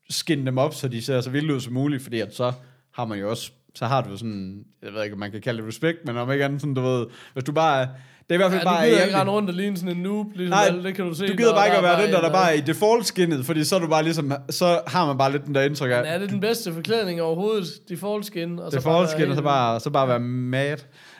skinne 0.09 0.45
dem 0.45 0.57
op, 0.57 0.73
så 0.73 0.87
de 0.87 1.01
ser 1.01 1.21
så 1.21 1.29
vilde 1.29 1.55
ud 1.55 1.59
som 1.59 1.73
muligt, 1.73 2.03
fordi 2.03 2.19
at 2.19 2.35
så 2.35 2.53
har 2.91 3.05
man 3.05 3.19
jo 3.19 3.29
også, 3.29 3.51
så 3.75 3.85
har 3.85 4.01
du 4.01 4.17
sådan, 4.17 4.63
jeg 4.83 4.93
ved 4.93 5.03
ikke, 5.03 5.13
om 5.13 5.19
man 5.19 5.31
kan 5.31 5.41
kalde 5.41 5.61
det 5.61 5.67
respekt, 5.67 5.97
men 6.05 6.17
om 6.17 6.31
ikke 6.31 6.45
andet 6.45 6.61
sådan, 6.61 6.73
du 6.73 6.81
ved, 6.81 7.05
hvis 7.33 7.43
du 7.43 7.51
bare 7.51 7.87
det 8.29 8.35
er 8.35 8.37
i 8.37 8.37
hvert 8.37 8.51
fald 8.51 8.61
Ja, 8.63 8.69
du 8.69 8.75
bare 8.75 8.85
gider 8.85 9.03
ikke 9.03 9.17
rende 9.17 9.31
rundt 9.31 9.49
og 9.49 9.55
ligne 9.55 9.77
sådan 9.77 9.97
en 9.97 10.03
noob, 10.03 10.27
ligesom 10.35 10.49
Nej, 10.49 10.65
alle, 10.67 10.83
det 10.83 10.95
kan 10.95 11.05
du 11.05 11.13
se. 11.13 11.27
Du 11.27 11.33
gider 11.33 11.53
bare 11.53 11.65
ikke 11.65 11.77
at 11.77 11.83
være 11.83 12.03
den, 12.05 12.13
der, 12.13 12.21
der 12.21 12.31
bare 12.31 12.51
er 12.51 12.57
i 12.57 12.61
default 12.61 13.05
skinnet, 13.05 13.45
fordi 13.45 13.63
så 13.63 13.75
er 13.75 13.79
du 13.79 13.87
bare 13.87 14.03
ligesom, 14.03 14.33
så 14.49 14.81
har 14.87 15.05
man 15.05 15.17
bare 15.17 15.31
lidt 15.31 15.45
den 15.45 15.55
der 15.55 15.61
indtryk 15.61 15.91
af, 15.91 15.97
Men 15.97 16.05
er 16.05 16.17
det 16.17 16.29
den 16.29 16.39
bedste 16.39 16.73
forklædning 16.73 17.21
overhovedet? 17.21 17.67
Default 17.89 18.25
skin? 18.25 18.59
Og 18.59 18.71
så 18.71 18.77
default 18.77 18.99
være 18.99 19.17
skin, 19.19 19.29
og 19.29 19.35
så 19.35 19.41
bare, 19.41 19.79
så 19.79 19.89
bare 19.89 20.07
være 20.07 20.19
mad. 20.19 20.77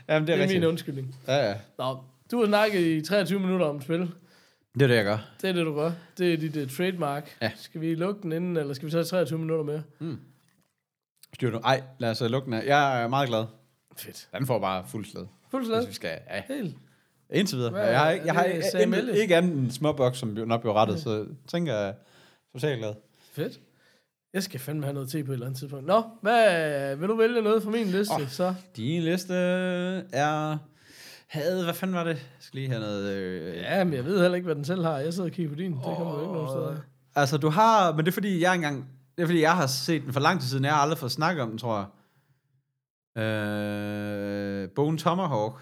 Jamen, 0.10 0.28
det 0.28 0.34
er, 0.34 0.38
Det 0.38 0.56
er 0.56 0.60
min 0.60 0.64
undskyldning. 0.70 1.16
Ja, 1.28 1.48
ja. 1.48 1.54
Nå, 1.80 1.98
du 2.32 2.40
har 2.40 2.46
snakket 2.46 2.80
i 2.82 3.02
23 3.02 3.40
minutter 3.40 3.66
om 3.66 3.82
spil. 3.82 4.10
Det 4.80 4.82
er 4.82 4.88
det, 4.88 4.96
jeg 4.96 5.04
gør. 5.06 5.18
Det 5.42 5.50
er 5.50 5.54
det, 5.54 5.66
du 5.66 5.76
gør. 5.76 5.92
Det 6.18 6.34
er 6.34 6.38
dit 6.38 6.58
uh, 6.58 6.70
trademark. 6.78 7.38
Ja. 7.42 7.52
Skal 7.56 7.82
vi 7.82 7.96
lukke 7.96 8.22
den 8.22 8.32
inden, 8.32 8.58
eller 8.58 8.74
skal 8.74 8.86
vi 8.86 8.92
tage 8.92 9.04
23 9.04 9.40
minutter 9.40 9.64
mere? 9.66 9.84
Styr 11.34 11.52
du? 11.52 11.58
Ej, 11.58 11.84
lad 12.00 12.10
os 12.12 12.22
øh, 12.22 12.30
lukke 12.30 12.46
den 12.46 12.54
af. 12.54 12.66
Jeg 12.66 13.04
er 13.04 13.08
meget 13.08 13.30
glad. 13.30 13.46
Fedt. 13.98 14.28
Den 14.38 14.46
får 14.48 14.60
bare 14.60 14.84
fuld 14.88 15.06
slag. 15.06 15.26
Fuld 15.52 15.62
Hvis 15.62 15.68
slag. 15.68 15.88
vi 15.88 15.94
skal, 15.94 16.20
ja. 16.30 16.42
Helt. 16.56 16.76
Indtil 17.30 17.58
videre. 17.58 17.72
Hvad 17.72 17.88
jeg 17.90 18.00
har, 18.00 18.12
ikke- 18.12 18.26
jeg 18.26 18.34
har 18.34 18.44
ikke, 18.44 19.22
ikke, 19.22 19.36
andet 19.36 19.52
end 19.58 19.72
småboks, 19.72 20.18
som 20.18 20.30
nok 20.30 20.62
bliver 20.62 20.74
rettet, 20.74 21.00
så 21.00 21.26
tænker 21.48 21.74
jeg 21.76 21.94
totalt 22.54 22.80
glad. 22.80 22.94
Fedt. 23.32 23.60
Jeg 24.34 24.44
skal 24.44 24.60
fandme 24.60 24.84
have 24.84 24.94
noget 24.94 25.10
te 25.10 25.24
på 25.24 25.32
et 25.32 25.34
eller 25.34 25.46
andet 25.46 25.60
tidspunkt. 25.60 25.86
Nå, 25.86 26.04
hvad, 26.22 26.96
vil 26.96 27.08
du 27.08 27.16
vælge 27.16 27.42
noget 27.42 27.64
fra 27.64 27.70
min 27.70 27.86
liste, 27.88 28.14
Åh. 28.14 28.28
så? 28.30 28.56
Din 28.78 29.02
liste 29.02 29.34
er... 29.34 30.58
Havde, 31.30 31.64
hvad 31.64 31.74
fanden 31.74 31.96
var 31.96 32.04
det? 32.04 32.10
Jeg 32.10 32.18
skal 32.40 32.58
lige 32.60 32.70
have 32.70 32.80
noget... 32.82 33.14
Øh, 33.18 33.56
Ja, 33.58 33.84
men 33.84 33.94
jeg 33.94 34.06
ved 34.06 34.22
heller 34.22 34.36
ikke, 34.36 34.46
hvad 34.46 34.56
den 34.56 34.66
selv 34.66 34.84
har. 34.84 34.98
Jeg 34.98 35.14
sidder 35.14 35.30
og 35.30 35.34
kigger 35.34 35.50
på 35.52 35.56
din. 35.56 35.72
Det 35.74 35.82
kommer 35.84 36.14
jo 36.14 36.22
ikke 36.22 36.34
nogen 36.34 36.50
steder. 36.50 36.76
Altså, 37.16 37.38
du 37.38 37.50
har... 37.50 37.92
Men 37.92 38.06
det 38.06 38.12
er 38.12 38.14
fordi, 38.14 38.42
jeg 38.42 38.56
engang... 38.56 38.90
Det 39.18 39.24
er 39.24 39.28
fordi, 39.28 39.42
jeg 39.42 39.56
har 39.56 39.68
set 39.68 40.04
den 40.04 40.14
for 40.14 40.20
lang 40.20 40.40
tid 40.42 40.50
siden. 40.50 40.64
Jeg 40.66 40.74
har 40.74 40.82
aldrig 40.82 40.98
fået 40.98 41.12
snakket 41.12 41.44
om 41.44 41.50
den, 41.50 41.58
tror 41.58 41.78
jeg. 41.78 43.24
Øh, 43.24 44.70
Bone 44.70 44.98
Tomahawk. 44.98 45.54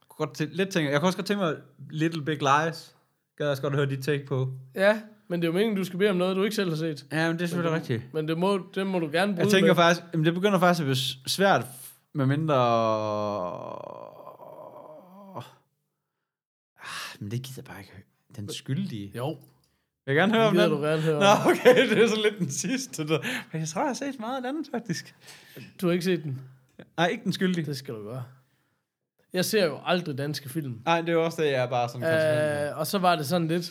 Jeg 0.00 0.08
kunne 0.08 0.26
godt 0.26 0.40
tæ- 0.40 0.48
lidt 0.56 0.68
tænke, 0.68 0.90
jeg 0.90 1.00
kunne 1.00 1.08
også 1.08 1.18
godt 1.18 1.26
tænke 1.26 1.42
mig 1.44 1.54
Little 1.90 2.24
Big 2.24 2.38
Lies. 2.38 2.96
Gad 3.36 3.46
jeg 3.46 3.50
også 3.50 3.62
godt 3.62 3.74
høre 3.74 3.86
dit 3.86 4.04
take 4.04 4.26
på. 4.26 4.48
Ja, 4.74 5.00
men 5.28 5.40
det 5.42 5.46
er 5.48 5.48
jo 5.48 5.52
meningen, 5.54 5.76
du 5.76 5.84
skal 5.84 5.98
bede 5.98 6.10
om 6.10 6.16
noget, 6.16 6.36
du 6.36 6.42
ikke 6.42 6.56
selv 6.56 6.68
har 6.68 6.76
set. 6.76 7.04
Ja, 7.12 7.28
men 7.28 7.38
det 7.38 7.42
er 7.44 7.48
selvfølgelig 7.48 7.76
rigtigt. 7.76 8.14
Men 8.14 8.28
det 8.28 8.38
må, 8.38 8.60
det 8.74 8.86
må 8.86 8.98
du 8.98 9.08
gerne 9.12 9.32
bryde 9.34 9.44
Jeg 9.44 9.50
tænker 9.52 9.66
med. 9.68 9.74
faktisk, 9.74 10.06
jamen 10.12 10.24
det 10.26 10.34
begynder 10.34 10.58
faktisk 10.58 10.80
at 10.80 10.84
blive 10.86 10.96
svært, 11.26 11.64
med 12.14 12.26
mindre... 12.26 12.54
Ah, 16.78 17.11
men 17.22 17.30
det 17.30 17.42
gider 17.42 17.54
jeg 17.56 17.64
bare 17.64 17.78
ikke 17.80 17.92
høre. 17.92 18.02
Den 18.36 18.52
skyldige. 18.52 19.12
Jo, 19.16 19.28
Jeg 19.28 19.36
vil 20.06 20.14
gerne 20.14 20.32
høre 20.34 20.46
om 20.46 20.56
den. 20.56 20.70
du 20.70 20.76
gerne 20.76 21.02
høre. 21.02 21.20
Nå, 21.20 21.50
okay, 21.50 21.90
det 21.90 22.02
er 22.02 22.08
så 22.08 22.20
lidt 22.22 22.38
den 22.38 22.50
sidste. 22.50 23.08
Der. 23.08 23.18
Men 23.52 23.60
jeg 23.60 23.68
tror, 23.68 23.80
jeg 23.80 23.88
har 23.88 23.94
set 23.94 24.20
meget 24.20 24.36
af 24.36 24.42
den 24.42 24.48
anden, 24.48 24.64
faktisk. 24.70 25.14
Du 25.80 25.86
har 25.86 25.92
ikke 25.92 26.04
set 26.04 26.22
den. 26.24 26.40
Nej, 26.96 27.06
ikke 27.06 27.24
den 27.24 27.32
skyldige. 27.32 27.66
Det 27.66 27.76
skal 27.76 27.94
du 27.94 28.02
gøre. 28.02 28.24
Jeg 29.32 29.44
ser 29.44 29.64
jo 29.66 29.78
aldrig 29.84 30.18
danske 30.18 30.48
film. 30.48 30.80
Nej, 30.84 31.00
det 31.00 31.08
er 31.08 31.12
jo 31.12 31.24
også 31.24 31.42
det, 31.42 31.48
jeg 31.50 31.62
er 31.62 31.68
bare 31.70 31.88
sådan. 31.88 32.70
Uh, 32.72 32.78
og 32.78 32.86
så 32.86 32.98
var 32.98 33.16
det 33.16 33.26
sådan 33.26 33.48
lidt... 33.48 33.70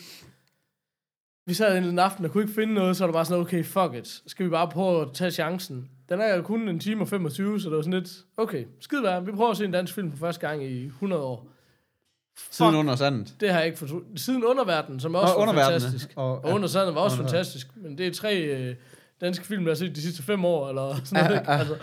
Vi 1.46 1.54
sad 1.54 1.78
en 1.78 1.98
aften 1.98 2.24
og 2.24 2.30
kunne 2.30 2.42
ikke 2.42 2.54
finde 2.54 2.74
noget, 2.74 2.96
så 2.96 3.04
var 3.04 3.06
det 3.06 3.14
bare 3.14 3.24
sådan, 3.24 3.40
okay, 3.40 3.64
fuck 3.64 3.94
it. 3.94 4.22
Skal 4.26 4.46
vi 4.46 4.50
bare 4.50 4.68
prøve 4.68 5.02
at 5.02 5.08
tage 5.14 5.30
chancen? 5.30 5.90
Den 6.08 6.20
er 6.20 6.34
jo 6.36 6.42
kun 6.42 6.68
en 6.68 6.80
time 6.80 7.00
og 7.00 7.08
25, 7.08 7.60
så 7.60 7.68
det 7.68 7.76
var 7.76 7.82
sådan 7.82 8.00
lidt, 8.00 8.10
okay, 8.36 8.64
skide 8.80 9.02
være, 9.02 9.24
vi 9.26 9.32
prøver 9.32 9.50
at 9.50 9.56
se 9.56 9.64
en 9.64 9.70
dansk 9.72 9.94
film 9.94 10.10
for 10.10 10.18
første 10.18 10.48
gang 10.48 10.64
i 10.64 10.84
100 10.86 11.22
år. 11.22 11.48
Siden 12.50 12.74
under 12.74 12.96
sandet. 12.96 13.34
Det 13.40 13.50
har 13.50 13.58
jeg 13.58 13.66
ikke 13.66 13.78
fortrudt. 13.78 14.04
Siden 14.20 14.44
Underverden, 14.44 15.00
som 15.00 15.14
også 15.14 15.34
Nå, 15.38 15.44
var 15.44 15.52
fantastisk. 15.52 16.12
og- 16.16 16.32
Og, 16.32 16.44
og 16.44 16.50
Under 16.54 16.68
Sandet 16.68 16.94
var 16.94 17.00
også 17.00 17.16
Under- 17.16 17.30
fantastisk. 17.32 17.68
Men 17.76 17.98
det 17.98 18.06
er 18.06 18.12
tre 18.14 18.36
øh, 18.42 18.74
danske 19.20 19.46
film, 19.46 19.62
jeg 19.62 19.70
har 19.70 19.74
set 19.74 19.96
de 19.96 20.02
sidste 20.02 20.22
fem 20.22 20.44
år, 20.44 20.68
eller 20.68 20.96
sådan 21.04 21.24
noget. 21.24 21.38
ikke? 21.40 21.50
Altså, 21.50 21.76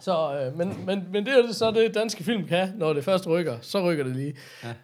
så, 0.00 0.40
øh, 0.40 0.58
men, 0.58 0.86
men, 0.86 1.04
men 1.12 1.26
det 1.26 1.34
er 1.34 1.52
så 1.52 1.70
det, 1.70 1.94
danske 1.94 2.24
film 2.24 2.46
kan, 2.46 2.72
når 2.76 2.92
det 2.92 3.04
først 3.04 3.26
rykker. 3.26 3.58
Så 3.60 3.82
rykker 3.90 4.04
det 4.04 4.16
lige. 4.16 4.34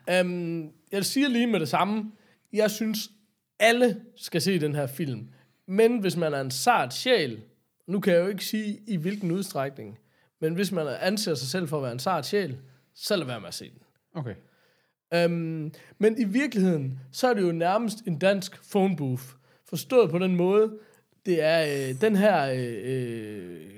Ja. 0.09 0.21
Um, 0.21 0.71
jeg 0.93 1.05
siger 1.05 1.29
lige 1.29 1.47
med 1.47 1.61
det 1.61 1.69
samme. 1.69 2.13
Jeg 2.53 2.71
synes, 2.71 2.99
alle 3.61 4.01
skal 4.17 4.43
se 4.43 4.61
den 4.61 4.75
her 4.75 4.87
film. 4.87 5.29
Men 5.69 5.99
hvis 5.99 6.17
man 6.17 6.35
er 6.35 6.41
en 6.41 6.51
sart 6.51 6.95
sjæl, 6.95 7.41
nu 7.87 8.01
kan 8.01 8.13
jeg 8.15 8.23
jo 8.23 8.27
ikke 8.29 8.45
sige 8.45 8.79
i 8.87 8.97
hvilken 8.97 9.31
udstrækning, 9.31 9.99
men 10.41 10.55
hvis 10.55 10.73
man 10.73 10.87
anser 11.01 11.35
sig 11.35 11.49
selv 11.49 11.69
for 11.69 11.77
at 11.77 11.83
være 11.83 11.93
en 11.93 11.99
sart 11.99 12.27
sjæl, 12.27 12.57
så 12.95 13.17
lad 13.17 13.27
være 13.27 13.41
med 13.41 13.49
at 13.49 13.55
se 13.55 13.65
den. 13.65 13.79
Okay. 14.15 14.35
Um, 15.27 15.73
men 15.99 16.19
i 16.21 16.25
virkeligheden, 16.25 17.01
så 17.13 17.29
er 17.29 17.35
det 17.35 17.43
jo 17.43 17.53
nærmest 17.53 17.99
en 18.07 18.19
dansk 18.19 18.71
phone 18.71 18.97
booth. 18.97 19.23
Forstået 19.69 20.11
på 20.11 20.19
den 20.19 20.37
måde, 20.37 20.73
det 21.27 21.43
er 21.43 21.89
øh, 21.89 22.01
den 22.01 22.17
her 22.17 22.53
øh, 22.53 22.77
øh, 22.85 23.71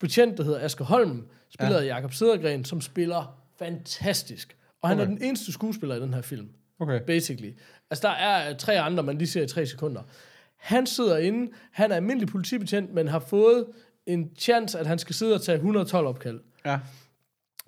betjent, 0.00 0.38
der 0.38 0.44
hedder 0.44 0.60
Asger 0.64 0.84
Holm, 0.84 1.26
spiller 1.48 1.80
ja. 1.82 1.86
Jakob 1.94 2.12
Sedergren, 2.12 2.64
som 2.64 2.80
spiller 2.80 3.40
fantastisk. 3.58 4.56
Og 4.82 4.88
han 4.88 4.98
Okay. 5.00 5.10
er 5.10 5.14
den 5.16 5.22
eneste 5.24 5.52
skuespiller 5.52 5.96
i 5.96 6.00
den 6.00 6.14
her 6.14 6.22
film, 6.22 6.48
Okay. 6.78 7.00
basically. 7.06 7.52
Altså, 7.90 8.08
der 8.08 8.14
er 8.14 8.50
øh, 8.50 8.56
tre 8.56 8.80
andre, 8.80 9.02
man 9.02 9.18
lige 9.18 9.28
ser 9.28 9.42
i 9.42 9.46
tre 9.46 9.66
sekunder. 9.66 10.02
Han 10.56 10.86
sidder 10.86 11.16
inde, 11.18 11.52
han 11.72 11.90
er 11.92 11.96
almindelig 11.96 12.28
politibetjent, 12.28 12.92
men 12.94 13.08
har 13.08 13.18
fået 13.18 13.66
en 14.06 14.30
chance, 14.38 14.78
at 14.78 14.86
han 14.86 14.98
skal 14.98 15.14
sidde 15.14 15.34
og 15.34 15.42
tage 15.42 15.56
112 15.56 16.06
opkald. 16.06 16.40
Ja. 16.64 16.78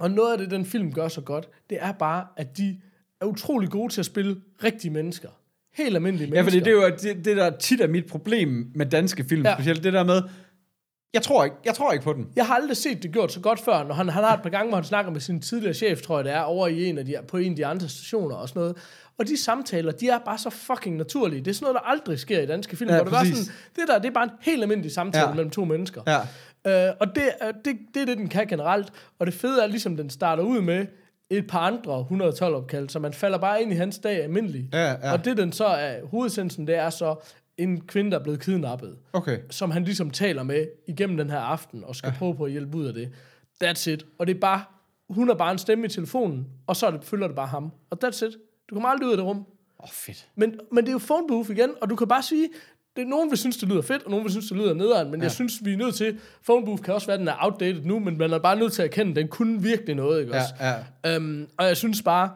Og 0.03 0.11
noget 0.11 0.33
af 0.33 0.39
det, 0.39 0.51
den 0.51 0.67
film 0.67 0.93
gør 0.93 1.09
så 1.09 1.21
godt, 1.21 1.49
det 1.71 1.79
er 1.81 1.93
bare, 1.93 2.27
at 2.37 2.57
de 2.57 2.81
er 3.21 3.27
utrolig 3.27 3.71
gode 3.71 3.93
til 3.93 4.01
at 4.01 4.07
spille 4.07 4.37
rigtige 4.65 4.91
mennesker. 4.91 5.29
Helt 5.75 5.95
almindelige 5.95 6.29
Ja, 6.29 6.31
mennesker. 6.35 6.45
fordi 6.61 6.71
det 6.71 6.79
er 6.79 6.87
jo 6.87 7.15
det, 7.15 7.25
det, 7.25 7.37
der 7.37 7.51
tit 7.57 7.81
er 7.81 7.87
mit 7.89 8.07
problem 8.07 8.71
med 8.75 8.87
danske 8.87 9.25
film, 9.29 9.43
Ja. 9.43 9.49
ja. 9.51 9.57
specielt 9.57 9.85
det 9.85 9.93
der 9.93 10.05
med, 10.05 10.23
jeg 11.15 11.23
tror 11.23 11.45
ikke, 11.45 11.57
jeg 11.65 11.75
tror 11.75 11.93
ikke 11.93 12.05
på 12.05 12.13
den. 12.13 12.29
Jeg 12.37 12.47
har 12.47 12.55
aldrig 12.55 12.77
set 12.77 13.03
det 13.03 13.13
gjort 13.13 13.33
så 13.33 13.41
godt 13.41 13.61
før, 13.61 13.85
når 13.85 13.95
han, 13.95 14.09
han 14.09 14.25
har 14.25 14.35
et 14.37 14.43
par 14.43 14.51
gange, 14.51 14.69
hvor 14.69 14.77
han 14.77 14.85
snakker 14.85 15.13
med 15.13 15.21
sin 15.21 15.41
tidligere 15.41 15.75
chef, 15.75 16.01
tror 16.03 16.19
jeg 16.19 16.25
det 16.25 16.33
er, 16.33 16.41
over 16.41 16.67
i 16.69 16.85
en 16.85 16.99
af 16.99 17.05
de, 17.07 17.17
på 17.29 17.37
en 17.37 17.51
af 17.53 17.57
de 17.57 17.67
andre 17.67 17.89
stationer 17.89 18.37
og 18.37 18.49
sådan 18.49 18.61
noget. 18.61 18.77
Og 19.19 19.29
de 19.29 19.37
samtaler, 19.37 19.93
de 19.93 20.09
er 20.09 20.19
bare 20.19 20.39
så 20.39 20.51
fucking 20.51 20.97
naturlige. 20.97 21.41
Det 21.41 21.51
er 21.51 21.55
sådan 21.55 21.65
noget, 21.65 21.75
der 21.75 21.81
aldrig 21.91 22.19
sker 22.19 22.41
i 22.41 22.47
danske 22.47 22.77
film. 22.77 22.91
Ja, 22.91 22.97
hvor 22.97 23.05
det, 23.05 23.13
præcis. 23.13 23.37
sådan, 23.37 23.53
det 23.77 23.85
der, 23.89 23.99
det 23.99 24.09
er 24.09 24.13
bare 24.13 24.25
en 24.25 24.31
helt 24.41 24.63
almindelig 24.63 24.93
samtale 24.93 25.23
ja. 25.25 25.29
Ja. 25.29 25.35
mellem 25.35 25.51
to 25.51 25.65
mennesker. 25.65 26.03
Ja. 26.07 26.19
Øh, 26.67 26.89
og 27.01 27.15
det, 27.15 27.23
er- 27.41 27.53
det, 27.53 27.79
det 27.95 28.03
er 28.03 28.07
det, 28.07 28.19
den 28.19 28.29
kan 28.29 28.47
generelt. 28.47 28.93
Og 29.19 29.27
det 29.27 29.35
fede 29.35 29.63
er 29.63 29.67
ligesom, 29.67 29.97
den 29.97 30.11
starter 30.11 30.43
ud 30.43 30.61
med 30.61 30.87
et 31.31 31.47
par 31.47 31.59
andre 31.61 32.01
112 32.01 32.55
opkald, 32.55 32.89
så 32.89 32.99
man 32.99 33.13
falder 33.13 33.39
bare 33.39 33.63
ind 33.63 33.73
i 33.73 33.75
hans 33.75 33.99
dag 33.99 34.23
almindelig. 34.23 34.69
Ja, 34.73 34.91
ja. 34.91 35.13
Og 35.13 35.25
det 35.25 35.37
den 35.37 35.53
så 35.53 35.65
er, 35.67 36.05
hovedsensen, 36.07 36.67
det 36.67 36.75
er 36.77 36.91
så 36.91 37.15
en 37.57 37.81
kvinde, 37.81 38.11
der 38.11 38.19
er 38.19 38.23
blevet 38.23 38.41
kidnappet, 38.41 38.97
Okay. 39.13 39.39
som 39.51 39.71
han 39.71 39.85
ligesom 39.85 40.11
taler 40.11 40.43
med 40.43 40.67
igennem 40.89 41.17
den 41.17 41.31
her 41.31 41.39
aften, 41.39 41.85
og 41.85 41.97
skal 41.97 42.09
ja. 42.09 42.19
prøve 42.19 42.35
på 42.37 42.45
at 42.45 42.51
hjælpe 42.51 42.77
ud 42.79 42.87
af 42.87 42.95
det. 42.95 43.11
That's 43.65 43.91
it. 43.91 44.07
Og 44.19 44.27
det 44.27 44.37
er 44.37 44.41
bare, 44.41 44.63
hun 45.11 45.31
er 45.31 45.35
bare 45.35 45.53
en 45.53 45.59
stemme 45.59 45.85
i 45.87 45.89
telefonen, 45.89 46.47
og 46.67 46.77
så 46.77 46.91
det, 46.91 47.05
følger 47.05 47.27
det 47.27 47.37
bare 47.37 47.47
ham. 47.47 47.73
Og 47.91 47.99
that's 48.05 48.27
it. 48.27 48.33
Du 48.71 48.75
kommer 48.75 48.89
aldrig 48.89 49.07
ud 49.07 49.13
af 49.13 49.17
det 49.17 49.27
rum. 49.27 49.37
Åh, 49.39 49.45
oh, 49.85 49.89
fedt. 49.93 50.29
Men, 50.35 50.61
men 50.73 50.85
det 50.85 50.89
er 50.89 50.93
jo 50.93 50.99
phone 51.07 51.27
booth 51.29 51.51
igen, 51.51 51.71
og 51.81 51.91
du 51.91 51.97
kan 51.97 52.09
bare 52.09 52.23
sige, 52.23 52.49
det 52.97 53.07
nogen 53.07 53.31
vil 53.31 53.39
synes, 53.39 53.57
det 53.57 53.69
lyder 53.69 53.83
fedt, 53.83 54.03
og 54.03 54.11
nogen 54.11 54.25
vil 54.25 54.31
synes, 54.33 54.49
det 54.49 54.57
lyder 54.57 54.75
nederen, 54.75 55.11
men 55.11 55.21
ja. 55.21 55.25
jeg 55.25 55.33
synes, 55.33 55.53
vi 55.65 55.73
er 55.73 55.77
nødt 55.77 55.95
til, 55.95 56.19
phone 56.45 56.65
booth 56.67 56.83
kan 56.83 56.95
også 56.95 57.07
være, 57.07 57.19
den 57.19 57.29
er 57.29 57.35
outdated 57.41 57.83
nu, 57.85 57.99
men 57.99 58.19
man 58.19 58.33
er 58.33 58.39
bare 58.39 58.57
nødt 58.57 58.73
til 58.73 58.83
at 58.83 58.89
erkende, 58.89 59.11
at 59.11 59.17
den 59.17 59.29
kunne 59.29 59.63
virkelig 59.63 59.95
noget, 59.95 60.21
ikke 60.21 60.35
Ja, 60.37 60.41
også? 60.43 60.55
ja. 61.05 61.15
Øhm, 61.17 61.47
og 61.59 61.67
jeg 61.67 61.77
synes 61.77 62.03
bare, 62.03 62.31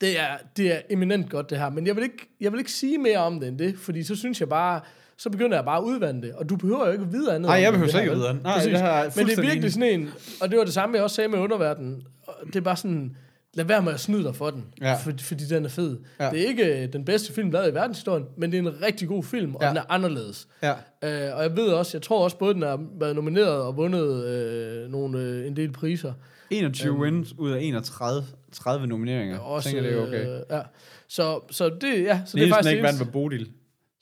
det 0.00 0.20
er, 0.20 0.26
det 0.56 0.72
er 0.72 0.80
eminent 0.90 1.30
godt 1.30 1.50
det 1.50 1.58
her, 1.58 1.70
men 1.70 1.86
jeg 1.86 1.96
vil, 1.96 2.02
ikke, 2.04 2.28
jeg 2.40 2.52
vil 2.52 2.58
ikke 2.58 2.72
sige 2.72 2.98
mere 2.98 3.18
om 3.18 3.40
det 3.40 3.48
end 3.48 3.58
det, 3.58 3.78
fordi 3.78 4.02
så 4.02 4.16
synes 4.16 4.40
jeg 4.40 4.48
bare, 4.48 4.80
så 5.16 5.30
begynder 5.30 5.56
jeg 5.56 5.64
bare 5.64 5.78
at 5.78 5.82
udvande 5.82 6.22
det, 6.22 6.32
og 6.34 6.48
du 6.48 6.56
behøver 6.56 6.86
jo 6.86 6.92
ikke 6.92 7.04
at 7.04 7.12
vide 7.12 7.34
andet. 7.34 7.48
Nej, 7.48 7.60
jeg 7.60 7.72
behøver 7.72 7.90
slet 7.90 8.00
ikke 8.00 8.12
at 8.12 8.18
vide 8.18 8.28
andet. 8.28 8.42
Nej, 8.42 8.54
det 8.62 9.16
Men 9.16 9.26
det 9.26 9.38
er 9.38 9.42
virkelig 9.42 9.72
sådan 9.72 10.00
en, 10.00 10.10
og 10.40 10.50
det 10.50 10.58
var 10.58 10.64
det 10.64 10.74
samme, 10.74 10.94
jeg 10.94 11.04
også 11.04 11.16
sagde 11.16 11.28
med 11.28 11.38
underverdenen, 11.38 12.02
det 12.46 12.56
er 12.56 12.60
bare 12.60 12.76
sådan, 12.76 13.16
lad 13.58 13.66
være 13.66 13.82
med 13.82 13.92
at 13.92 14.00
snyde 14.00 14.24
dig 14.24 14.36
for 14.36 14.50
den, 14.50 14.64
Ja. 14.80 14.94
for, 14.94 15.12
fordi 15.20 15.44
den 15.44 15.64
er 15.64 15.68
fed. 15.68 15.98
Ja. 16.20 16.30
Det 16.30 16.42
er 16.42 16.46
ikke 16.48 16.82
øh, 16.82 16.92
den 16.92 17.04
bedste 17.04 17.32
film, 17.32 17.50
lavet 17.50 17.70
i 17.70 17.74
verdenshistorien, 17.74 18.24
men 18.36 18.52
det 18.52 18.58
er 18.58 18.62
en 18.62 18.82
rigtig 18.82 19.08
god 19.08 19.22
film, 19.24 19.54
og 19.54 19.62
Ja. 19.62 19.68
den 19.68 19.76
er 19.76 19.82
anderledes. 19.88 20.48
Ja. 20.62 20.70
Øh, 20.70 21.36
og 21.36 21.42
jeg 21.42 21.56
ved 21.56 21.68
også, 21.68 21.96
jeg 21.98 22.02
tror 22.02 22.24
også 22.24 22.38
både, 22.38 22.54
den 22.54 22.62
har 22.62 22.80
været 23.00 23.14
nomineret 23.14 23.62
og 23.62 23.76
vundet 23.76 24.24
øh, 24.24 24.90
nogle, 24.90 25.18
øh, 25.18 25.46
en 25.46 25.56
del 25.56 25.72
priser. 25.72 26.12
21 26.50 26.92
um, 26.92 27.00
wins 27.00 27.34
ud 27.38 27.50
af 27.50 27.60
31 27.62 28.24
30 28.52 28.86
nomineringer. 28.86 29.38
Også, 29.38 29.68
jeg 29.68 29.84
tænker, 29.84 29.90
det 29.90 30.02
er 30.02 30.06
okay. 30.26 30.34
Øh, 30.36 30.40
ja. 30.50 30.60
Så, 31.08 31.40
så 31.50 31.68
det, 31.68 31.82
ja, 31.82 31.88
så 31.90 31.92
det 31.92 32.04
er 32.04 32.36
Nielsen 32.36 32.50
faktisk 32.54 32.70
ikke 32.72 32.82
vandt 32.82 32.98
med 32.98 33.06
Bodil, 33.12 33.48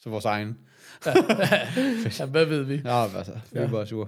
så 0.01 0.11
vores 0.11 0.25
egen. 0.25 0.59
ja, 2.19 2.25
hvad 2.27 2.45
ved 2.45 2.62
vi? 2.62 2.81
Ja, 2.85 3.03
altså, 3.16 3.33
vi 3.53 3.59
er 3.59 3.62
Ja. 3.62 3.69
bare 3.69 3.87
sure. 3.87 4.07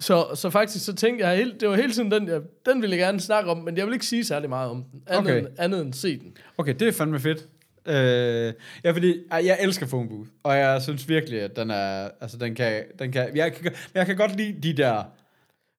Så, 0.00 0.26
så 0.34 0.50
faktisk, 0.50 0.84
så 0.84 0.94
tænkte 0.94 1.26
jeg, 1.26 1.36
helt, 1.36 1.60
det 1.60 1.68
var 1.68 1.76
hele 1.76 1.92
tiden 1.92 2.10
den, 2.10 2.28
jeg, 2.28 2.40
den 2.66 2.82
ville 2.82 2.96
jeg 2.96 3.04
gerne 3.06 3.20
snakke 3.20 3.50
om, 3.50 3.56
men 3.58 3.76
jeg 3.76 3.86
vil 3.86 3.92
ikke 3.92 4.06
sige 4.06 4.24
særlig 4.24 4.48
meget 4.48 4.70
om 4.70 4.84
den, 4.92 5.02
andet, 5.06 5.20
Okay. 5.32 5.38
end, 5.38 5.46
andet 5.58 5.80
end 5.82 5.92
se 5.92 6.18
den. 6.18 6.36
Okay, 6.58 6.74
det 6.74 6.88
er 6.88 6.92
fandme 6.92 7.20
fedt. 7.20 7.48
Øh, 7.88 8.52
ja, 8.84 8.90
fordi 8.90 9.14
jeg 9.30 9.58
elsker 9.60 9.86
Phone 9.86 10.08
Booth, 10.08 10.30
og 10.42 10.56
jeg 10.56 10.82
synes 10.82 11.08
virkelig, 11.08 11.40
at 11.40 11.56
den 11.56 11.70
er, 11.70 12.08
altså 12.20 12.36
den 12.36 12.54
kan, 12.54 12.82
den 12.98 13.12
kan, 13.12 13.36
jeg 13.36 13.52
kan, 13.54 13.72
jeg 13.94 14.06
kan 14.06 14.16
godt 14.16 14.36
lide 14.36 14.62
de 14.62 14.72
der, 14.82 15.02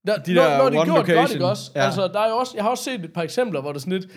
Der, 0.07 0.17
De 0.17 0.33
når, 0.33 0.43
der 0.43 0.57
når 0.57 0.69
det 0.69 0.75
er 0.77 0.81
one 0.81 0.85
gjort 0.91 0.97
godt, 0.97 1.07
location. 1.07 1.35
ikke 1.35 1.45
også? 1.45 1.71
Ja. 1.75 1.85
Altså, 1.85 2.07
der 2.07 2.19
er 2.19 2.29
jo 2.29 2.35
også, 2.37 2.51
jeg 2.55 2.63
har 2.63 2.69
også 2.69 2.83
set 2.83 3.05
et 3.05 3.13
par 3.13 3.21
eksempler, 3.21 3.61
hvor 3.61 3.71
det 3.71 3.77
er 3.77 3.79
sådan 3.81 3.93
lidt, 3.99 4.11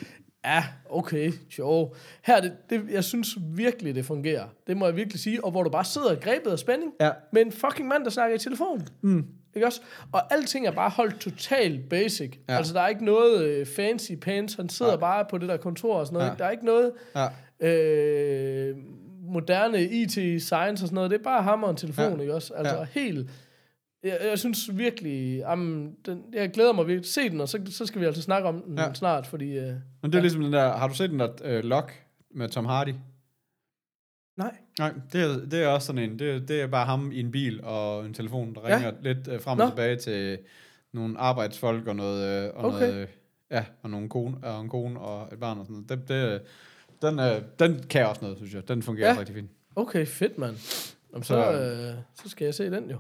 ja, 0.45 0.65
okay, 0.91 1.33
sjov. 1.51 1.97
Her, 2.25 2.37
er 2.37 2.41
det, 2.41 2.53
det, 2.71 2.83
jeg 2.91 3.05
synes 3.05 3.29
virkelig, 3.57 3.95
det 3.95 4.05
fungerer. 4.05 4.45
Det 4.67 4.77
må 4.77 4.87
jeg 4.87 4.97
virkelig 4.97 5.21
sige. 5.21 5.45
Og 5.45 5.51
hvor 5.51 5.63
du 5.63 5.71
bare 5.71 5.85
sidder 5.85 6.15
grebet 6.15 6.51
af 6.51 6.59
spænding, 6.59 6.93
Ja. 7.01 7.11
med 7.33 7.43
en 7.43 7.53
fucking 7.53 7.89
mand, 7.89 8.05
der 8.05 8.11
snakker 8.11 8.37
i 8.37 8.39
telefon. 8.39 8.87
Mm. 9.03 9.25
Ikke 9.55 9.67
også? 9.67 9.81
Og 10.13 10.33
alting 10.33 10.67
er 10.67 10.71
bare 10.71 10.91
holdt 10.91 11.21
totalt 11.21 11.89
basic. 11.89 12.39
Ja. 12.49 12.57
Altså, 12.57 12.75
der 12.75 12.81
er 12.81 12.89
ikke 12.89 13.05
noget 13.05 13.45
øh, 13.45 13.67
fancy 13.67 14.13
pants. 14.21 14.55
Han 14.55 14.69
sidder 14.69 14.93
ja. 14.93 14.99
bare 14.99 15.25
på 15.31 15.39
det 15.39 15.49
der 15.49 15.57
kontor 15.57 15.97
og 15.97 16.07
sådan 16.07 16.19
noget. 16.19 16.31
Ja. 16.31 16.35
Der 16.39 16.45
er 16.45 16.51
ikke 16.51 16.65
noget 16.65 16.93
ja, 17.17 17.27
øh, 17.69 18.77
moderne 19.23 19.83
IT-science 19.85 20.85
og 20.85 20.89
sådan 20.89 20.95
noget. 20.95 21.11
Det 21.11 21.19
er 21.19 21.23
bare 21.23 21.43
ham 21.43 21.65
og 21.65 21.71
en 21.71 21.77
telefon, 21.77 22.15
Ja. 22.17 22.21
ikke 22.21 22.35
også? 22.35 22.55
Altså, 22.55 22.77
Ja. 22.77 22.85
helt... 23.01 23.31
Jeg, 24.05 24.19
jeg 24.31 24.39
synes 24.39 24.79
virkelig, 24.79 25.43
um, 25.53 25.91
den, 26.07 26.23
jeg 26.33 26.51
glæder 26.51 26.73
mig 26.73 26.87
virkelig. 26.87 27.11
Se 27.13 27.31
den, 27.31 27.41
og 27.41 27.49
så, 27.49 27.61
så 27.71 27.87
skal 27.87 28.01
vi 28.01 28.07
altså 28.07 28.23
snakke 28.23 28.49
om 28.49 28.63
den 28.63 28.79
ja. 28.79 28.95
Snart, 28.95 29.27
fordi... 29.27 29.59
Uh, 29.59 29.65
men 29.65 29.73
det 30.03 30.15
er 30.15 30.19
ja. 30.19 30.21
ligesom 30.21 30.43
den 30.43 30.53
der, 30.53 30.73
har 30.77 30.89
du 30.89 30.95
set 30.95 31.11
den 31.11 31.21
der 31.21 31.59
uh, 31.59 31.65
Lock 31.65 31.93
med 32.35 32.49
Tom 32.49 32.67
Hardy? 32.67 32.95
Nej. 34.41 34.57
Nej, 34.79 34.93
det 35.13 35.21
er, 35.23 35.39
det 35.51 35.63
er 35.63 35.67
også 35.69 35.87
sådan 35.87 36.11
en, 36.11 36.19
det 36.19 36.31
er, 36.31 36.39
det 36.39 36.61
er 36.61 36.67
bare 36.67 36.87
ham 36.87 37.13
i 37.13 37.21
en 37.21 37.31
bil 37.31 37.65
og 37.65 38.07
en 38.07 38.15
telefon, 38.15 38.55
der 38.55 38.69
Ja. 38.69 38.75
ringer 38.77 38.93
lidt 39.03 39.29
uh, 39.29 39.41
frem 39.41 39.59
Nå. 39.59 39.65
og 39.65 39.71
tilbage 39.71 39.97
til 39.97 40.39
nogle 40.93 41.19
arbejdsfolk 41.19 41.87
og 41.87 41.97
noget, 41.97 42.51
uh, 42.51 42.57
og 42.57 42.65
Okay. 42.65 42.79
noget, 42.87 43.03
uh, 43.03 43.09
ja, 43.51 43.65
og 43.83 43.91
nogle 43.91 44.09
kone, 44.09 44.37
og 44.43 44.61
en 44.61 44.69
kone 44.69 45.01
og 45.01 45.29
et 45.33 45.41
barn 45.41 45.59
og 45.59 45.67
sådan 45.67 45.85
noget. 45.89 46.09
Det, 46.09 46.09
det, 46.09 46.43
den, 47.03 47.19
uh, 47.19 47.43
den 47.59 47.83
kan 47.91 48.07
også 48.07 48.21
noget, 48.23 48.37
synes 48.37 48.55
jeg. 48.55 48.69
Den 48.69 48.83
fungerer 48.83 49.13
Ja. 49.13 49.19
rigtig 49.19 49.35
fint. 49.35 49.51
Okay, 49.77 50.07
fedt, 50.07 50.39
mand. 50.39 50.57
Jamen, 51.13 51.23
så, 51.25 51.35
Så- 51.35 51.53
øh, 51.53 51.95
så 52.23 52.29
skal 52.29 52.45
jeg 52.45 52.55
se 52.55 52.71
den 52.71 52.91
jo. 52.91 52.99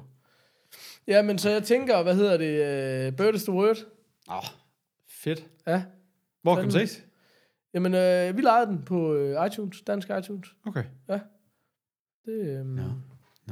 Ja, 1.07 1.22
men 1.22 1.38
så 1.38 1.50
jeg 1.50 1.62
tænker, 1.62 2.03
hvad 2.03 2.14
hedder 2.14 2.37
det? 2.37 3.09
Uh, 3.09 3.16
Bird 3.16 3.35
is 3.35 3.42
the 3.42 3.53
word. 3.53 3.76
Åh, 4.29 4.37
oh, 4.37 4.42
fedt. 5.09 5.44
Ja. 5.66 5.83
Hvor 6.42 6.55
kan 6.55 6.64
Fandme. 6.72 6.87
ses? 6.87 7.05
Jamen, 7.74 7.94
øh, 7.94 8.37
vi 8.37 8.42
lejede 8.42 8.66
den 8.66 8.83
på 8.83 9.14
øh, 9.14 9.46
iTunes, 9.46 9.83
dansk 9.87 10.09
iTunes. 10.22 10.48
Okay. 10.66 10.85
Det, 12.26 12.33
øh, 12.33 12.46
Ja. 12.46 12.62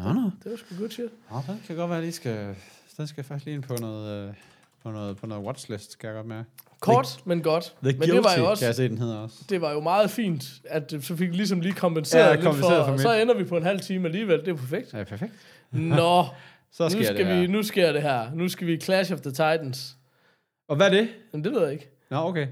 Nå, 0.02 0.12
nå. 0.12 0.30
det 0.44 0.50
var 0.50 0.56
sgu 0.56 0.80
godt 0.80 0.92
shit. 0.92 1.10
Nå, 1.30 1.36
den 1.46 1.62
kan 1.66 1.76
godt 1.76 1.90
være, 1.90 1.98
at 1.98 2.04
de 2.04 2.12
skal, 2.12 2.54
den 2.96 3.06
skal 3.06 3.24
faktisk 3.24 3.44
lige 3.46 3.54
ind 3.54 3.62
på 3.62 3.74
noget, 3.80 4.28
øh, 4.28 4.34
på 4.82 4.90
noget, 4.90 5.16
på 5.16 5.26
noget 5.26 5.44
watchlist, 5.44 5.92
skal 5.92 6.06
jeg 6.08 6.14
godt 6.16 6.26
mærke. 6.26 6.48
Kort, 6.80 7.20
men 7.24 7.42
godt. 7.42 7.64
The 7.64 7.74
men 7.82 7.94
Guilty, 7.96 8.14
det 8.14 8.24
var 8.24 8.30
jo 8.30 8.34
kan 8.34 8.42
jeg 8.42 8.50
også, 8.50 8.72
se, 8.72 8.88
den 8.88 8.98
hedder 8.98 9.16
også. 9.16 9.44
det 9.48 9.60
var 9.60 9.72
jo 9.72 9.80
meget 9.80 10.10
fint, 10.10 10.44
at 10.64 10.90
det- 10.90 11.04
så 11.04 11.16
fik 11.16 11.34
ligesom 11.34 11.60
lige 11.60 11.74
kompenseret 11.74 12.24
Ja, 12.24 12.30
lidt 12.32 12.42
for, 12.44 12.50
kompenseret 12.50 12.84
for 12.86 12.92
og 12.92 13.00
så 13.00 13.12
ender 13.14 13.34
vi 13.36 13.44
på 13.44 13.56
en 13.56 13.62
halv 13.62 13.80
time 13.80 14.04
alligevel. 14.08 14.38
Det 14.40 14.48
er 14.48 14.54
perfekt. 14.56 14.94
Ja, 14.94 15.04
perfekt. 15.04 15.32
Nå, 15.72 16.24
Så 16.72 16.82
nu 16.84 16.90
sker 16.90 17.02
skal, 17.04 17.16
det 17.16 17.26
her. 17.26 17.40
vi, 17.40 17.46
nu 17.46 17.62
sker 17.62 17.92
det 17.92 18.02
her. 18.02 18.34
Nu 18.34 18.48
skal 18.48 18.66
vi 18.66 18.76
Clash 18.80 19.12
of 19.12 19.20
the 19.20 19.30
Titans. 19.30 19.96
Og 20.68 20.76
hvad 20.76 20.86
er 20.86 20.90
det? 20.90 21.08
Men 21.32 21.44
det 21.44 21.52
ved 21.52 21.62
jeg 21.62 21.72
ikke. 21.72 21.90
Nå, 22.10 22.16
okay. 22.16 22.46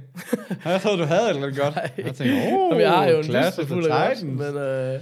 jeg 0.64 0.80
troede, 0.80 0.98
du 0.98 1.04
havde 1.04 1.22
et 1.22 1.28
eller 1.28 1.42
andet 1.46 1.60
godt. 1.60 1.74
Nej. 1.74 1.90
Jeg 1.96 2.14
tænkte, 2.14 2.34
oh, 2.34 2.52
Jamen, 2.52 2.80
jeg 2.80 2.90
har 2.92 3.06
jo 3.06 3.18
en 3.18 3.24
liste 3.24 3.66
fuld 3.66 3.86
af 3.86 4.08
godt, 4.08 4.18
Titans. 4.18 4.38
men, 4.40 4.56
øh, 4.56 5.00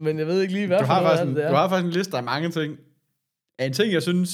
men 0.00 0.18
jeg 0.18 0.26
ved 0.26 0.40
ikke 0.42 0.54
lige, 0.54 0.66
hvad 0.66 0.78
du 0.78 0.84
har, 0.84 1.02
faktisk 1.02 1.22
en, 1.22 1.28
det, 1.28 1.36
det 1.36 1.44
du 1.48 1.54
er. 1.54 1.56
har 1.58 1.68
faktisk 1.68 1.86
en 1.86 1.92
liste 1.92 2.16
af 2.16 2.22
mange 2.22 2.50
ting. 2.50 2.76
En 3.60 3.72
ting, 3.72 3.92
jeg 3.92 4.02
synes... 4.02 4.30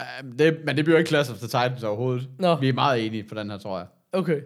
Uh, 0.00 0.38
det, 0.38 0.58
men 0.64 0.76
det 0.76 0.84
bliver 0.84 0.98
ikke 0.98 1.08
Clash 1.08 1.30
of 1.32 1.38
the 1.38 1.46
Titans 1.46 1.82
overhovedet. 1.82 2.28
Nå. 2.38 2.54
Vi 2.56 2.68
er 2.68 2.72
meget 2.72 3.06
enige 3.06 3.24
på 3.24 3.34
den 3.34 3.50
her, 3.50 3.58
tror 3.58 3.78
jeg. 3.78 3.86
Okay, 4.12 4.40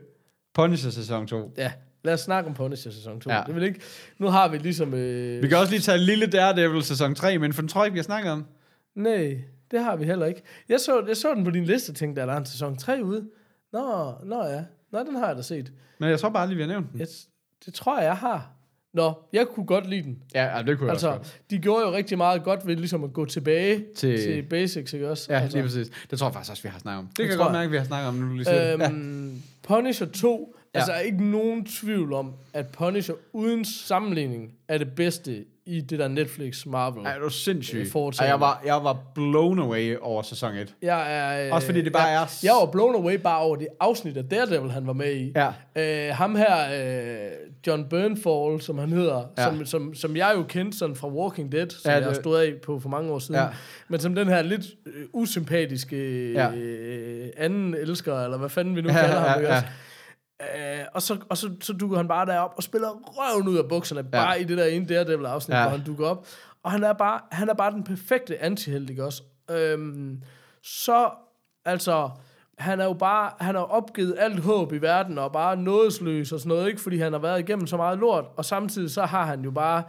Punisher 0.55 0.91
sæson 0.91 1.27
2. 1.27 1.55
ja. 1.59 1.73
Lad 2.05 2.15
os 2.15 2.21
snakke 2.21 2.49
om 2.49 2.55
Punisher 2.55 2.91
sæson 2.93 3.21
2. 3.21 3.31
Ja. 3.31 3.37
Ja. 3.37 3.43
Det 3.47 3.55
vil 3.55 3.63
ikke... 3.63 3.81
Nu 4.19 4.29
har 4.29 4.49
vi 4.49 4.59
ligesom... 4.59 4.95
Øh, 4.95 5.43
Vi 5.43 5.49
kan 5.49 5.59
også 5.59 5.71
lige 5.73 5.81
tage 5.81 5.99
lille 5.99 6.27
Daredevil 6.27 6.83
sæson 6.83 7.15
3, 7.15 7.39
men 7.39 7.53
for 7.53 7.63
den 7.63 7.69
tror 7.69 7.81
jeg 7.83 7.87
ikke, 7.87 7.93
vi 7.95 7.99
har 7.99 8.05
snakket 8.05 8.33
om. 8.33 8.47
Nej, 8.95 9.39
det 9.71 9.81
har 9.85 9.97
vi 9.97 10.05
heller 10.05 10.27
ikke. 10.27 10.43
Jeg 10.69 10.81
så, 10.81 11.05
jeg 11.09 11.17
så 11.17 11.35
den 11.35 11.45
på 11.45 11.51
din 11.51 11.65
liste 11.65 11.91
og 11.91 11.97
tænkte, 11.97 12.23
er 12.23 12.27
der 12.27 12.37
en 12.37 12.47
sæson 12.47 12.77
3 12.77 13.05
ude? 13.05 13.25
Nå, 13.73 14.13
nå 14.25 14.45
ja. 14.45 14.63
Nå, 14.93 14.99
den 14.99 15.17
har 15.17 15.27
jeg 15.27 15.37
da 15.37 15.43
set. 15.43 15.73
Men 15.99 16.11
jeg 16.11 16.21
tror 16.21 16.29
bare 16.29 16.47
lige, 16.47 16.57
vi 16.57 16.63
har 16.63 16.69
nævnt 16.69 16.93
den. 16.93 17.01
Jeg, 17.01 17.09
det 17.67 17.75
tror 17.75 17.99
jeg, 17.99 18.05
jeg 18.07 18.17
har. 18.17 18.51
Nå, 18.95 19.13
jeg 19.33 19.47
kunne 19.47 19.67
godt 19.67 19.91
lide 19.91 20.03
den. 20.03 20.23
Ja, 20.35 20.57
ja 20.57 20.63
det 20.63 20.79
kunne 20.79 20.87
jeg 20.87 20.95
også 20.95 21.09
Altså, 21.09 21.11
godt. 21.11 21.41
de 21.51 21.59
gjorde 21.59 21.87
jo 21.87 21.93
rigtig 21.93 22.19
meget 22.19 22.45
godt 22.45 22.67
ved 22.67 22.77
ligesom 22.77 23.05
at 23.05 23.13
gå 23.13 23.25
tilbage 23.25 23.85
Til- 23.97 24.19
til, 24.23 24.43
basics, 24.43 24.93
ikke 24.93 25.11
også? 25.11 25.33
Ja, 25.33 25.39
altså, 25.41 25.57
lige 25.59 25.65
præcis. 25.65 25.91
Det 26.11 26.19
tror 26.19 26.27
jeg 26.27 26.35
faktisk 26.35 26.51
også, 26.51 26.63
vi 26.63 26.69
har 26.69 26.79
snakket 26.79 26.99
om. 26.99 27.07
Det, 27.07 27.17
kan 27.17 27.29
jeg 27.29 27.39
godt 27.39 27.53
mærke, 27.53 27.71
vi 27.71 27.77
har 27.77 27.85
snakket 27.85 28.09
om, 28.09 28.15
nu 28.15 28.35
lige 28.35 28.51
det. 28.51 28.83
Øhm, 28.91 29.43
Punisher 29.63 30.07
2, 30.07 30.57
ja. 30.75 30.79
altså 30.79 30.93
er 30.93 30.99
ikke 31.01 31.25
nogen 31.31 31.65
tvivl 31.67 32.13
om, 32.13 32.33
at 32.53 32.69
Punisher 32.69 33.15
uden 33.33 33.65
sammenligning 33.65 34.53
er 34.69 34.79
det 34.79 34.95
bedste 34.95 35.45
i 35.67 35.81
det 35.81 35.99
der 35.99 36.09
Netflix 36.09 36.67
Marvel. 36.67 37.03
Ja, 37.05 37.11
er 37.11 37.19
du 37.19 37.29
sindssyg. 37.31 37.79
Øh. 37.97 38.03
Ej, 38.21 38.27
jeg, 38.27 38.41
var, 38.41 38.63
jeg 38.67 38.75
var 38.85 38.97
blown 39.15 39.59
away 39.59 39.97
over 40.01 40.23
sæson 40.23 40.55
1. 40.55 40.75
Jeg 40.83 41.17
er, 41.43 41.47
øh, 41.47 41.53
Også 41.55 41.67
fordi 41.67 41.83
det 41.83 41.93
bare 41.93 42.03
jeg, 42.03 42.23
er- 42.23 42.41
Jeg 42.43 42.53
var 42.61 42.67
blown 42.73 42.95
away 42.95 43.15
bare 43.15 43.39
over 43.41 43.57
det 43.57 43.69
afsnit 43.81 44.17
af 44.17 44.25
Daredevil, 44.25 44.71
han 44.71 44.87
var 44.87 44.93
med 44.93 45.13
i. 45.17 45.33
Ja. 45.37 46.09
Øh, 46.09 46.15
ham 46.17 46.37
her, 46.37 46.57
øh, 46.85 47.31
John 47.67 47.89
Bernfall, 47.91 48.61
som 48.63 48.79
han 48.79 48.93
hedder, 48.93 49.23
Ja. 49.39 49.43
ja. 49.43 49.49
som, 49.49 49.67
som, 49.67 49.95
som 49.95 50.17
jeg 50.17 50.33
jo 50.37 50.43
kendte 50.43 50.79
sådan 50.79 50.97
fra 50.97 51.09
Walking 51.09 51.53
Dead, 51.53 51.71
som 51.71 51.81
Ja, 51.91 51.93
ja, 51.95 52.01
det- 52.01 52.07
jeg 52.07 52.17
stod 52.17 52.39
af 52.39 52.53
på 52.67 52.81
for 52.81 52.89
mange 52.89 53.13
år 53.13 53.19
siden. 53.19 53.35
Ja. 53.35 53.43
Ja. 53.43 53.49
Men 53.89 54.01
som 54.01 54.15
den 54.15 54.29
her 54.29 54.43
lidt 54.43 54.63
øh, 54.87 54.93
usympatiske 55.13 56.33
Ja. 56.33 56.51
øh, 56.51 57.29
anden 57.37 57.75
elsker, 57.75 58.25
eller 58.25 58.39
hvad 58.39 58.49
fanden 58.49 58.77
vi 58.77 58.81
nu 58.83 58.89
Ja, 58.89 58.95
kalder 59.01 59.21
ham. 59.21 59.41
ja, 59.43 59.49
ja. 59.49 59.55
også? 59.57 59.67
Øh, 60.43 60.85
og 60.95 61.03
så, 61.03 61.17
og 61.29 61.37
så, 61.37 61.51
så 61.61 61.73
dukker 61.73 61.97
han 61.97 62.09
bare 62.09 62.27
derop 62.27 62.53
og 62.57 62.63
spiller 62.63 62.89
røven 62.91 63.49
ud 63.49 63.57
af 63.59 63.69
bukserne, 63.69 64.01
ja. 64.13 64.19
bare 64.25 64.41
i 64.41 64.45
det 64.45 64.59
der 64.59 64.65
ene 64.65 64.87
Daredevil-afsnit, 64.87 65.55
Ja. 65.55 65.61
ja. 65.63 65.69
hvor 65.69 65.77
han 65.77 65.87
dukker 65.87 66.07
op. 66.07 66.27
Og 66.63 66.71
han 66.71 66.85
er 66.85 66.93
bare, 66.93 67.21
han 67.33 67.49
er 67.49 67.55
bare 67.55 67.71
den 67.73 67.85
perfekte 67.85 68.43
antihelt, 68.43 68.91
ikke 68.91 69.05
også? 69.05 69.23
Øhm, 69.51 70.23
så, 70.63 71.11
altså, 71.65 72.11
han 72.59 72.81
er 72.81 72.85
jo 72.85 72.93
bare, 72.93 73.31
han 73.41 73.55
har 73.55 73.63
opgivet 73.63 74.15
alt 74.19 74.41
håb 74.41 74.73
i 74.73 74.79
verden, 74.79 75.19
og 75.19 75.33
bare 75.33 75.57
nådesløs 75.57 76.33
og 76.33 76.39
sådan 76.41 76.49
noget, 76.49 76.69
ikke? 76.69 76.81
Fordi 76.81 76.99
han 76.99 77.13
har 77.13 77.21
været 77.21 77.41
igennem 77.41 77.67
så 77.67 77.77
meget 77.77 77.99
lort, 77.99 78.25
og 78.37 78.45
samtidig 78.45 78.91
så 78.91 79.03
har 79.03 79.25
han 79.27 79.41
jo 79.45 79.51
bare, 79.51 79.83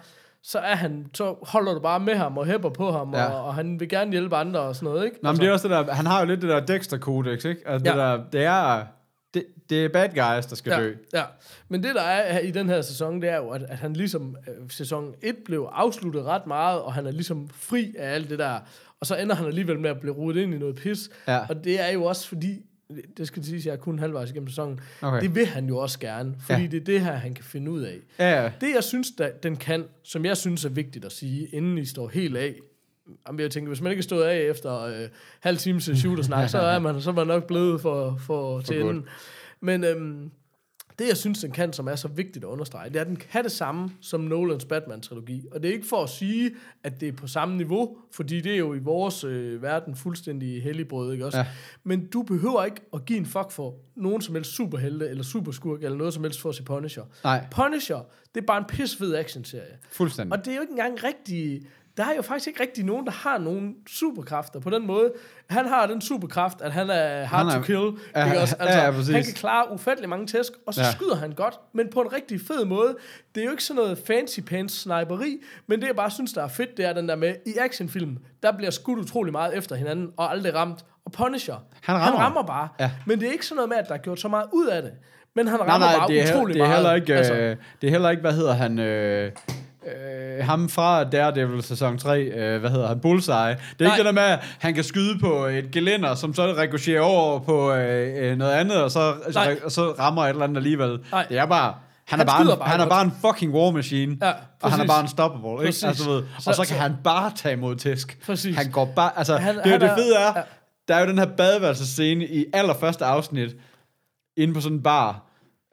så 0.44 0.60
er 0.60 0.76
han, 0.76 1.06
så 1.14 1.36
holder 1.48 1.74
du 1.74 1.80
bare 1.80 2.00
med 2.00 2.16
ham 2.16 2.38
og 2.38 2.46
hæpper 2.46 2.70
på 2.70 2.92
ham, 2.92 3.14
Ja. 3.14 3.26
og, 3.26 3.46
og 3.46 3.56
han 3.56 3.80
vil 3.80 3.90
gerne 3.90 4.12
hjælpe 4.12 4.36
andre 4.36 4.60
og 4.60 4.76
sådan 4.76 4.90
noget, 4.90 5.06
ikke? 5.06 5.18
Nå, 5.24 5.32
men 5.32 5.42
det 5.42 5.48
er 5.48 5.52
også 5.54 5.68
det 5.68 5.78
der, 5.88 5.94
han 5.94 6.06
har 6.06 6.20
jo 6.20 6.26
lidt 6.26 6.42
det 6.42 6.50
der 6.50 6.60
Dexter-kodex, 6.66 7.46
ikke? 7.46 7.62
Altså, 7.66 7.84
det, 7.92 7.98
Ja. 8.00 8.06
der, 8.06 8.24
det 8.32 8.44
er, 8.44 8.84
det, 9.36 9.46
det 9.70 9.86
er 9.86 9.90
bad 9.90 10.10
guys, 10.10 10.46
der 10.46 10.56
skal 10.56 10.72
ja, 10.72 10.80
dø. 10.80 10.94
Ja, 11.14 11.24
men 11.70 11.84
det 11.84 11.96
der 11.96 12.02
er 12.02 12.40
i 12.40 12.52
den 12.52 12.70
her 12.70 12.82
sæson, 12.82 13.22
det 13.22 13.30
er 13.30 13.38
jo, 13.38 13.50
at, 13.50 13.64
at 13.64 13.78
han 13.78 13.94
ligesom, 13.94 14.36
øh, 14.48 14.70
sæson 14.70 15.14
1 15.22 15.36
blev 15.46 15.70
afsluttet 15.72 16.24
ret 16.24 16.48
meget, 16.48 16.82
og 16.82 16.94
han 16.94 17.06
er 17.06 17.12
ligesom 17.12 17.50
fri 17.54 17.96
af 17.98 18.14
alt 18.14 18.30
det 18.30 18.40
der, 18.40 18.60
og 19.00 19.06
så 19.08 19.16
ender 19.16 19.36
han 19.36 19.48
alligevel 19.48 19.80
med 19.80 19.90
at 19.90 20.00
blive 20.00 20.14
rodet 20.16 20.42
ind 20.42 20.54
i 20.54 20.58
noget 20.58 20.76
pis, 20.76 21.10
Ja. 21.28 21.40
og 21.50 21.64
det 21.64 21.82
er 21.82 21.88
jo 21.92 22.04
også 22.04 22.28
fordi, 22.28 22.62
det 23.18 23.28
skal 23.28 23.44
sige, 23.46 23.58
at 23.58 23.66
jeg 23.66 23.72
er 23.72 23.78
kun 23.78 24.00
halvvejs 24.00 24.30
igennem 24.30 24.48
sæsonen, 24.50 24.80
Okay. 25.02 25.22
det 25.22 25.36
vil 25.36 25.46
han 25.46 25.68
jo 25.68 25.78
også 25.78 26.00
gerne, 26.00 26.36
fordi 26.40 26.62
Ja. 26.62 26.68
det 26.68 26.82
er 26.82 26.84
det 26.86 27.02
her, 27.02 27.12
han 27.14 27.34
kan 27.34 27.44
finde 27.44 27.72
ud 27.72 27.82
af. 27.82 27.98
Ja, 28.20 28.44
ja. 28.44 28.52
Det, 28.62 28.76
jeg 28.76 28.84
synes, 28.84 29.08
der, 29.18 29.30
den 29.44 29.56
kan, 29.56 29.86
som 30.04 30.26
jeg 30.26 30.38
synes 30.38 30.66
er 30.66 30.70
vigtigt 30.70 31.06
at 31.06 31.12
sige, 31.12 31.46
inden 31.48 31.78
I 31.78 31.86
står 31.86 32.08
helt 32.08 32.38
af, 32.38 32.56
Jamen, 33.28 33.40
jeg 33.40 33.52
tænker, 33.52 33.68
hvis 33.68 33.82
man 33.82 33.92
ikke 33.92 34.00
er 34.00 34.04
stået 34.04 34.24
af 34.24 34.38
efter 34.40 34.82
øh, 34.82 35.08
halv 35.40 35.58
time 35.58 35.80
til 35.80 35.98
shooter-snak, 35.98 36.50
så 36.50 36.58
er 36.58 36.80
man, 36.80 37.02
så 37.02 37.10
er 37.10 37.14
man 37.14 37.28
nok 37.28 37.48
blevet 37.48 37.82
for, 37.82 38.18
for, 38.26 38.62
til 38.62 38.82
godt. 38.82 38.96
enden. 38.96 39.06
Men 39.62 39.84
øhm, 39.84 40.32
det, 41.00 41.08
jeg 41.08 41.18
synes, 41.18 41.40
den 41.40 41.52
kan, 41.52 41.74
som 41.74 41.88
er 41.88 41.96
så 41.96 42.08
vigtigt 42.08 42.46
at 42.46 42.50
understrege, 42.50 42.90
det 42.90 42.96
er, 42.96 43.02
at 43.02 43.08
den 43.08 43.16
kan 43.16 43.44
det 43.44 43.52
samme 43.52 43.90
som 44.02 44.22
Nolans 44.22 44.66
Batman-trilogi. 44.66 45.46
Og 45.52 45.64
det 45.64 45.70
er 45.70 45.74
ikke 45.74 45.88
for 45.88 46.04
at 46.04 46.10
sige, 46.10 46.52
at 46.84 47.02
det 47.02 47.08
er 47.08 47.12
på 47.12 47.28
samme 47.28 47.58
niveau, 47.58 47.98
fordi 48.12 48.42
det 48.42 48.54
er 48.54 48.58
jo 48.58 48.74
i 48.74 48.80
vores 48.80 49.24
øh, 49.24 49.62
verden 49.62 49.96
fuldstændig 49.96 50.64
helligbrød, 50.64 51.14
ikke 51.14 51.26
også? 51.26 51.38
Ja. 51.38 51.46
Men 51.84 52.06
du 52.08 52.24
behøver 52.24 52.66
ikke 52.66 52.82
at 52.94 53.06
give 53.06 53.20
en 53.20 53.26
fuck 53.26 53.52
for 53.52 53.76
nogen 53.96 54.22
som 54.22 54.36
helst 54.36 54.52
superhelte, 54.52 55.10
eller 55.10 55.24
superskurk, 55.24 55.84
eller 55.84 55.98
noget 55.98 56.14
som 56.14 56.24
helst 56.24 56.42
for 56.42 56.50
at 56.50 56.56
se 56.56 56.64
Punisher. 56.64 57.04
Nej. 57.24 57.48
Punisher, 57.52 58.00
det 58.36 58.42
er 58.42 58.46
bare 58.46 58.58
en 58.58 58.66
pisfed 58.68 59.16
actionserie. 59.16 59.78
Fuldstændig. 59.92 60.40
Og 60.40 60.46
det 60.46 60.52
er 60.52 60.56
jo 60.56 60.62
ikke 60.62 60.72
engang 60.72 61.04
rigtig... 61.04 61.62
Der 61.98 62.04
er 62.04 62.16
jo 62.16 62.22
faktisk 62.22 62.48
ikke 62.48 62.62
rigtig 62.62 62.86
nogen, 62.86 63.06
der 63.06 63.12
har 63.12 63.38
nogen 63.38 63.76
superkræfter 63.88 64.60
på 64.60 64.70
den 64.70 64.88
måde. 64.88 65.12
Han 65.50 65.68
har 65.68 65.86
den 65.88 66.02
superkraft, 66.02 66.62
at 66.62 66.72
han 66.72 66.90
er 66.90 67.26
hard 67.26 67.46
Han 67.46 67.56
er- 67.56 67.60
to 67.60 67.62
kill. 67.66 67.92
Ja, 68.16 68.26
ikke 68.26 68.40
også? 68.40 68.56
ja, 68.60 68.66
Altså, 68.66 68.80
ja, 68.82 68.92
præcis. 68.92 69.16
han 69.16 69.24
kan 69.24 69.34
klare 69.34 69.72
ufattelig 69.72 70.10
mange 70.10 70.28
tæsk, 70.28 70.52
og 70.68 70.74
så 70.74 70.82
Ja. 70.82 70.88
ja. 70.88 70.92
skyder 70.94 71.16
han 71.16 71.32
godt, 71.32 71.60
men 71.74 71.88
på 71.94 72.02
en 72.02 72.14
rigtig 72.14 72.42
fed 72.48 72.66
måde. 72.66 72.96
Det 73.36 73.42
er 73.42 73.46
jo 73.46 73.52
ikke 73.52 73.64
sådan 73.64 73.82
noget 73.84 73.98
fancy 74.08 74.40
pants 74.40 74.82
sniperi, 74.82 75.38
men 75.68 75.82
det 75.82 75.88
jeg 75.88 75.96
bare 75.96 76.12
synes, 76.12 76.34
der 76.34 76.44
er 76.44 76.48
fedt, 76.48 76.78
det 76.78 76.86
er 76.86 76.94
den 76.94 77.10
der 77.10 77.16
med, 77.16 77.36
i 77.46 77.54
actionfilm, 77.60 78.18
der 78.44 78.52
bliver 78.52 78.72
skudt 78.72 79.00
utrolig 79.00 79.32
meget 79.32 79.58
efter 79.58 79.76
hinanden, 79.76 80.10
og 80.18 80.32
aldrig 80.32 80.56
ramt. 80.56 80.86
Og 81.06 81.12
Punisher, 81.12 81.56
Han 81.82 81.96
han 81.96 81.96
rammer. 82.06 82.20
rammer 82.20 82.44
bare. 82.44 82.68
Ja. 82.80 82.92
Men 83.06 83.20
det 83.20 83.28
er 83.28 83.32
ikke 83.32 83.46
sådan 83.46 83.56
noget 83.56 83.70
med, 83.70 83.78
at 83.78 83.88
der 83.88 83.94
er 83.94 83.98
gjort 84.00 84.20
så 84.20 84.28
meget 84.28 84.46
ud 84.54 84.68
af 84.68 84.82
det. 84.82 84.92
Men 85.36 85.48
han 85.48 85.60
Nej, 85.60 85.68
rammer 85.68 85.88
nej, 85.88 85.98
bare 85.98 86.08
det 86.08 86.22
er, 86.30 86.34
utrolig 86.36 86.54
det 86.56 86.62
er 86.62 86.66
meget. 86.66 86.78
heller 86.78 86.94
ikke, 86.94 87.16
altså, 87.16 87.34
øh, 87.34 87.58
det 87.82 87.88
er 87.88 87.92
heller 87.92 88.10
ikke, 88.10 88.22
hvad 88.22 88.34
hedder 88.34 88.54
han, 88.54 88.80
øh, 88.80 89.32
øh, 89.86 90.46
ham 90.46 90.70
fra 90.70 91.04
Daredevil 91.04 91.64
sæson 91.64 91.98
3, 91.98 92.22
øh, 92.22 92.60
hvad 92.60 92.70
hedder 92.70 92.88
han, 92.88 93.00
Bullseye. 93.00 93.36
Det 93.36 93.42
er 93.50 93.56
Nej. 93.80 93.88
ikke 93.88 93.98
det 93.98 94.06
der 94.06 94.12
med, 94.12 94.22
at 94.22 94.40
han 94.60 94.74
kan 94.74 94.84
skyde 94.84 95.20
på 95.20 95.46
et 95.46 95.72
gelænder, 95.72 96.16
som 96.16 96.34
så 96.34 96.46
rekocherer 96.58 97.02
over 97.02 97.40
på 97.40 97.74
øh, 97.74 98.32
øh, 98.32 98.38
noget 98.38 98.52
andet, 98.52 98.84
og 98.84 98.92
så, 98.92 99.14
Nej. 99.34 99.58
og 99.66 99.72
så 99.72 99.92
rammer 100.00 100.24
et 100.24 100.30
eller 100.30 100.44
andet 100.44 100.58
alligevel. 100.58 101.00
Nej. 101.12 101.26
Det 101.30 101.38
er 101.38 101.46
bare... 101.46 101.74
Han, 102.08 102.20
Han 102.20 102.28
er 102.28 102.32
bare, 102.32 102.42
en, 102.42 102.48
bare 102.60 102.70
han 102.70 102.80
er 102.80 102.90
bare 102.90 103.02
en 103.06 103.12
fucking 103.26 103.54
war 103.54 103.72
machine, 103.72 104.18
Ja, 104.22 104.32
og 104.62 104.72
han 104.72 104.82
er 104.82 104.88
bare 104.88 105.02
unstoppable, 105.02 105.52
ikke? 105.52 105.66
Præcis. 105.66 105.84
Altså, 105.84 106.10
ved, 106.10 106.18
og 106.18 106.26
så, 106.42 106.52
Så- 106.54 106.58
kan 106.58 106.66
så- 106.68 106.82
han 106.82 106.96
bare 107.04 107.32
tage 107.36 107.54
imod 107.54 107.76
tæsk. 107.76 108.18
Præcis. 108.26 108.56
Han 108.58 108.72
går 108.72 108.86
bare, 108.96 109.12
altså, 109.18 109.38
Han- 109.38 109.56
det, 109.56 109.64
han, 109.66 109.82
det 109.82 109.92
fede 109.98 110.16
er, 110.16 110.22
ja. 110.36 110.42
der 110.88 110.96
er 110.96 111.00
jo 111.02 111.08
den 111.08 111.18
her 111.18 111.26
badeværelsescene 111.26 112.26
i 112.28 112.46
allerførste 112.54 113.06
afsnit, 113.06 113.56
inde 114.38 114.54
på 114.54 114.62
sådan 114.62 114.78
en 114.78 114.84
bar, 114.84 115.25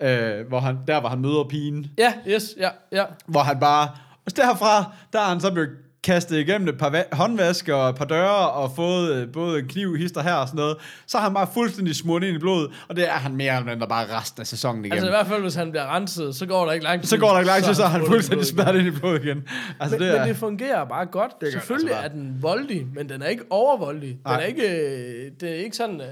øh, 0.03 0.49
hvor 0.49 0.61
han, 0.61 0.79
der 0.89 1.01
hvor 1.01 1.09
han 1.09 1.19
møder 1.21 1.45
pigen, 1.51 1.87
Ja, 1.99 2.13
yes, 2.29 2.55
ja, 2.59 2.69
ja. 2.93 3.05
hvor 3.27 3.41
han 3.41 3.61
bare, 3.61 3.89
og 4.27 4.37
derfra, 4.37 4.93
der 5.13 5.19
er 5.21 5.25
han 5.25 5.41
så 5.41 5.53
blevet 5.53 5.71
kastet 6.05 6.37
igennem 6.39 6.69
et 6.69 6.79
par 6.79 6.91
va- 6.91 7.17
håndvasker 7.17 7.75
og 7.75 7.91
et 7.91 7.97
par 7.97 8.05
døre, 8.05 8.51
og 8.51 8.73
fået 8.77 9.15
øh, 9.15 9.33
både 9.33 9.59
en 9.59 9.69
kniv, 9.69 9.97
hister 9.97 10.23
her 10.23 10.35
og 10.35 10.49
sådan 10.49 10.59
noget, 10.59 10.77
så 11.07 11.19
er 11.19 11.23
han 11.23 11.35
bare 11.35 11.47
fuldstændig 11.55 11.97
smurt 11.97 12.23
ind 12.23 12.37
i 12.37 12.39
blodet, 12.39 12.71
og 12.89 12.97
det 12.97 13.09
er 13.09 13.13
han 13.13 13.37
mere 13.37 13.57
eller 13.57 13.71
mindre 13.71 13.89
bare 13.89 14.19
resten 14.21 14.41
af 14.41 14.47
sæsonen 14.47 14.85
igen. 14.85 14.93
Altså 14.93 15.07
i 15.07 15.11
hvert 15.11 15.27
fald, 15.27 15.43
hvis 15.43 15.55
han 15.55 15.71
bliver 15.71 15.97
renset, 15.97 16.35
så 16.35 16.47
går 16.47 16.65
der 16.65 16.73
ikke 16.73 16.85
lang 16.85 17.01
tid. 17.01 17.09
så 17.09 17.17
går 17.19 17.29
der 17.31 17.39
ikke 17.39 17.47
lang 17.51 17.65
tid, 17.65 17.75
så 17.75 17.83
er 17.83 17.89
han 17.89 18.07
fuldstændig 18.07 18.47
smadret 18.47 18.77
ind 18.79 18.87
i 18.87 18.91
blodet 18.91 19.25
igen. 19.25 19.43
Altså, 19.81 19.97
Men, 19.99 20.07
det 20.07 20.15
er, 20.15 20.19
men 20.21 20.29
det 20.29 20.37
fungerer 20.37 20.85
bare 20.85 21.07
godt. 21.07 21.33
det 21.41 21.53
Selvfølgelig 21.53 21.95
altså 21.95 22.05
er 22.05 22.09
den 22.09 22.37
voldig, 22.43 22.87
men 22.95 23.09
den 23.09 23.23
er 23.23 23.27
ikke 23.27 23.43
overvoldig. 23.51 24.09
Den 24.09 24.19
Nej. 24.25 24.41
er 24.41 24.45
ikke, 24.45 24.69
øh, 24.69 25.31
det 25.41 25.51
er 25.51 25.55
ikke 25.55 25.77
sådan, 25.77 26.01
øh, 26.01 26.07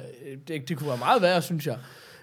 det, 0.49 0.69
det 0.69 0.77
kunne 0.79 0.89
være 0.89 0.99
meget 0.99 1.23
værre, 1.23 1.43
synes 1.43 1.67
jeg. 1.67 1.77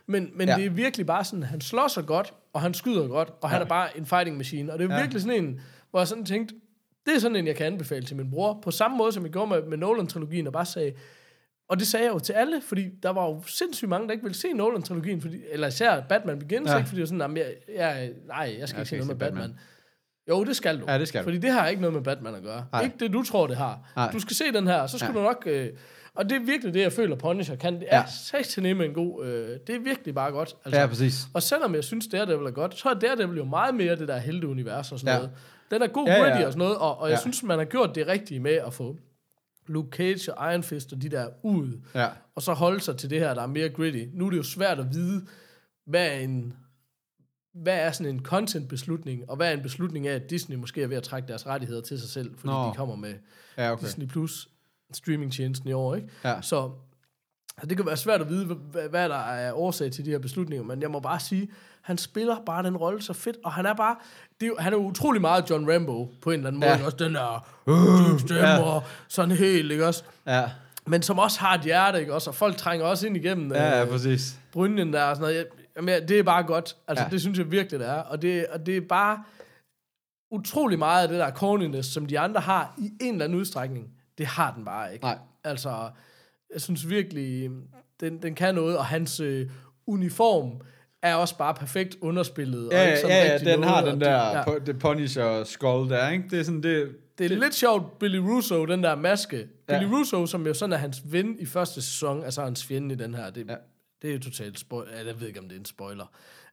Men, 0.08 0.30
men 0.36 0.48
Ja. 0.48 0.56
det 0.56 0.66
er 0.66 0.70
virkelig 0.70 1.06
bare 1.06 1.24
sådan, 1.24 1.44
han 1.44 1.62
slår 1.62 1.88
sig 1.88 2.06
godt, 2.06 2.34
og 2.54 2.62
han 2.62 2.74
skyder 2.74 3.08
godt, 3.08 3.30
og 3.42 3.50
han 3.50 3.60
Ja. 3.60 3.64
er 3.64 3.68
bare 3.70 3.98
en 3.98 4.06
fighting 4.06 4.38
machine. 4.38 4.74
Og 4.74 4.80
det 4.80 4.90
er 4.92 4.96
Ja. 4.96 5.02
virkelig 5.02 5.22
sådan 5.22 5.44
en, 5.44 5.62
hvor 5.92 6.00
jeg 6.00 6.08
sådan 6.08 6.26
tænkte, 6.26 6.56
det 7.06 7.16
er 7.16 7.20
sådan 7.20 7.36
en, 7.36 7.48
jeg 7.48 7.56
kan 7.56 7.66
anbefale 7.66 8.06
til 8.06 8.16
min 8.16 8.30
bror. 8.32 8.60
På 8.64 8.72
samme 8.72 8.98
måde, 8.98 9.12
som 9.12 9.24
jeg 9.24 9.32
gjorde 9.32 9.50
med, 9.50 9.62
med 9.64 9.78
Nolan-trilogien, 9.78 10.48
og 10.48 10.54
bare 10.54 10.66
sagde, 10.66 10.94
og 11.70 11.80
det 11.80 11.88
sagde 11.88 12.06
jeg 12.06 12.14
jo 12.14 12.20
til 12.20 12.34
alle, 12.34 12.62
fordi 12.62 12.90
der 13.04 13.10
var 13.10 13.26
jo 13.26 13.44
sindssygt 13.48 13.90
mange, 13.90 14.08
der 14.08 14.12
ikke 14.14 14.24
ville 14.24 14.38
se 14.38 14.48
Nolan-trilogien, 14.54 15.22
fordi, 15.22 15.38
eller 15.52 15.68
især 15.68 16.02
Batman 16.02 16.40
Begins, 16.40 16.70
Ja. 16.70 16.78
ikke? 16.78 16.88
fordi 16.90 17.02
det 17.02 17.12
var 17.12 17.18
sådan, 17.18 17.38
jeg, 17.38 17.54
jeg, 17.76 18.12
nej, 18.28 18.56
jeg 18.60 18.70
skal 18.70 18.80
ikke 18.82 18.90
se 18.90 18.96
noget 18.96 19.08
med 19.08 19.16
Batman. 19.16 19.60
Jo, 20.30 20.44
det 20.44 20.56
skal 20.56 20.80
du. 20.82 20.86
Ja, 20.92 21.00
det 21.00 21.08
skal 21.08 21.22
du. 21.22 21.24
Fordi 21.24 21.38
det 21.38 21.52
har 21.52 21.68
ikke 21.68 21.82
noget 21.82 21.94
med 21.94 22.02
Batman 22.04 22.36
at 22.36 22.44
gøre. 22.44 22.66
Nej. 22.72 22.84
Ikke 22.84 22.96
det, 23.00 23.14
du 23.14 23.24
tror, 23.24 23.48
det 23.48 23.58
har. 23.58 23.80
Nej. 23.96 24.12
Du 24.12 24.20
skal 24.20 24.36
se 24.36 24.52
den 24.54 24.68
her, 24.68 24.88
så 24.88 24.98
skal 24.98 25.12
ja. 25.14 25.20
du 25.20 25.24
nok... 25.24 25.44
Øh, 25.46 25.70
og 26.18 26.30
det 26.30 26.36
er 26.36 26.40
virkelig 26.46 26.74
det, 26.74 26.82
jeg 26.82 26.94
føler, 26.94 27.16
Punisher 27.16 27.56
kan. 27.56 27.74
Det 27.80 27.86
er 27.90 27.98
Ja. 27.98 28.06
satan 28.08 28.78
med 28.78 28.86
en 28.86 28.94
god... 28.94 29.26
Øh, 29.26 29.60
det 29.68 29.76
er 29.76 29.80
virkelig 29.80 30.16
bare 30.16 30.32
godt. 30.32 30.56
Altså. 30.66 30.82
ja, 30.82 30.88
præcis. 30.88 31.28
Og 31.34 31.44
selvom 31.44 31.76
jeg 31.76 31.84
synes, 31.84 32.08
Daredevil 32.08 32.46
er 32.48 32.52
godt, 32.52 32.78
så 32.80 32.90
er 32.90 32.94
Daredevil 32.94 33.38
jo 33.38 33.46
meget 33.46 33.76
mere 33.76 33.96
det 33.96 34.08
der 34.08 34.18
helteunivers 34.18 34.92
og 34.92 35.00
sådan 35.00 35.14
Ja. 35.14 35.18
noget. 35.20 35.32
Den 35.72 35.82
er 35.82 35.88
god 35.88 36.08
Ja, 36.08 36.14
ja, 36.14 36.40
ja. 36.40 36.46
og 36.46 36.52
sådan 36.54 36.58
noget, 36.60 36.78
og, 36.78 36.98
og 36.98 37.10
jeg 37.10 37.16
Ja. 37.16 37.22
synes, 37.22 37.44
man 37.44 37.58
har 37.58 37.66
gjort 37.66 37.96
det 37.96 38.08
rigtige 38.08 38.40
med 38.40 38.52
at 38.54 38.74
få 38.74 38.98
Luke 39.68 39.90
Cage 39.98 40.34
og 40.34 40.52
Iron 40.54 40.64
Fist 40.64 40.94
og 40.94 41.02
de 41.02 41.10
der 41.10 41.28
ud, 41.44 41.82
Ja. 41.96 42.08
og 42.36 42.42
så 42.42 42.54
holde 42.54 42.80
sig 42.80 42.98
til 42.98 43.10
det 43.10 43.20
her, 43.20 43.34
der 43.34 43.42
er 43.42 43.48
mere 43.48 43.70
gritty. 43.70 44.04
Nu 44.14 44.26
er 44.26 44.30
det 44.30 44.38
jo 44.38 44.44
svært 44.44 44.80
at 44.80 44.86
vide, 44.94 45.26
hvad 45.86 46.08
er 46.08 46.20
en 46.20 46.54
hvad 47.64 47.80
er 47.80 47.92
sådan 47.92 48.14
en 48.16 48.24
content-beslutning, 48.26 49.30
og 49.30 49.36
hvad 49.36 49.48
er 49.50 49.54
en 49.58 49.62
beslutning 49.64 50.08
af, 50.08 50.14
at 50.16 50.30
Disney 50.30 50.56
måske 50.58 50.82
er 50.84 50.88
ved 50.88 50.98
at 50.98 51.04
trække 51.04 51.28
deres 51.28 51.48
rettigheder 51.48 51.82
til 51.82 52.00
sig 52.00 52.10
selv, 52.10 52.32
fordi 52.38 52.48
Nå. 52.54 52.68
De 52.70 52.74
kommer 52.76 52.96
med 52.96 53.14
Ja, 53.58 53.72
okay. 53.72 53.86
Disney 53.86 54.08
Plus 54.08 54.50
streamingtjenesten 54.94 55.70
i 55.70 55.74
år, 55.74 55.96
ikke? 55.96 56.08
Ja. 56.24 56.42
Så 56.42 56.72
så 57.62 57.66
det 57.68 57.78
kan 57.78 57.86
være 57.86 57.98
svært 57.98 58.22
at 58.22 58.30
vide, 58.30 58.46
hvad, 58.46 58.90
hvad 58.90 59.10
der 59.10 59.16
er 59.16 59.54
årsag 59.54 59.92
til 59.92 60.06
de 60.06 60.10
her 60.10 60.20
beslutninger, 60.20 60.66
men 60.66 60.82
jeg 60.82 60.92
må 60.92 61.00
bare 61.00 61.20
sige, 61.20 61.50
han 61.82 61.98
spiller 61.98 62.36
bare 62.46 62.64
den 62.64 62.78
rolle 62.78 63.02
så 63.02 63.14
fedt, 63.14 63.38
og 63.44 63.54
han 63.54 63.66
er 63.66 63.74
bare, 63.74 63.96
det 64.40 64.46
er 64.46 64.48
jo, 64.48 64.56
han 64.60 64.74
er 64.74 64.78
utrolig 64.78 65.22
meget 65.22 65.50
John 65.50 65.72
Rambo 65.74 66.14
på 66.22 66.30
en 66.32 66.34
eller 66.36 66.48
anden 66.48 66.60
måde, 66.60 66.70
Ja. 66.70 66.76
ikke? 66.76 66.86
også 66.86 66.98
den 66.98 67.16
der 67.16 67.48
dyb 68.14 68.20
stemme, 68.20 68.48
Ja. 68.48 68.62
og 68.64 68.84
sådan 69.08 69.36
helt, 69.36 69.72
ikke 69.72 69.86
også? 69.88 70.04
Ja, 70.28 70.50
Men 70.86 71.02
som 71.02 71.20
også 71.20 71.40
har 71.40 71.54
et 71.56 71.62
hjerte, 71.62 72.00
ikke 72.00 72.14
også? 72.14 72.30
Og 72.30 72.36
folk 72.36 72.58
trænger 72.58 72.86
også 72.86 73.08
ind 73.08 73.18
igennem 73.18 73.52
ja, 73.52 73.64
ja 73.78 73.84
øh, 73.84 73.90
præcis. 73.90 74.40
brynjen 74.52 74.94
der 74.94 75.04
og 75.04 75.16
sådan 75.16 75.22
noget. 75.22 75.36
Jeg, 75.38 75.46
jamen, 75.78 76.08
det 76.08 76.20
er 76.20 76.24
bare 76.24 76.44
godt. 76.44 76.76
Altså, 76.88 77.04
ja. 77.04 77.10
det 77.10 77.22
synes 77.22 77.38
jeg 77.40 77.52
virkelig, 77.52 77.80
det 77.80 77.90
er. 77.90 77.94
Og 78.02 78.22
det, 78.22 78.46
og 78.48 78.66
det 78.66 78.78
er 78.78 78.82
bare 78.90 79.24
utrolig 80.32 80.80
meget 80.80 81.04
af 81.04 81.08
det 81.10 81.20
der 81.20 81.32
corniness, 81.32 81.90
som 81.94 82.06
de 82.06 82.20
andre 82.20 82.42
har 82.42 82.74
i 82.78 82.92
en 83.02 83.14
eller 83.14 83.26
anden 83.26 83.40
udstrækning. 83.40 83.88
Det 84.18 84.26
har 84.26 84.54
den 84.54 84.66
bare 84.66 84.94
ikke. 84.94 85.06
Nej. 85.06 85.18
Altså, 85.44 85.90
jeg 86.54 86.62
synes 86.62 86.90
virkelig, 86.90 87.50
den, 88.00 88.22
den 88.22 88.36
kan 88.36 88.56
noget, 88.56 88.78
og 88.78 88.86
hans 88.86 89.20
øh, 89.20 89.50
uniform 89.88 90.62
er 91.02 91.16
også 91.16 91.38
bare 91.38 91.54
perfekt 91.54 91.98
underspillet. 92.02 92.70
Ja, 92.72 92.82
og 92.82 92.88
ikke 92.88 93.00
sådan 93.02 93.16
ja, 93.26 93.32
ja, 93.32 93.38
den 93.38 93.60
noget, 93.60 93.76
har 93.76 93.86
den 93.86 93.94
det- 93.94 94.02
der, 94.02 94.12
ja. 94.12 94.52
ja. 94.52 94.60
det 94.66 94.80
Punisher 94.80 95.44
skull 95.44 95.90
der, 95.90 96.10
ikke? 96.10 96.24
Det 96.30 96.40
er 96.40 96.44
sådan, 96.44 96.64
det... 96.64 96.96
Det 97.18 97.32
er 97.32 97.36
lidt 97.40 97.56
sjovt, 97.56 98.00
Billy 98.00 98.18
Russo, 98.18 98.66
den 98.66 98.84
der 98.84 98.96
maske. 98.96 99.48
Ja. 99.70 99.80
Billy 99.80 99.90
Russo, 99.92 100.26
som 100.26 100.48
jo 100.48 100.54
sådan 100.54 100.74
er 100.74 100.78
hans 100.78 101.02
ven 101.06 101.36
i 101.40 101.46
første 101.46 101.82
sæson, 101.82 102.24
altså 102.24 102.44
hans 102.44 102.66
fjende 102.66 102.96
i 102.96 102.98
den 102.98 103.16
her, 103.16 103.30
det. 103.30 103.48
Ja. 103.50 103.56
det 104.02 104.10
er 104.10 104.14
jo 104.14 104.20
totalt 104.20 104.60
spoiler. 104.60 104.92
Jeg 105.06 105.20
ved 105.20 105.28
ikke, 105.28 105.40
om 105.40 105.46
det 105.50 105.56
er 105.56 105.60
en 105.60 105.66
spoiler. 105.66 106.06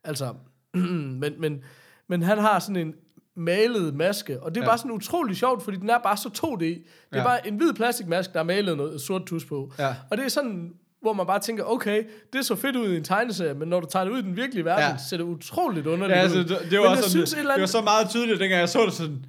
Altså, 0.04 0.34
men, 1.20 1.34
men, 1.40 1.62
men 2.06 2.22
han 2.22 2.38
har 2.38 2.58
sådan 2.58 2.76
en 2.76 2.94
malet 3.36 3.94
maske, 3.94 4.42
og 4.42 4.54
det 4.54 4.60
er 4.60 4.64
ja. 4.64 4.70
Bare 4.70 4.78
sådan 4.78 4.90
utrolig 4.90 5.36
sjovt, 5.36 5.62
fordi 5.64 5.76
den 5.76 5.90
er 5.90 5.98
bare 5.98 6.16
så 6.16 6.28
2D. 6.36 6.58
Det 6.64 6.82
er 7.12 7.18
Ja. 7.18 7.24
bare 7.24 7.48
en 7.48 7.56
hvid 7.56 7.72
plastikmaske, 7.74 8.32
der 8.32 8.38
er 8.40 8.44
malet 8.44 8.76
noget 8.76 9.00
sort 9.00 9.26
tus 9.26 9.44
på. 9.44 9.72
Ja. 9.78 9.94
Og 10.10 10.16
det 10.16 10.24
er 10.24 10.28
sådan, 10.28 10.70
hvor 11.02 11.12
man 11.12 11.26
bare 11.26 11.38
tænker, 11.40 11.64
okay, 11.64 12.02
det 12.32 12.46
så 12.46 12.54
fedt 12.56 12.76
ud 12.76 12.92
i 12.92 12.96
en 12.96 13.04
tegneserie, 13.04 13.54
men 13.54 13.68
når 13.68 13.80
du 13.80 13.86
tager 13.90 14.04
det 14.04 14.12
ud 14.12 14.18
i 14.18 14.22
den 14.22 14.36
virkelige 14.36 14.64
verden, 14.64 14.84
ja. 14.90 14.96
Ser 15.10 15.16
det 15.16 15.24
utroligt 15.24 15.86
underligt 15.86 16.16
Ja, 16.16 16.22
altså, 16.22 16.38
ud. 16.38 16.44
det, 16.44 16.48
det, 16.60 16.72
Men 16.72 16.80
var 16.80 16.88
jeg 16.88 16.96
sådan, 16.96 17.10
synes, 17.10 17.32
et 17.32 17.38
eller 17.38 17.42
det 17.42 17.48
var 17.48 17.54
andet- 17.54 17.70
så 17.70 17.80
meget 17.80 18.10
tydeligt, 18.10 18.40
dengang 18.40 18.60
jeg 18.60 18.68
så 18.68 18.84
det 18.86 18.92
sådan... 18.92 19.24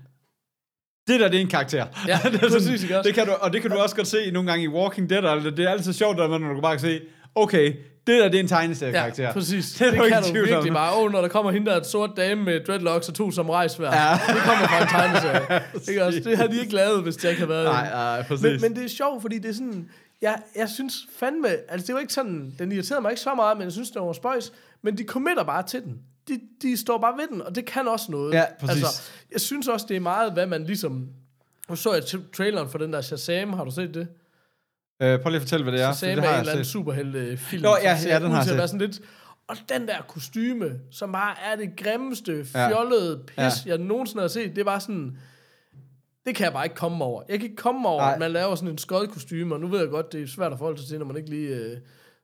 Det 1.08 1.20
der, 1.20 1.28
det 1.28 1.38
er 1.38 1.42
en 1.42 1.48
karakter. 1.50 1.86
Ja, 2.08 2.20
det 2.32 2.34
er 2.36 2.50
sådan, 2.50 2.52
præcis, 2.52 2.86
det 3.04 3.14
kan 3.14 3.26
du, 3.26 3.32
og 3.42 3.54
det 3.54 3.62
kan 3.62 3.72
du 3.72 3.78
også 3.78 3.96
godt 3.96 4.08
se 4.08 4.32
nogle 4.32 4.50
gange 4.50 4.64
i 4.66 4.68
Walking 4.68 5.10
Dead, 5.10 5.24
og 5.24 5.42
det 5.42 5.60
er 5.60 5.70
altid 5.70 5.94
sjovt, 5.94 6.18
når 6.18 6.38
du 6.54 6.62
bare 6.62 6.74
kan 6.74 6.80
se, 6.80 7.02
okay, 7.36 7.74
det 8.08 8.22
der, 8.22 8.30
det 8.30 8.36
er 8.36 8.40
en 8.40 8.48
tegneserie-karakter. 8.48 9.24
Ja, 9.24 9.32
præcis. 9.34 9.72
Det 9.72 9.80
Det, 9.80 10.00
er 10.00 10.08
kan 10.10 10.24
du 10.24 10.34
virkelig 10.34 10.58
om. 10.58 10.74
bare. 10.74 10.98
Åh, 10.98 11.12
når 11.12 11.22
der 11.22 11.28
kommer 11.28 11.52
hende 11.52 11.72
der 11.72 11.78
et 11.78 11.86
sort 11.86 12.10
dame 12.18 12.44
med 12.44 12.60
dreadlocks 12.66 13.08
og 13.10 13.14
to 13.16 13.32
samurajsvær. 13.32 13.92
Ja. 13.92 14.12
Det 14.34 14.42
kommer 14.42 14.68
fra 14.68 14.82
en 14.82 14.88
tegneserie. 14.88 15.64
ikke 15.90 16.04
også? 16.06 16.20
Det 16.20 16.38
havde 16.38 16.52
de 16.52 16.60
ikke 16.60 16.74
lavet, 16.74 17.04
hvis 17.04 17.16
det 17.16 17.30
ikke 17.30 17.40
havde 17.40 17.50
været 17.50 17.66
Nej, 17.66 17.90
nej, 17.90 18.24
præcis. 18.28 18.44
Men, 18.44 18.62
men 18.62 18.76
det 18.76 18.84
er 18.86 18.90
sjovt, 18.90 19.22
fordi 19.22 19.40
det 19.40 19.50
er 19.50 19.54
sådan... 19.54 19.90
Jeg, 20.22 20.40
jeg 20.56 20.70
synes 20.70 20.94
fandme... 21.20 21.48
Altså, 21.70 21.88
det 21.88 21.96
var 21.96 22.02
ikke 22.02 22.14
sådan... 22.14 22.54
Den 22.60 22.72
irriterede 22.72 23.02
mig 23.02 23.12
ikke 23.12 23.22
så 23.22 23.34
meget, 23.36 23.58
men 23.58 23.64
jeg 23.64 23.72
synes, 23.72 23.90
det 23.92 24.02
var 24.02 24.14
spøjs. 24.14 24.52
Men 24.82 24.98
de 24.98 25.04
committer 25.04 25.44
bare 25.44 25.64
til 25.64 25.82
den. 25.84 25.94
De, 26.28 26.40
de 26.62 26.78
står 26.78 26.98
bare 26.98 27.14
ved 27.18 27.28
den, 27.32 27.42
og 27.42 27.56
det 27.56 27.66
kan 27.66 27.88
også 27.88 28.06
noget. 28.10 28.34
Ja, 28.34 28.44
præcis. 28.60 28.84
Altså, 28.84 29.02
jeg 29.32 29.42
synes 29.42 29.68
også, 29.68 29.86
det 29.90 29.96
er 29.96 30.00
meget, 30.02 30.34
hvad 30.34 30.46
man 30.48 30.64
ligesom... 30.64 31.08
Nu 31.70 31.76
så 31.76 31.94
jeg 31.94 32.02
tra- 32.04 32.32
traileren 32.38 32.70
for 32.70 32.78
den 32.78 32.94
der 32.94 33.02
Shazam. 33.02 33.54
Har 33.54 33.64
du 33.64 33.72
set 33.72 33.94
det? 33.94 34.08
Øh, 35.02 35.20
prøv 35.22 35.30
lige 35.30 35.36
at 35.36 35.42
fortælle, 35.42 35.64
hvad 35.64 35.74
det 35.74 35.82
er. 35.82 35.88
for 35.92 35.96
Shazam 35.96 36.16
det 36.16 36.24
har 36.26 36.34
en 36.34 36.40
eller 36.40 36.52
anden 36.52 36.66
set. 36.66 36.72
superhelte-film. 36.72 37.64
Nå, 37.64 37.76
ja, 37.84 37.98
ja, 38.08 38.20
den 38.20 38.32
har 38.32 38.42
jeg 38.44 38.52
at 38.52 38.58
være 38.58 38.68
set. 38.68 38.70
sådan 38.70 38.88
lidt... 38.88 39.02
Og 39.48 39.58
den 39.70 39.88
der 39.88 40.02
kostyme, 40.08 40.80
som 40.92 41.12
bare 41.12 41.36
er 41.52 41.56
det 41.56 41.70
grimmeste, 41.78 42.46
Ja. 42.56 42.70
fjollede 42.70 43.24
pis, 43.28 43.38
Ja. 43.38 43.50
jeg 43.66 43.78
nogensinde 43.78 44.22
har 44.22 44.28
set, 44.28 44.56
det 44.56 44.66
bare 44.66 44.80
sådan... 44.80 45.18
Det 46.26 46.36
kan 46.36 46.44
jeg 46.44 46.54
bare 46.54 46.66
ikke 46.66 46.76
komme 46.76 47.06
over. 47.06 47.24
Jeg 47.30 47.40
kan 47.40 47.44
ikke 47.50 47.56
komme 47.62 47.88
over, 47.90 48.02
Nej. 48.02 48.14
at 48.14 48.20
man 48.20 48.32
laver 48.32 48.56
sådan 48.56 48.70
en 48.70 48.78
skød 48.78 49.08
kostyme, 49.08 49.56
og 49.56 49.62
nu 49.62 49.68
ved 49.68 49.80
jeg 49.80 49.90
godt, 49.90 50.12
det 50.14 50.22
er 50.24 50.28
svært 50.28 50.52
at 50.52 50.58
forholde 50.58 50.80
sig 50.80 50.88
til, 50.88 51.00
når 51.00 51.06
man 51.06 51.18
ikke 51.18 51.30
lige 51.30 51.56
øh, 51.56 51.78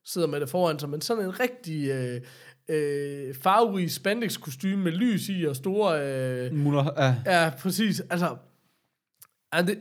sidder 0.05 0.27
med 0.27 0.39
det 0.39 0.49
foran 0.49 0.79
sig, 0.79 0.89
men 0.89 1.01
sådan 1.01 1.25
en 1.25 1.39
rigtig 1.39 1.89
øh, 1.89 2.21
øh, 2.69 3.35
farverig 3.35 3.91
spandex 3.91 4.39
kostyme 4.39 4.83
med 4.83 4.91
lys 4.91 5.29
i 5.29 5.43
og 5.45 5.55
store... 5.55 6.01
Øh, 6.07 6.53
Muller, 6.55 6.89
ja. 6.97 7.15
Ja, 7.43 7.49
præcis. 7.59 7.99
Altså, 8.09 8.35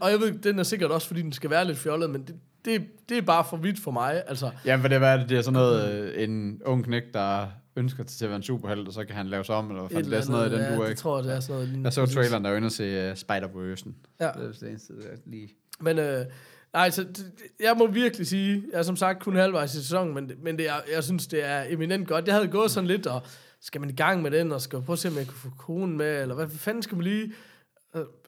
og 0.01 0.11
jeg 0.11 0.20
ved, 0.20 0.32
den 0.38 0.59
er 0.59 0.62
sikkert 0.62 0.91
også, 0.91 1.07
fordi 1.07 1.22
den 1.22 1.32
skal 1.32 1.51
være 1.51 1.64
lidt 1.64 1.78
fjollet, 1.78 2.11
men 2.11 2.22
det, 2.22 2.34
det, 2.64 2.86
det 3.08 3.18
er 3.18 3.22
bare 3.22 3.44
for 3.50 3.56
vidt 3.56 3.80
for 3.80 3.90
mig. 3.90 4.22
Altså, 4.26 4.50
Ja, 4.66 4.76
for 4.76 4.88
det, 4.88 4.98
hvad 4.98 5.12
er 5.12 5.16
det, 5.16 5.28
det 5.28 5.38
er 5.38 5.42
sådan 5.42 5.52
noget, 5.52 5.92
øh, 5.92 6.22
en 6.22 6.62
ung 6.64 6.84
knæk, 6.84 7.02
der 7.14 7.46
ønsker 7.76 8.04
til 8.04 8.24
at 8.24 8.28
være 8.28 8.36
en 8.36 8.42
superhelt, 8.42 8.88
og 8.88 8.94
så 8.94 9.04
kan 9.04 9.16
han 9.16 9.26
lave 9.26 9.44
sig 9.44 9.54
om, 9.54 9.70
eller 9.70 9.82
hvad 9.88 10.02
det 10.02 10.12
er 10.12 10.20
sådan 10.20 10.32
noget 10.32 10.52
i 10.52 10.54
den 10.54 10.62
ja, 10.62 10.76
du 10.76 10.84
ikke. 10.84 11.00
tror 11.00 11.16
jeg, 11.16 11.24
det 11.24 11.34
er 11.34 11.40
sådan 11.40 11.68
noget. 11.68 11.84
Jeg 11.84 11.92
så 11.92 12.06
traileren, 12.06 12.44
der 12.44 12.50
var 12.50 12.56
inde 12.56 12.66
og 12.66 12.72
se 12.72 13.11
uh, 13.11 13.12
Spider-Verse. 13.12 13.88
Ja. 14.20 14.26
Det 14.26 14.46
er 14.46 14.52
det 14.52 14.68
eneste, 14.68 14.92
jeg 15.11 15.18
lige... 15.26 15.48
Men 15.80 15.98
øh, 15.98 16.24
nej, 16.72 16.90
så 16.90 17.02
det, 17.02 17.32
jeg 17.61 17.74
må 17.78 17.86
virkelig 17.86 18.26
sige, 18.26 18.64
jeg 18.72 18.78
er 18.78 18.82
som 18.82 18.96
sagt 18.96 19.22
kun 19.22 19.36
halvvejs 19.36 19.74
i 19.74 19.76
sæsonen, 19.76 20.14
men, 20.14 20.32
men 20.42 20.58
det 20.58 20.68
er, 20.68 20.74
jeg 20.94 21.04
synes, 21.04 21.26
det 21.26 21.44
er 21.44 21.64
eminent 21.68 22.08
godt. 22.08 22.26
Jeg 22.26 22.34
havde 22.34 22.48
gået 22.48 22.70
sådan 22.70 22.86
lidt, 22.88 23.06
og 23.06 23.22
skal 23.61 23.80
man 23.80 23.90
i 23.90 23.96
gang 23.96 24.22
med 24.22 24.30
den, 24.30 24.52
og 24.52 24.61
skal 24.61 24.82
prøve 24.82 24.94
at 24.94 24.98
se, 24.98 25.08
om 25.08 25.16
jeg 25.16 25.24
kan 25.24 25.34
få 25.34 25.48
konen 25.58 25.96
med, 25.96 26.22
eller 26.22 26.34
hvad 26.34 26.48
fanden 26.48 26.82
skal 26.82 26.96
man 26.96 27.04
lige... 27.04 27.32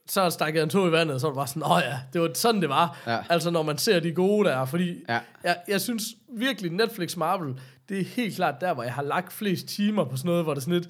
Så 0.09 0.30
stak 0.30 0.55
jeg 0.55 0.62
en 0.62 0.68
tog 0.68 0.88
i 0.88 0.92
vandet, 0.92 1.14
og 1.14 1.20
så 1.20 1.26
var 1.26 1.32
det 1.32 1.36
bare 1.36 1.46
sådan, 1.46 1.62
åh 1.62 1.80
ja, 1.84 1.96
det 2.12 2.20
var 2.20 2.30
sådan, 2.34 2.61
det 2.61 2.68
var. 2.68 2.98
Ja. 3.07 3.18
Altså, 3.30 3.50
når 3.50 3.62
man 3.62 3.78
ser 3.78 4.00
de 4.00 4.12
gode 4.12 4.48
der, 4.48 4.64
fordi 4.64 5.05
Ja. 5.09 5.18
jeg, 5.44 5.57
jeg 5.68 5.80
synes 5.80 6.05
virkelig, 6.38 6.72
Netflix 6.72 7.16
Marvel, 7.16 7.55
det 7.88 8.00
er 8.00 8.05
helt 8.05 8.36
klart 8.36 8.55
der, 8.61 8.74
hvor 8.74 8.82
jeg 8.82 8.92
har 8.92 9.03
lagt 9.03 9.32
flest 9.32 9.66
timer 9.68 10.05
på 10.05 10.16
sådan 10.16 10.28
noget, 10.28 10.44
hvor 10.44 10.55
det 10.55 10.61
er 10.61 10.62
sådan 10.64 10.74
lidt, 10.80 10.88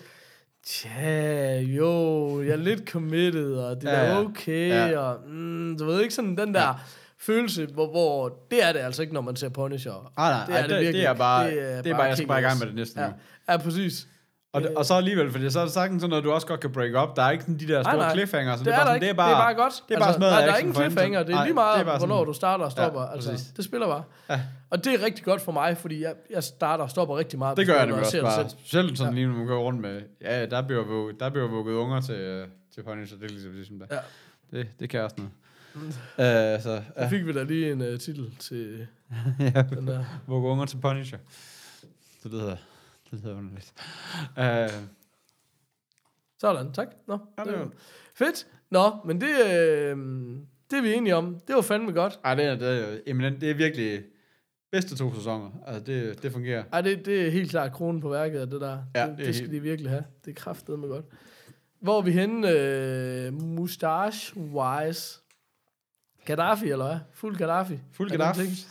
tja, 0.66 1.60
jo, 1.60 2.42
jeg 2.42 2.52
er 2.52 2.56
lidt 2.56 2.88
committed, 2.90 3.54
og 3.54 3.76
det 3.76 3.84
Ja, 3.88 3.90
er 3.90 4.04
ja. 4.12 4.20
okay, 4.20 4.68
Ja. 4.90 4.98
og 4.98 5.18
mm, 5.30 5.78
du 5.78 5.84
ved 5.86 6.00
ikke 6.02 6.14
sådan 6.14 6.36
den 6.36 6.54
der 6.54 6.62
ja. 6.66 6.72
følelse, 7.20 7.66
hvor, 7.66 7.86
hvor 7.90 8.38
det 8.50 8.64
er 8.64 8.72
det 8.72 8.80
altså 8.80 9.02
ikke, 9.02 9.14
når 9.14 9.20
man 9.20 9.36
ser 9.36 9.48
Punisher. 9.48 10.12
Ah, 10.16 10.48
nej, 10.48 10.60
nej, 10.60 10.66
det, 10.66 10.86
det, 10.86 10.94
det 10.94 11.06
er 11.06 11.14
bare, 11.14 11.50
det 11.50 11.72
er, 11.72 11.82
det 11.82 11.92
er 11.92 11.96
bare 11.96 12.06
jeg 12.06 12.16
skal 12.16 12.28
bare 12.28 12.40
i 12.40 12.42
gang 12.42 12.58
med 12.58 12.66
det 12.66 12.74
næste 12.74 13.00
ja. 13.00 13.06
nu. 13.06 13.12
Ja, 13.48 13.56
præcis. 13.56 14.06
Og, 14.52 14.62
det, 14.62 14.74
og 14.74 14.84
så 14.84 14.94
alligevel, 14.94 15.30
fordi 15.30 15.50
så 15.50 15.60
er 15.60 15.64
det 15.64 15.72
sagtens 15.72 16.00
sådan 16.00 16.10
noget, 16.10 16.24
du 16.24 16.32
også 16.32 16.46
godt 16.46 16.60
kan 16.60 16.72
break 16.72 17.08
up. 17.08 17.16
Der 17.16 17.22
er 17.22 17.30
ikke 17.30 17.44
sådan 17.44 17.58
de 17.58 17.68
der 17.68 17.82
store 17.82 17.96
Nej, 17.96 18.04
nej. 18.06 18.14
cliffhanger. 18.14 18.56
Så 18.56 18.64
Det, 18.64 18.72
er, 18.72 18.76
der 18.76 18.82
sådan, 18.82 18.94
ikke. 18.96 19.04
det, 19.06 19.10
er 19.12 19.16
bare, 19.16 19.30
det 19.30 19.34
er 19.36 19.40
bare 19.40 19.54
godt. 19.54 19.72
Det 19.88 19.94
er 19.94 19.98
bare 19.98 20.08
altså, 20.08 20.18
smadret 20.18 20.46
der 20.46 20.52
er 20.52 20.56
ingen 20.58 20.74
cliffhanger. 20.74 21.22
Det 21.22 21.34
er 21.34 21.44
lige 21.44 21.54
meget, 21.54 21.74
det 21.74 21.80
er 21.80 21.84
bare 21.84 22.00
sådan- 22.00 22.08
hvornår 22.08 22.24
du 22.24 22.32
starter 22.32 22.64
og 22.64 22.72
stopper. 22.72 23.00
Ja, 23.00 23.12
altså, 23.12 23.30
præcis. 23.30 23.46
det 23.56 23.64
spiller 23.64 23.86
bare. 23.86 24.02
Ja. 24.30 24.40
Og 24.70 24.84
det 24.84 24.94
er 24.94 25.04
rigtig 25.04 25.24
godt 25.24 25.40
for 25.40 25.52
mig, 25.52 25.76
fordi 25.76 26.02
jeg, 26.02 26.14
jeg 26.30 26.44
starter 26.44 26.84
og 26.84 26.90
stopper 26.90 27.18
rigtig 27.18 27.38
meget. 27.38 27.56
Det 27.56 27.66
gør 27.66 27.74
jeg 27.74 27.86
nemlig 27.86 28.04
også 28.04 28.18
og 28.18 28.24
bare. 28.24 28.42
det 28.42 28.50
Specielt 28.50 28.98
sådan 28.98 29.14
lige, 29.14 29.26
når 29.26 29.34
man 29.34 29.46
går 29.46 29.62
rundt 29.62 29.80
med, 29.80 30.00
ja, 30.22 30.46
der 30.46 30.62
bliver, 30.62 31.12
der 31.20 31.30
bliver 31.30 31.48
vugget 31.48 31.74
unger 31.74 32.00
til, 32.00 32.14
øh, 32.14 32.46
til 32.74 32.82
Punisher. 32.82 33.16
Det 33.18 33.24
er 33.24 33.28
ligesom, 33.28 33.52
ligesom 33.52 33.78
det. 33.78 33.86
Ja. 33.90 33.98
Det, 34.58 34.66
det 34.80 34.90
kan 34.90 35.00
også 35.00 35.16
noget. 35.18 35.32
Uh, 35.84 36.62
så, 36.62 36.62
selv. 36.62 36.82
Så 37.02 37.08
fik 37.10 37.26
vi 37.26 37.32
da 37.32 37.42
lige 37.42 37.72
en 37.72 37.80
uh, 37.80 37.98
titel 37.98 38.30
til 38.38 38.86
ja, 39.54 39.62
den 39.62 39.86
der. 39.86 40.04
vugge 40.26 40.48
unger 40.48 40.64
til 40.66 40.76
Punisher. 40.76 41.18
Det 42.24 42.32
lyder, 42.32 42.56
det 43.12 43.20
lyder 43.24 43.36
underligt. 43.36 43.72
Uh, 44.38 44.86
Sådan, 46.40 46.72
tak. 46.72 46.88
Nå, 47.08 47.18
Ja, 47.38 47.44
det 47.44 47.52
var- 47.58 47.70
Fedt. 48.14 48.46
Nå, 48.70 48.90
men 49.04 49.20
det, 49.20 49.28
øh, 49.28 49.96
det 50.70 50.78
er 50.78 50.82
vi 50.82 50.94
enige 50.94 51.16
om. 51.16 51.40
Det 51.48 51.54
var 51.56 51.62
fandme 51.62 51.92
godt. 51.92 52.20
ej, 52.24 52.34
det 52.34 52.44
er, 52.44 52.54
det 52.54 52.94
er 52.94 52.98
eminent. 53.06 53.40
Det 53.40 53.50
er 53.50 53.54
virkelig 53.54 54.02
bedste 54.72 54.96
to 54.96 55.14
sæsoner. 55.14 55.50
Altså, 55.66 55.82
det, 55.84 56.22
det 56.22 56.32
fungerer. 56.32 56.64
Ej, 56.72 56.80
det, 56.80 57.06
det 57.06 57.26
er 57.26 57.30
helt 57.30 57.50
klart 57.50 57.72
kronen 57.72 58.00
på 58.00 58.08
værket 58.08 58.38
af 58.38 58.46
det 58.46 58.60
der. 58.60 58.82
Ja, 58.94 59.06
det, 59.08 59.18
det 59.18 59.26
det 59.26 59.34
skal 59.34 59.46
helt- 59.48 59.52
de 59.52 59.60
virkelig 59.68 59.90
have. 59.90 60.04
Det 60.24 60.30
er 60.30 60.34
kraftedeme 60.34 60.86
godt. 60.86 61.04
Hvor 61.80 61.98
er 61.98 62.02
vi 62.02 62.10
henne? 62.12 62.50
Øh, 62.50 63.32
mustache-wise? 63.34 65.18
Gaddafi, 66.24 66.70
eller 66.70 66.86
hvad? 66.86 66.98
Fuld 67.12 67.36
Gaddafi? 67.36 67.78
Fuld 67.92 68.10
Gaddafi. 68.10 68.66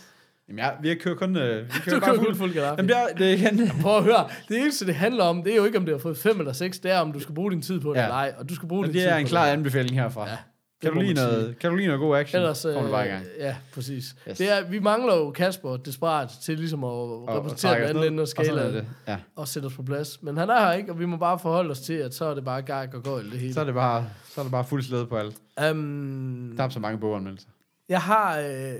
Jamen, 0.57 0.59
ja, 0.83 0.89
vi 0.91 0.95
kører 0.95 1.15
kun... 1.15 1.35
Øh, 1.37 1.57
vi 1.57 1.63
Du 1.63 1.81
kører 1.85 1.99
kører 1.99 1.99
bare 1.99 2.17
kun 2.17 2.25
fuld. 2.25 2.35
fuld 2.35 2.53
Gaddafi. 2.53 2.75
Jamen, 2.77 2.89
det 2.89 2.97
er, 2.97 3.07
det 3.17 3.27
er 3.29 3.33
igen... 3.33 3.71
Prøv 3.81 3.97
at 3.97 4.03
høre. 4.03 4.27
Det 4.49 4.57
eneste, 4.61 4.85
det 4.85 4.95
handler 4.95 5.23
om, 5.23 5.43
det 5.43 5.51
er 5.51 5.55
jo 5.57 5.65
ikke, 5.65 5.77
om 5.77 5.85
det 5.85 5.93
har 5.93 5.99
fået 5.99 6.17
5 6.17 6.39
eller 6.39 6.53
6. 6.53 6.79
Det 6.79 6.91
er, 6.91 6.99
om 6.99 7.11
du 7.11 7.19
skal 7.19 7.35
bruge 7.35 7.51
din 7.51 7.61
tid 7.61 7.79
på 7.79 7.89
det 7.89 7.95
Ja. 7.99 8.03
eller 8.03 8.15
ej. 8.15 8.33
Og 8.37 8.49
du 8.49 8.55
skal 8.55 8.67
bruge 8.67 8.85
din 8.85 8.93
det 8.93 9.01
tid 9.01 9.09
er 9.09 9.15
en 9.17 9.25
klar 9.25 9.45
det. 9.45 9.51
anbefaling 9.51 9.95
herfra. 10.01 10.29
Ja, 10.29 10.37
Kan 10.81 10.93
du, 10.93 10.99
lide 11.01 11.13
noget, 11.13 11.55
kan 11.59 11.69
du 11.69 11.75
lide 11.75 11.87
noget 11.87 11.99
god 12.01 12.17
action, 12.17 12.41
Ellers, 12.41 12.61
du 12.61 12.87
bare 12.91 13.05
i 13.07 13.09
gang. 13.09 13.23
øh, 13.23 13.39
ja, 13.39 13.55
præcis. 13.73 14.15
Yes. 14.29 14.37
Det 14.37 14.51
er, 14.57 14.69
vi 14.69 14.79
mangler 14.79 15.15
jo 15.15 15.31
Kasper 15.31 15.77
desperat 15.77 16.29
til 16.43 16.57
ligesom 16.57 16.83
at 16.83 16.87
og 16.89 17.25
repræsentere 17.37 17.79
den 17.79 17.89
anden 17.89 18.03
ende 18.03 18.17
af 18.17 18.21
og 18.21 18.27
skalaen 18.27 18.73
det. 18.73 18.85
Ja. 19.07 19.17
og 19.35 19.47
sætte 19.47 19.65
os 19.65 19.73
på 19.73 19.83
plads. 19.83 20.23
Men 20.23 20.37
han 20.37 20.49
er 20.49 20.59
her 20.59 20.71
ikke, 20.73 20.91
og 20.91 20.99
vi 20.99 21.05
må 21.05 21.17
bare 21.17 21.39
forholde 21.39 21.71
os 21.71 21.79
til, 21.79 21.93
at 21.93 22.13
så 22.13 22.25
er 22.25 22.33
det 22.35 22.45
bare 22.45 22.61
gag 22.61 22.95
og 22.95 23.03
gøjl 23.03 23.31
det 23.31 23.39
hele. 23.39 23.53
Så 23.53 23.59
er 23.61 23.65
det 23.65 23.73
bare, 23.73 24.05
så 24.29 24.41
er 24.41 24.45
det 24.45 24.51
bare 24.51 24.63
fuld 24.65 24.83
slæde 24.83 25.05
på 25.05 25.17
alt. 25.17 25.35
Um, 25.71 26.53
Der 26.57 26.63
er 26.63 26.69
så 26.69 26.79
mange 26.79 26.99
boganmeldelser. 26.99 27.47
jeg 27.89 28.01
har... 28.01 28.37
Øh, 28.39 28.73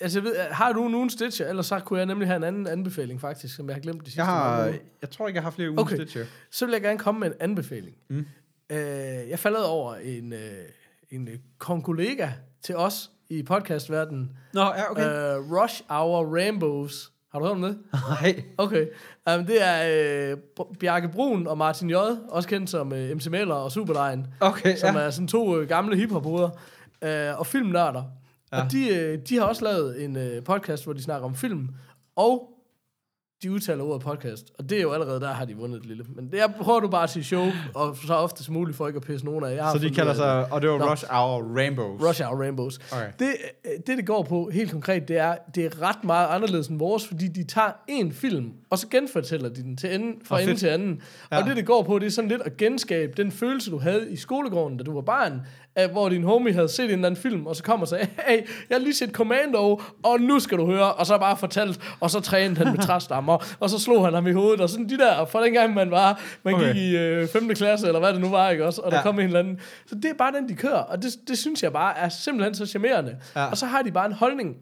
altså, 0.00 0.18
jeg 0.18 0.24
ved, 0.24 0.36
har 0.50 0.72
du 0.72 0.88
nogen 0.88 1.10
Stitcher? 1.10 1.48
Ellers 1.48 1.66
så 1.66 1.78
kunne 1.78 1.98
jeg 1.98 2.06
nemlig 2.06 2.28
have 2.28 2.36
en 2.36 2.44
anden 2.44 2.66
anbefaling, 2.66 3.20
faktisk, 3.20 3.56
som 3.56 3.66
jeg 3.68 3.74
har 3.74 3.80
glemt 3.80 4.00
de 4.00 4.06
sidste 4.06 4.20
Jeg, 4.20 4.26
har, 4.26 4.62
uger. 4.64 4.74
jeg 5.00 5.10
tror 5.10 5.28
ikke, 5.28 5.36
jeg 5.36 5.42
har 5.42 5.50
flere 5.50 5.74
Okay. 5.76 5.94
Stitcher. 5.96 6.24
Så 6.50 6.66
vil 6.66 6.72
jeg 6.72 6.82
gerne 6.82 6.98
komme 6.98 7.20
med 7.20 7.28
en 7.28 7.34
anbefaling. 7.40 7.96
Mm. 8.10 8.26
Øh, 8.70 8.78
jeg 9.30 9.38
faldet 9.38 9.64
over 9.64 9.94
en, 9.94 10.32
øh, 10.32 10.38
en 11.10 11.28
øh, 11.28 11.34
konkollega 11.58 12.28
til 12.62 12.76
os 12.76 13.10
i 13.28 13.42
podcastverdenen. 13.42 14.36
Nå, 14.52 14.60
ja, 14.62 14.90
okay. 14.90 15.36
Øh, 15.36 15.52
Rush 15.52 15.82
Hour 15.88 16.34
Rainbows. 16.36 17.10
Har 17.32 17.38
du 17.38 17.44
hørt 17.44 17.54
om 17.54 17.62
det? 17.62 17.78
Nej. 18.22 18.44
Okay. 18.58 18.86
Um, 19.38 19.46
det 19.46 19.62
er 19.62 20.30
øh, 20.30 20.36
Bjarke 20.80 21.08
Brun 21.08 21.46
og 21.46 21.58
Martin 21.58 21.90
J., 21.90 21.94
også 22.28 22.48
kendt 22.48 22.70
som 22.70 22.92
øh, 22.92 23.16
MC 23.16 23.26
Mæller 23.26 23.54
og 23.54 23.72
Superline, 23.72 24.26
Okay, 24.40 24.76
som 24.76 24.94
ja. 24.96 25.00
er 25.00 25.10
sådan 25.10 25.28
to 25.28 25.60
øh, 25.60 25.68
gamle 25.68 25.96
hiphop-hoveder, 25.96 26.50
øh, 27.02 27.38
og 27.38 27.46
filmnørder. 27.46 28.02
Ja. 28.52 28.64
Og 28.64 28.72
de, 28.72 28.88
øh, 28.88 29.18
de 29.28 29.36
har 29.36 29.44
også 29.44 29.64
lavet 29.64 30.04
en 30.04 30.16
øh, 30.16 30.44
podcast, 30.44 30.84
hvor 30.84 30.92
de 30.92 31.02
snakker 31.02 31.28
om 31.28 31.34
film, 31.34 31.68
og 32.16 32.55
de 33.42 33.52
udtaler 33.52 33.84
ordet 33.84 34.02
podcast. 34.02 34.50
Og 34.58 34.70
det 34.70 34.78
er 34.78 34.82
jo 34.82 34.92
allerede, 34.92 35.20
der 35.20 35.32
har 35.32 35.44
de 35.44 35.56
vundet 35.56 35.78
et 35.78 35.86
lille. 35.86 36.04
Men 36.08 36.30
det 36.30 36.40
er, 36.40 36.46
prøver 36.46 36.80
du 36.80 36.88
bare 36.88 37.02
at 37.02 37.10
sige 37.10 37.24
show, 37.24 37.46
og 37.74 37.96
så 38.06 38.14
ofte 38.14 38.44
som 38.44 38.54
muligt 38.54 38.76
for 38.76 38.86
ikke 38.86 38.96
at 38.96 39.02
pisse 39.02 39.26
nogen 39.26 39.44
af. 39.44 39.54
Jeg 39.54 39.64
har 39.64 39.72
Så 39.72 39.78
de 39.78 39.90
kalder 39.90 40.14
sig, 40.14 40.52
og 40.52 40.62
det 40.62 40.70
var. 40.70 40.90
Rush 40.90 41.04
Hour 41.10 41.56
Rainbows. 41.56 42.02
Rush 42.02 42.22
Hour 42.22 42.40
Rainbows. 42.40 42.78
Okay. 42.92 43.10
Det, 43.18 43.28
øh, 43.64 43.70
det, 43.86 43.98
det 43.98 44.06
går 44.06 44.22
på 44.22 44.50
helt 44.52 44.70
konkret, 44.70 45.08
det 45.08 45.18
er, 45.18 45.36
det 45.54 45.64
er 45.64 45.82
ret 45.82 46.04
meget 46.04 46.28
anderledes 46.28 46.68
end 46.68 46.78
vores, 46.78 47.06
fordi 47.06 47.28
de 47.28 47.44
tager 47.44 47.70
en 47.88 48.12
film, 48.12 48.52
og 48.70 48.78
så 48.78 48.88
genfortæller 48.88 49.48
de 49.48 49.62
den 49.62 49.76
til 49.76 49.94
enden, 49.94 50.14
fra 50.24 50.36
Åh, 50.36 50.42
ende 50.42 50.56
til 50.56 50.66
anden. 50.66 51.02
Ja. 51.30 51.36
Ja. 51.36 51.42
Og 51.42 51.48
det, 51.48 51.56
det 51.56 51.66
går 51.66 51.82
på, 51.82 51.98
det 51.98 52.06
er 52.06 52.10
sådan 52.10 52.30
lidt 52.30 52.42
at 52.42 52.56
genskabe 52.56 53.12
den 53.16 53.32
følelse, 53.32 53.70
du 53.70 53.78
havde 53.78 54.12
i 54.12 54.16
skolegården, 54.16 54.76
da 54.76 54.84
du 54.84 54.94
var 54.94 55.00
barn, 55.00 55.40
af, 55.76 55.88
hvor 55.88 56.08
din 56.08 56.22
homie 56.24 56.52
havde 56.52 56.68
set 56.68 56.84
en 56.84 56.90
eller 56.90 57.06
anden 57.06 57.22
film, 57.22 57.46
og 57.46 57.56
så 57.56 57.62
kommer 57.62 57.84
og 57.84 57.88
sagde, 57.88 58.06
hey, 58.26 58.36
jeg 58.68 58.76
har 58.76 58.78
lige 58.78 58.94
set 58.94 59.10
Commando, 59.10 59.80
og 60.02 60.20
nu 60.20 60.40
skal 60.40 60.58
du 60.58 60.66
høre, 60.66 60.92
og 60.92 61.06
så 61.06 61.18
bare 61.18 61.36
fortalt, 61.36 61.80
og 62.00 62.10
så 62.10 62.20
trænede 62.20 62.64
han 62.64 62.74
med 62.74 62.82
træstammer. 62.82 63.25
Ham, 63.28 63.40
og, 63.60 63.70
så 63.70 63.78
slog 63.78 64.04
han 64.04 64.14
ham 64.14 64.26
i 64.26 64.32
hovedet, 64.32 64.60
og 64.60 64.70
sådan 64.70 64.88
de 64.88 64.98
der, 64.98 65.24
for 65.24 65.40
dengang 65.40 65.74
man 65.74 65.90
var, 65.90 66.20
man 66.42 66.54
Okay. 66.54 66.72
gik 66.74 66.82
i 66.82 66.96
øh, 66.96 67.28
5. 67.28 67.48
klasse, 67.54 67.86
eller 67.86 67.98
hvad 68.00 68.12
det 68.12 68.20
nu 68.20 68.28
var, 68.30 68.50
ikke 68.50 68.66
også, 68.66 68.80
og 68.80 68.90
der 68.90 68.96
Ja. 68.96 69.02
kom 69.02 69.18
en 69.18 69.26
eller 69.26 69.38
anden. 69.38 69.60
Så 69.86 69.94
det 69.94 70.04
er 70.04 70.14
bare 70.14 70.32
den, 70.32 70.48
de 70.48 70.54
kører, 70.54 70.72
og 70.78 71.02
det, 71.02 71.12
det 71.28 71.38
synes 71.38 71.62
jeg 71.62 71.72
bare 71.72 71.98
er 71.98 72.08
simpelthen 72.08 72.54
så 72.54 72.66
charmerende. 72.66 73.16
Ja. 73.36 73.44
Og 73.44 73.56
så 73.56 73.66
har 73.66 73.82
de 73.82 73.92
bare 73.92 74.06
en 74.06 74.12
holdning, 74.12 74.56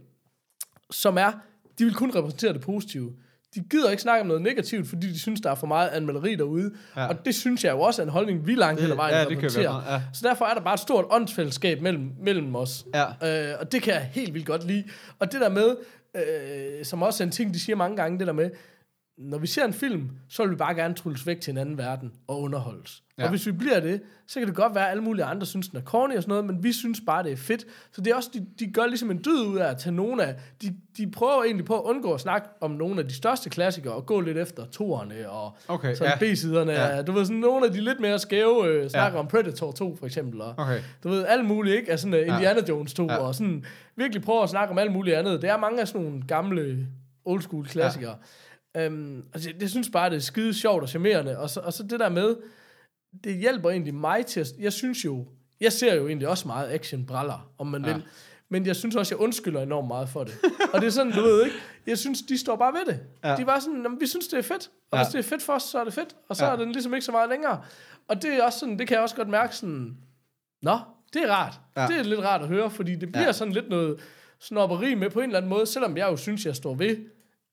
som 0.91 1.19
er, 1.19 1.33
de 1.79 1.85
vil 1.85 1.95
kun 1.95 2.11
repræsentere 2.15 2.53
det 2.53 2.61
positive. 2.61 3.13
De 3.55 3.61
gider 3.71 3.91
ikke 3.91 4.03
snakke 4.03 4.21
om 4.21 4.27
noget 4.27 4.43
negativt, 4.43 4.89
fordi 4.89 5.07
de 5.07 5.19
synes, 5.21 5.41
der 5.41 5.51
er 5.51 5.55
for 5.55 5.67
meget 5.67 5.89
anmelderi 5.89 6.35
derude. 6.35 6.71
Ja. 6.97 7.07
Og 7.09 7.25
det 7.25 7.35
synes 7.35 7.65
jeg 7.65 7.73
jo 7.73 7.81
også 7.81 8.03
er 8.03 8.07
en 8.07 8.13
holdning, 8.13 8.47
vi 8.47 8.55
langt 8.55 8.81
hen 8.81 8.91
ad 8.91 8.97
vejen 8.97 9.15
ja, 9.15 9.23
repræsenterer. 9.35 9.93
ja. 9.93 10.01
Så 10.13 10.29
derfor 10.29 10.45
er 10.45 10.55
der 10.55 10.61
bare 10.61 10.75
et 10.75 10.81
stort 10.81 11.05
åndsfællesskab 11.11 11.83
mellem, 11.83 12.11
mellem 12.21 12.57
os. 12.57 12.85
Ja. 12.95 13.51
Øh, 13.53 13.57
og 13.61 13.73
det 13.73 13.83
kan 13.83 13.95
jeg 13.95 14.09
helt 14.13 14.35
vildt 14.35 14.47
godt 14.47 14.67
lide. 14.67 14.85
Og 15.19 15.33
det 15.33 15.41
der 15.41 15.49
med, 15.49 15.77
øh, 16.15 16.85
som 16.85 17.03
også 17.03 17.23
er 17.23 17.27
en 17.27 17.33
ting, 17.33 17.55
de 17.55 17.61
siger 17.61 17.77
mange 17.77 17.97
gange, 17.97 18.19
det 18.19 18.27
der 18.27 18.33
med, 18.33 18.51
når 19.19 19.39
vi 19.39 19.47
ser 19.47 19.65
en 19.65 19.73
film, 19.73 20.11
så 20.29 20.43
vil 20.43 20.51
vi 20.51 20.57
bare 20.57 20.75
gerne 20.75 20.95
trulles 20.95 21.27
væk 21.27 21.41
til 21.41 21.51
en 21.51 21.57
anden 21.59 21.79
verden 21.79 22.13
og 22.29 22.41
underholdes. 22.41 23.03
Ja. 23.19 23.23
Ja. 23.23 23.27
Og 23.27 23.31
hvis 23.31 23.47
vi 23.47 23.53
bliver 23.53 23.81
det, 23.81 24.03
så 24.27 24.39
kan 24.41 24.49
det 24.49 24.57
godt 24.57 24.75
være, 24.75 24.85
at 24.85 24.91
alle 24.91 25.03
mulige 25.03 25.25
andre 25.25 25.47
synes, 25.47 25.69
den 25.69 25.79
er 25.79 25.83
corny 25.83 26.17
og 26.17 26.23
sådan 26.23 26.29
noget, 26.31 26.45
men 26.45 26.63
vi 26.63 26.73
synes 26.73 27.01
bare, 27.07 27.23
det 27.23 27.33
er 27.33 27.37
fedt. 27.37 27.65
Så 27.93 28.01
det 28.01 28.11
er 28.11 28.15
også, 28.15 28.31
de, 28.35 28.47
de 28.59 28.73
gør 28.73 28.87
ligesom 28.87 29.11
en 29.11 29.19
dyd 29.25 29.41
ud 29.47 29.59
af 29.59 29.71
at 29.71 29.77
tage 29.79 29.95
nogle 29.95 30.25
af, 30.25 30.35
de, 30.63 30.77
de 30.97 31.11
prøver 31.11 31.45
egentlig 31.45 31.65
på 31.67 31.79
at 31.79 31.83
undgå 31.83 32.13
at 32.13 32.21
snakke 32.21 32.49
om 32.61 32.71
nogle 32.71 33.01
af 33.01 33.09
de 33.09 33.15
største 33.15 33.51
klassikere, 33.51 33.95
og 33.95 34.07
gå 34.07 34.21
lidt 34.21 34.39
efter 34.39 34.67
toerne 34.67 35.31
og 35.31 35.57
Okay, 35.69 35.95
sådan 35.95 36.13
ja. 36.21 36.33
B-siderne. 36.35 36.73
Ja. 36.73 36.97
Ja. 36.97 37.03
Du 37.03 37.13
ved, 37.13 37.25
sådan 37.25 37.37
nogle 37.41 37.67
af 37.67 37.73
de 37.73 37.81
lidt 37.81 38.01
mere 38.01 38.19
skæve 38.19 38.67
øh, 38.69 38.91
snakker 38.91 39.07
Ja. 39.09 39.13
ja. 39.15 39.19
om 39.19 39.27
Predator 39.29 39.73
2, 39.73 39.97
for 39.97 40.07
eksempel. 40.07 40.41
Og, 40.41 40.55
Okay. 40.59 40.81
du 41.03 41.09
ved, 41.09 41.25
alt 41.29 41.45
muligt, 41.45 41.77
ikke? 41.77 41.91
Altså 41.91 42.05
sådan 42.11 42.21
uh, 42.21 42.35
Indiana 42.35 42.61
Jones 42.69 42.95
2, 42.95 43.07
Ja. 43.07 43.13
ja. 43.13 43.19
og 43.19 43.35
sådan 43.35 43.65
virkelig 43.97 44.23
prøver 44.23 44.43
at 44.43 44.51
snakke 44.51 44.73
om 44.73 44.79
alt 44.79 44.93
muligt 44.93 45.17
andet. 45.17 45.43
Det 45.43 45.51
er 45.51 45.57
mange 45.57 45.81
af 45.81 45.89
sådan 45.89 46.01
nogle 46.07 46.23
gamle 46.29 46.87
old 47.25 47.43
school 47.43 47.67
klassikere. 47.67 48.11
Ja. 48.11 48.17
Um, 48.87 49.25
altså, 49.35 49.49
jeg, 49.51 49.61
jeg 49.63 49.71
synes 49.71 49.91
bare, 49.91 50.11
det 50.11 50.17
er 50.17 50.21
skide 50.21 50.55
sjovt 50.55 50.83
og 50.83 50.89
charmerende. 50.89 51.39
Og 51.39 51.51
så, 51.51 51.61
og 51.61 51.73
så 51.73 51.83
det 51.83 52.01
der 52.01 52.09
med, 52.09 52.37
det 53.25 53.35
hjælper 53.37 53.71
egentlig 53.71 53.95
mig 53.95 54.27
til 54.27 54.41
at... 54.41 54.47
Jeg 54.59 54.73
synes 54.73 55.05
jo, 55.05 55.27
jeg 55.61 55.73
ser 55.73 55.95
jo 55.95 56.07
egentlig 56.09 56.29
også 56.29 56.49
meget 56.49 56.69
action-braller, 56.71 57.51
om 57.59 57.67
man 57.67 57.85
Ja. 57.85 57.93
vil. 57.93 58.03
Men 58.49 58.67
jeg 58.67 58.77
synes 58.77 58.97
også, 58.97 59.15
jeg 59.15 59.21
undskylder 59.21 59.63
enormt 59.63 59.89
meget 59.89 60.09
for 60.09 60.25
det. 60.25 60.35
og 60.73 60.81
det 60.81 60.87
er 60.87 60.91
sådan, 60.91 61.13
du 61.13 61.21
ved 61.23 61.45
ikke, 61.45 61.57
jeg 61.87 61.99
synes, 61.99 62.23
de 62.23 62.39
står 62.39 62.57
bare 62.57 62.73
ved 62.73 62.95
det. 62.95 63.01
Ja. 63.25 63.37
De 63.37 63.47
var 63.47 63.59
sådan, 63.59 63.83
"Jamen, 63.83 64.01
vi 64.01 64.07
synes, 64.07 64.29
det 64.29 64.39
er 64.39 64.43
fedt. 64.43 64.71
Og 64.91 64.99
Ja. 64.99 65.05
hvis 65.05 65.13
det 65.13 65.19
er 65.19 65.23
fedt 65.23 65.43
for 65.43 65.53
os, 65.53 65.63
så 65.63 65.79
er 65.81 65.85
det 65.85 65.95
fedt. 65.95 66.17
Og 66.29 66.37
så 66.37 66.45
Ja. 66.47 66.53
er 66.53 66.57
den 66.57 66.73
ligesom 66.73 66.95
ikke 66.95 67.05
så 67.05 67.13
meget 67.13 67.31
længere. 67.31 67.63
Og 68.09 68.23
det 68.23 68.35
er 68.35 68.45
også 68.45 68.59
sådan, 68.59 68.79
det 68.79 68.89
kan 68.89 68.95
jeg 68.95 69.03
også 69.03 69.17
godt 69.17 69.29
mærke 69.29 69.57
sådan, 69.57 69.97
Nå, 70.63 70.79
det 71.13 71.23
er 71.23 71.31
rart. 71.33 71.61
Ja. 71.77 71.87
Det 71.87 71.97
er 71.99 72.03
lidt 72.03 72.21
rart 72.21 72.43
at 72.43 72.49
høre, 72.49 72.71
fordi 72.71 72.95
det 72.95 73.13
bliver 73.13 73.27
Ja. 73.27 73.33
sådan 73.33 73.53
lidt 73.55 73.69
noget 73.69 74.01
snobberi 74.41 74.95
med 74.95 75.11
på 75.11 75.19
en 75.21 75.25
eller 75.25 75.37
anden 75.37 75.49
måde, 75.49 75.67
selvom 75.67 75.97
jeg 75.97 76.09
jo 76.11 76.17
synes, 76.17 76.47
jeg 76.47 76.57
står 76.57 76.75
ved 76.75 76.97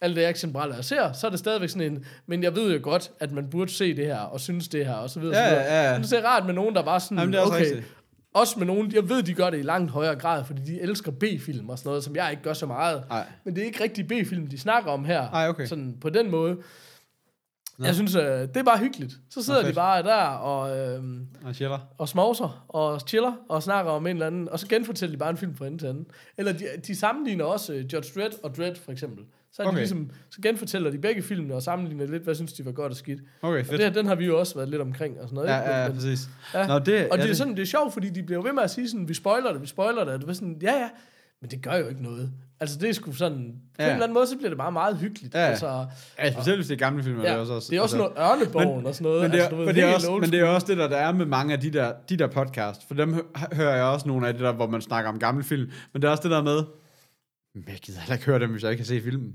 alle 0.02 0.16
det 0.16 0.26
actionbraller, 0.26 0.76
jeg 0.76 0.86
ser, 0.86 1.12
så 1.12 1.28
er 1.28 1.32
det 1.32 1.40
stadigvæk 1.40 1.70
sådan 1.70 1.94
en, 1.94 2.06
men 2.28 2.44
jeg 2.44 2.56
ved 2.56 2.74
jo 2.74 2.80
godt, 2.84 3.12
at 3.20 3.32
man 3.32 3.50
burde 3.50 3.72
se 3.72 3.96
det 3.96 4.06
her, 4.06 4.20
og 4.20 4.40
synes 4.40 4.68
det 4.68 4.86
her, 4.86 4.94
og 4.94 5.10
så 5.10 5.20
videre. 5.20 5.38
Ja, 5.44 5.54
ja, 5.54 5.92
ja. 5.92 5.98
Men 5.98 6.04
det 6.04 6.14
er 6.14 6.26
rart 6.26 6.46
med 6.46 6.54
nogen, 6.54 6.76
der 6.76 6.84
bare 6.84 7.00
sådan, 7.00 7.18
Jamen, 7.18 7.34
det 7.34 7.40
er 7.40 7.44
også 7.44 7.54
okay, 7.54 7.66
rigtigt. 7.66 7.86
også 8.34 8.60
med 8.60 8.68
nogen, 8.68 8.92
jeg 8.94 9.10
ved, 9.10 9.24
de 9.24 9.34
gør 9.34 9.50
det 9.50 9.60
i 9.60 9.62
langt 9.62 9.92
højere 9.92 10.16
grad, 10.16 10.46
fordi 10.46 10.62
de 10.62 10.82
elsker 10.82 11.12
B-film 11.12 11.70
og 11.70 11.78
sådan 11.78 11.90
noget, 11.90 12.04
som 12.04 12.16
jeg 12.16 12.32
ikke 12.32 12.44
gør 12.44 12.54
så 12.54 12.66
meget. 12.66 13.04
Nej. 13.10 13.26
Men 13.44 13.56
det 13.56 13.62
er 13.62 13.66
ikke 13.66 13.84
rigtig 13.84 14.08
B-film, 14.08 14.48
de 14.48 14.60
snakker 14.60 14.92
om 14.92 15.06
her. 15.06 15.30
Ej, 15.30 15.50
okay. 15.50 15.66
Sådan 15.66 15.98
på 16.02 16.10
den 16.10 16.32
måde. 16.32 16.58
Nå. 17.78 17.86
Jeg 17.86 17.96
synes, 17.96 18.16
øh, 18.16 18.24
det 18.24 18.58
er 18.58 18.64
bare 18.64 18.78
hyggeligt. 18.78 19.14
Så 19.30 19.44
sidder 19.44 19.62
Nå, 19.62 19.70
de 19.70 19.74
bare 19.74 20.04
der 20.04 20.24
og... 20.24 20.78
Øh, 20.78 21.04
Og 21.46 21.56
chiller. 21.56 21.80
og 21.98 22.10
smovser 22.10 22.66
og 22.68 23.00
chiller 23.08 23.34
og 23.50 23.64
snakker 23.64 23.92
om 23.92 24.08
en 24.08 24.16
eller 24.16 24.28
anden, 24.28 24.50
og 24.50 24.60
så 24.60 24.68
genfortæller 24.68 25.14
de 25.16 25.18
bare 25.20 25.30
en 25.30 25.38
film 25.38 25.56
fra 25.56 25.68
ende 25.68 25.78
til 25.78 25.88
anden. 25.88 26.06
Eller 26.38 26.52
de, 26.54 26.66
de 26.88 26.96
sammenligner 26.96 27.46
også 27.46 27.74
uh, 27.74 27.80
Judge 27.80 28.20
Dredd 28.20 28.34
og 28.44 28.56
Dredd 28.58 28.76
for 28.86 28.92
eksempel. 28.92 29.24
Så, 29.54 29.62
er 29.64 29.68
Okay. 29.68 29.76
de 29.76 29.80
ligesom, 29.82 30.10
så 30.30 30.42
genfortæller 30.42 30.92
de 30.92 30.98
begge 30.98 31.22
filmene 31.22 31.54
og 31.56 31.62
sammenligner 31.64 32.08
lidt, 32.08 32.24
hvad 32.24 32.36
synes 32.36 32.54
de 32.54 32.66
var 32.66 32.72
godt 32.72 32.92
og 32.92 32.98
skidt. 32.98 33.20
Okay, 33.42 33.60
Og 33.60 33.66
fedt. 33.66 33.78
det, 33.78 33.86
her, 33.86 33.94
den 33.94 34.06
har 34.06 34.16
vi 34.16 34.26
jo 34.26 34.40
også 34.40 34.56
været 34.56 34.70
lidt 34.70 34.82
omkring 34.82 35.20
og 35.22 35.28
sådan 35.30 35.36
noget. 35.36 35.50
Ja, 35.50 35.60
ikke? 35.60 35.72
ja, 35.72 35.82
ja, 35.82 35.88
Men- 35.88 35.96
præcis. 35.98 36.30
ja. 36.54 36.68
Nå, 36.68 36.80
det, 36.80 37.10
og 37.10 37.18
ja, 37.18 37.24
det 37.24 37.30
er 37.32 37.36
sådan, 37.36 37.56
det 37.56 37.62
er 37.62 37.66
sjovt, 37.66 37.94
fordi 37.94 38.10
de 38.10 38.24
bliver 38.24 38.42
ved 38.42 38.54
med 38.54 38.64
at 38.64 38.72
sige 38.72 38.90
sådan, 38.90 39.10
vi 39.10 39.14
spoiler 39.14 39.52
det, 39.54 39.62
vi 39.62 39.68
spoiler 39.68 40.04
det, 40.04 40.14
og 40.14 40.22
du 40.22 40.28
er 40.28 40.34
sådan, 40.34 40.58
ja 40.62 40.74
ja, 40.74 40.90
men 41.42 41.52
det 41.52 41.62
gør 41.64 41.76
jo 41.76 41.88
ikke 41.88 42.04
noget. 42.04 42.32
Altså 42.60 42.78
det 42.80 42.90
er 42.90 42.94
sgu 42.94 43.12
sådan, 43.12 43.38
på 43.38 43.76
Ja. 43.80 43.86
en 43.86 43.92
eller 43.92 44.04
anden 44.04 44.14
måde, 44.14 44.28
så 44.28 44.38
bliver 44.38 44.50
det 44.50 44.58
bare 44.58 44.72
meget 44.72 44.98
hyggeligt. 44.98 45.34
Ja, 45.34 45.40
ja. 45.40 45.46
Altså, 45.48 45.86
Ja, 46.20 46.32
specielt 46.32 46.58
hvis 46.58 46.68
det 46.68 46.74
er 46.74 46.80
gamle 46.80 47.04
film, 47.04 47.20
er 47.20 47.24
ja, 47.24 47.40
det 47.40 47.40
også. 47.52 47.68
det 47.72 47.78
er 47.78 47.82
også 47.82 47.98
altså- 48.04 48.14
noget 48.16 48.42
ørnebogen 48.42 48.86
og 48.86 48.96
sådan 48.96 49.04
noget. 49.12 49.22
Men 49.22 49.32
det, 49.32 49.40
er, 49.40 49.44
altså, 49.44 49.58
ved, 49.58 49.66
men, 49.66 49.76
det 49.76 49.84
er 49.84 49.94
også, 49.94 50.12
men 50.22 50.32
det 50.32 50.40
er 50.40 50.46
også 50.46 50.68
det, 50.68 50.78
der, 50.78 50.88
der 50.88 50.98
er 50.98 51.12
med 51.12 51.26
mange 51.26 51.54
af 51.54 51.60
de 51.60 51.72
der, 51.72 51.94
de 52.10 52.18
der 52.18 52.28
podcast. 52.28 52.88
For 52.88 52.94
dem 52.96 53.14
hø- 53.14 53.22
hører 53.54 53.76
jeg 53.76 53.86
også 53.86 54.08
nogle 54.08 54.28
af 54.28 54.34
det 54.34 54.42
der, 54.42 54.52
hvor 54.54 54.68
man 54.68 54.82
snakker 54.82 55.10
om 55.12 55.20
gamle 55.20 55.44
film. 55.44 55.72
Men 55.94 56.02
det 56.02 56.08
er 56.08 56.12
også 56.12 56.24
det 56.24 56.32
der 56.32 56.44
med, 56.44 56.64
"Men 57.56 57.64
jeg 57.68 57.78
gider 57.82 58.00
heller 58.00 58.14
ikke 58.16 58.26
høre 58.26 58.40
dem, 58.40 58.50
hvis 58.52 58.64
jeg 58.64 58.72
ikke 58.72 58.80
kan 58.82 58.88
se 58.88 59.02
filmen. 59.02 59.34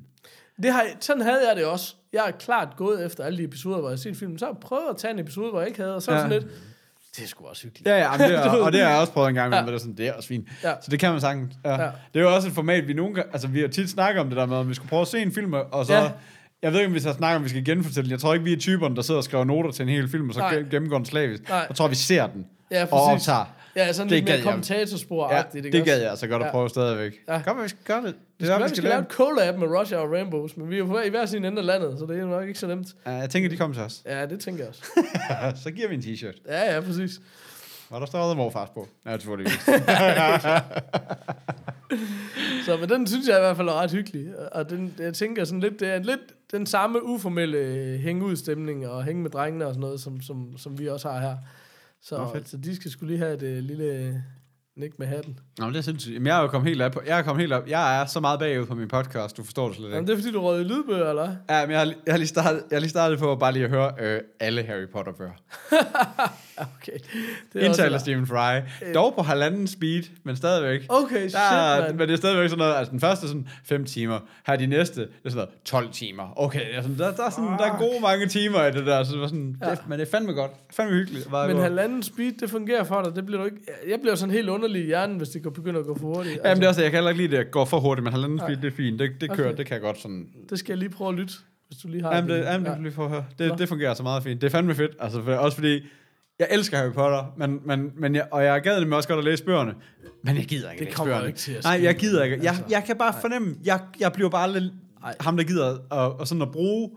Det 0.63 0.73
har, 0.73 0.85
sådan 1.01 1.23
havde 1.23 1.49
jeg 1.49 1.57
det 1.57 1.65
også. 1.65 1.95
Jeg 2.13 2.25
er 2.27 2.31
klart 2.31 2.69
gået 2.77 3.07
efter 3.07 3.25
alle 3.25 3.39
de 3.39 3.45
episoder, 3.45 3.79
hvor 3.79 3.89
jeg 3.89 3.93
har 3.93 3.97
set 3.97 4.17
filmen. 4.17 4.39
Så 4.39 4.45
har 4.45 4.53
jeg 4.53 4.61
prøvet 4.61 4.91
at 4.91 4.97
tage 4.97 5.13
en 5.13 5.19
episode, 5.19 5.51
hvor 5.51 5.61
jeg 5.61 5.69
ikke 5.69 5.81
havde, 5.81 5.95
og 5.95 6.03
så 6.03 6.13
Ja. 6.13 6.19
sådan 6.19 6.33
lidt, 6.33 6.45
det 7.17 7.25
er 7.25 7.29
sgu 7.29 7.45
også 7.47 7.63
hyggeligt. 7.63 7.87
Ja, 7.89 7.97
ja, 7.99 8.11
men 8.11 8.21
det 8.21 8.35
er, 8.37 8.51
og 8.67 8.73
det 8.73 8.81
har 8.81 8.91
jeg 8.91 9.01
også 9.01 9.13
prøvet 9.13 9.29
en 9.29 9.35
gang 9.35 9.51
med, 9.51 9.59
Ja. 9.59 9.63
men 9.63 9.69
det 9.69 9.75
er 9.75 9.79
sådan, 9.81 9.97
det 9.97 10.09
er 10.09 10.13
også 10.13 10.29
fint. 10.29 10.49
Ja. 10.63 10.75
Så 10.83 10.91
det 10.91 11.01
kan 11.01 11.11
man 11.13 11.21
sagtens. 11.21 11.55
Ja. 11.65 11.71
Ja. 11.83 11.91
Det 12.15 12.21
er 12.21 12.25
jo 12.25 12.35
også 12.35 12.49
et 12.49 12.55
format, 12.55 12.89
vi 12.89 12.93
nogle 12.93 13.15
gange, 13.15 13.33
altså 13.33 13.49
vi 13.49 13.61
har 13.61 13.69
tit 13.69 13.91
snakket 13.91 14.21
om 14.21 14.29
det 14.29 14.37
der 14.37 14.47
med, 14.47 14.57
om 14.57 14.69
vi 14.69 14.75
skulle 14.75 14.89
prøve 14.89 15.03
at 15.03 15.09
se 15.09 15.19
en 15.19 15.33
film, 15.33 15.53
og 15.53 15.87
så, 15.87 15.95
Ja. 15.95 16.11
jeg 16.63 16.73
ved 16.73 16.81
ikke, 16.81 16.89
om 16.89 16.95
vi 16.95 17.01
skal 17.01 17.15
snakke 17.15 17.37
om, 17.37 17.45
vi 17.45 17.49
skal 17.49 17.65
genfortælle 17.65 18.03
den. 18.05 18.11
Jeg 18.13 18.21
tror 18.21 18.35
ikke, 18.35 18.45
vi 18.45 18.53
er 18.53 18.57
typerne, 18.59 18.97
der 18.97 19.03
sidder 19.03 19.19
og 19.19 19.25
skriver 19.25 19.45
noter 19.45 19.71
til 19.71 19.83
en 19.83 19.89
hel 19.89 20.09
film, 20.09 20.29
og 20.29 20.35
så 20.35 20.41
Nej. 20.41 20.55
gen- 20.55 20.67
gennemgår 20.71 20.97
den 20.97 21.07
slavisk. 21.07 21.49
Nej. 21.49 21.67
Jeg 21.69 21.77
tror, 21.77 21.89
vi 21.89 21.95
ser 21.95 22.27
den, 22.27 22.47
Ja, 22.71 22.83
og 22.83 22.89
præcis. 22.89 23.29
optager. 23.29 23.45
Ja, 23.77 23.93
sådan 23.93 24.11
Det 24.11 24.17
lidt 24.19 24.29
mere 24.29 24.43
kommentatorspor 24.43 25.35
Ja, 25.35 25.43
det, 25.53 25.65
det 25.73 25.85
gad 25.85 26.01
jeg 26.01 26.11
altså 26.11 26.27
godt 26.27 26.43
at 26.43 26.47
Ja. 26.47 26.53
prøve 26.53 26.69
stadigvæk. 26.69 27.13
Ja. 27.29 27.43
Kom, 27.43 27.63
vi 27.63 27.69
skal 27.69 27.81
gøre 27.85 27.97
det. 28.03 28.07
Det 28.07 28.15
Det 28.41 28.49
er 28.51 28.55
er, 28.55 28.59
vi 28.59 28.63
vi 28.63 28.69
skal 28.69 28.77
skal 28.77 28.91
lave 28.91 28.99
en 28.99 29.05
collab 29.09 29.59
med 29.59 29.69
Russia 29.69 29.99
og 29.99 30.13
Rainbows, 30.13 30.57
men 30.57 30.71
vi 30.71 30.79
er 30.79 30.85
på 30.87 31.01
i 31.01 31.09
hver 31.09 31.27
sin 31.27 31.45
ende 31.45 31.59
af 31.59 31.67
landet, 31.67 31.97
så 31.99 32.07
det 32.07 32.21
er 32.21 32.27
nok 32.27 32.47
ikke 32.49 32.59
så 32.61 32.67
nemt. 32.67 32.87
Ja, 33.07 33.11
jeg 33.13 33.31
tænker, 33.31 33.49
de 33.49 33.57
kommer 33.57 33.75
til 33.75 33.83
os. 33.85 34.03
Ja, 34.07 34.27
det 34.27 34.41
tænker 34.41 34.65
jeg 34.65 34.69
også. 34.69 34.83
så 35.65 35.71
giver 35.71 35.89
vi 35.89 35.95
en 35.95 36.01
t-shirt. 36.01 36.41
Ja, 36.49 36.75
ja, 36.75 36.81
præcis. 36.81 37.21
Og 37.91 38.01
der 38.01 38.07
står 38.07 38.25
The 38.27 38.35
Morfars 38.37 38.69
på. 38.75 38.89
Ja, 39.07 39.13
selvfølgelig. 39.19 39.53
Så 42.65 42.77
men 42.77 42.89
den 42.89 43.07
synes 43.07 43.29
jeg 43.29 43.37
i 43.37 43.41
hvert 43.41 43.57
fald 43.57 43.69
er 43.69 43.73
ret 43.81 43.91
hyggelig. 43.91 44.27
Og 44.53 44.71
den, 44.71 44.95
jeg 44.99 45.15
tænker 45.15 45.45
sådan 45.45 45.61
lidt, 45.61 45.81
det 45.81 45.89
er 45.95 45.99
lidt 45.99 46.21
den 46.53 46.67
samme 46.67 47.05
uformelle 47.07 47.59
øh, 47.59 48.01
hænge-ud-stemning 48.01 48.89
og 48.89 49.05
hænge 49.05 49.23
med 49.23 49.31
drengene 49.31 49.67
og 49.67 49.71
sådan 49.75 49.81
noget, 49.81 50.01
som, 50.01 50.21
som, 50.21 50.59
som 50.59 50.79
vi 50.79 50.89
også 50.89 51.09
har 51.11 51.21
her. 51.21 51.37
Så, 52.09 52.17
Nå, 52.17 52.41
så 52.45 52.57
de 52.57 52.77
skal 52.77 52.91
skulle 52.91 53.13
lige 53.13 53.19
have 53.19 53.35
et 53.35 53.43
øh, 53.43 53.59
lille 53.65 54.25
nik 54.77 54.99
med 54.99 55.07
hatten. 55.07 55.39
Nå, 55.59 55.65
men 55.65 55.75
det 55.75 55.79
er 55.79 55.83
sindssygt. 55.83 56.15
Jamen, 56.15 56.27
jeg 56.27 56.39
er 56.39 56.43
jo 56.43 56.49
kommet 56.49 56.69
helt 56.69 56.83
op 56.83 56.93
på. 56.93 57.01
Jeg 57.07 57.19
er 57.19 57.23
kommet 57.23 57.41
helt 57.43 57.53
op. 57.53 57.69
Jeg 57.69 58.01
er 58.01 58.07
så 58.07 58.21
meget 58.21 58.39
bagud 58.39 58.67
på 58.67 58.75
min 58.75 58.89
podcast, 58.89 59.37
du 59.37 59.43
forstår 59.45 59.67
det 59.67 59.77
slet 59.77 59.85
Jamen, 59.89 59.99
ikke. 60.01 60.07
det 60.13 60.19
er 60.19 60.23
fordi, 60.23 60.33
du 60.33 60.41
rød 60.41 60.61
i 60.61 60.65
lydbøger, 60.65 61.11
eller? 61.11 61.37
Ja, 61.51 61.67
men 61.67 61.71
jeg 61.71 61.79
har, 61.81 61.87
jeg 62.07 62.13
har, 62.13 62.19
lige, 62.19 62.29
startet, 62.29 62.63
jeg 62.71 62.77
har 62.77 62.81
lige 62.81 62.91
startet 62.91 63.19
på 63.19 63.37
bare 63.37 63.53
lige 63.53 63.65
at 63.65 63.71
høre 63.71 63.93
øh, 64.01 64.21
alle 64.41 64.63
Harry 64.63 64.87
Potter-bøger. 64.93 65.33
Okay. 66.59 66.93
Det 67.53 67.63
er 67.63 67.67
Indtaler 67.67 67.91
der. 67.91 67.99
Stephen 67.99 68.27
Fry. 68.27 68.61
Dog 68.95 69.15
på 69.15 69.23
halvanden 69.23 69.67
speed, 69.67 70.03
men 70.25 70.37
stadigvæk. 70.37 70.81
Okay, 70.89 71.21
shit, 71.21 71.33
Der 71.33 71.81
mand. 71.81 71.97
men 71.97 72.09
det 72.09 72.13
er 72.15 72.17
stadigvæk 72.19 72.49
sådan 72.49 72.59
noget, 72.59 72.75
altså 72.75 72.91
den 72.91 73.01
første 73.01 73.29
sådan 73.29 73.49
5 73.65 73.85
timer, 73.85 74.19
her 74.47 74.57
de 74.57 74.67
næste, 74.67 75.01
det 75.01 75.09
er 75.25 75.29
sådan 75.31 75.37
noget 75.37 75.51
12 75.65 75.89
timer. 75.93 76.33
Okay, 76.37 76.61
det 76.61 76.77
er 76.77 76.83
sådan, 76.83 76.99
der, 76.99 77.13
der, 77.13 77.25
er 77.25 77.31
sådan, 77.31 77.49
der 77.49 77.65
er 77.73 77.79
gode 77.79 78.01
mange 78.03 78.27
timer 78.27 78.65
i 78.67 78.71
det 78.73 78.87
der, 78.87 79.05
så 79.05 79.13
det 79.13 79.21
var 79.21 79.27
sådan, 79.27 79.57
ja. 79.63 79.71
det, 79.71 79.79
men 79.89 79.99
det 79.99 80.07
er 80.07 80.11
fandme 80.11 80.33
godt, 80.33 80.51
fandme 80.71 80.95
hyggeligt. 80.95 81.31
Bare 81.31 81.47
Men 81.47 81.57
gå. 81.57 81.63
halvanden 81.63 82.03
speed, 82.03 82.33
det 82.41 82.51
fungerer 82.51 82.85
for 82.85 83.03
dig. 83.03 83.17
Det 83.17 83.27
bliver 83.27 83.39
du 83.41 83.45
ikke... 83.45 83.57
Jeg 83.89 84.01
bliver 84.01 84.15
sådan 84.15 84.35
helt 84.35 84.49
underlig 84.67 84.83
i 84.83 84.87
hjernen, 84.87 85.17
hvis 85.17 85.29
det 85.29 85.43
går- 85.43 85.51
begynder 85.51 85.81
at 85.81 85.87
gå 85.87 85.99
for 85.99 86.07
hurtigt. 86.07 86.33
Altså, 86.33 86.49
Jamen 86.49 86.61
det 86.61 86.65
er 86.65 86.69
også, 86.69 86.83
jeg 86.83 86.91
kan 86.91 86.97
heller 86.99 87.11
ikke 87.11 87.23
lide, 87.27 87.39
at 87.39 87.45
det 87.47 87.53
går 87.53 87.65
for 87.65 87.81
hurtigt, 87.81 88.05
men 88.05 88.13
halvanden 88.13 88.39
speed, 88.39 88.57
Nej. 88.57 88.61
det 88.63 88.73
er 88.73 88.77
fint. 88.77 88.99
Det, 88.99 89.11
det 89.21 89.31
kører, 89.31 89.49
Okay. 89.49 89.59
det 89.59 89.67
kan 89.67 89.75
jeg 89.75 89.81
godt 89.83 90.01
sådan. 90.01 90.27
det 90.51 90.59
skal 90.59 90.73
jeg 90.73 90.79
lige 90.79 90.89
prøve 90.89 91.09
at 91.09 91.15
lytte, 91.15 91.35
hvis 91.69 91.79
du 91.79 91.89
lige 91.89 92.03
har 92.03 92.15
Jamen, 92.15 92.31
det, 92.31 92.39
jamen, 92.45 92.67
ja. 92.67 92.73
det, 92.73 92.83
lige 92.83 92.93
for 92.93 93.05
at 93.05 93.11
høre. 93.11 93.25
Nå. 93.39 93.45
det, 93.45 93.59
det 93.59 93.69
fungerer 93.69 93.95
så 93.95 94.03
meget 94.03 94.23
fint. 94.23 94.41
Det 94.41 94.47
er 94.47 94.51
fandme 94.51 94.75
fedt, 94.75 94.91
altså 95.01 95.23
for, 95.23 95.35
også 95.35 95.57
fordi, 95.57 95.81
jeg 96.39 96.49
elsker 96.51 96.77
Harry 96.79 96.93
Potter, 96.93 97.35
men, 97.37 97.61
men, 97.65 97.91
men 97.97 98.15
jeg, 98.15 98.27
og 98.31 98.45
jeg 98.45 98.61
gad 98.63 98.81
nemlig 98.81 98.97
også 98.97 99.09
godt 99.09 99.19
at 99.19 99.25
læse 99.25 99.45
bøgerne, 99.45 99.75
men 100.25 100.37
jeg 100.37 100.45
gider 100.45 100.71
ikke 100.71 100.81
Det 100.85 100.89
læse 100.93 101.03
bøgerne. 101.05 101.27
ikke 101.27 101.39
til 101.39 101.53
at 101.53 101.65
Nej, 101.65 101.81
jeg 101.83 101.95
gider 101.97 102.25
ikke. 102.25 102.37
Jeg, 102.37 102.47
Altså, 102.49 102.63
jeg 102.71 102.85
kan 102.87 102.97
bare 102.97 103.15
fornemme, 103.21 103.55
jeg, 103.65 103.81
jeg 104.01 104.13
bliver 104.13 104.29
bare 104.31 104.53
lidt 104.53 104.73
Nej. 105.03 105.15
ham, 105.21 105.37
der 105.37 105.45
gider 105.45 105.71
at, 105.75 105.79
og 105.91 106.29
sådan 106.29 106.43
at 106.43 106.53
bruge 106.53 106.91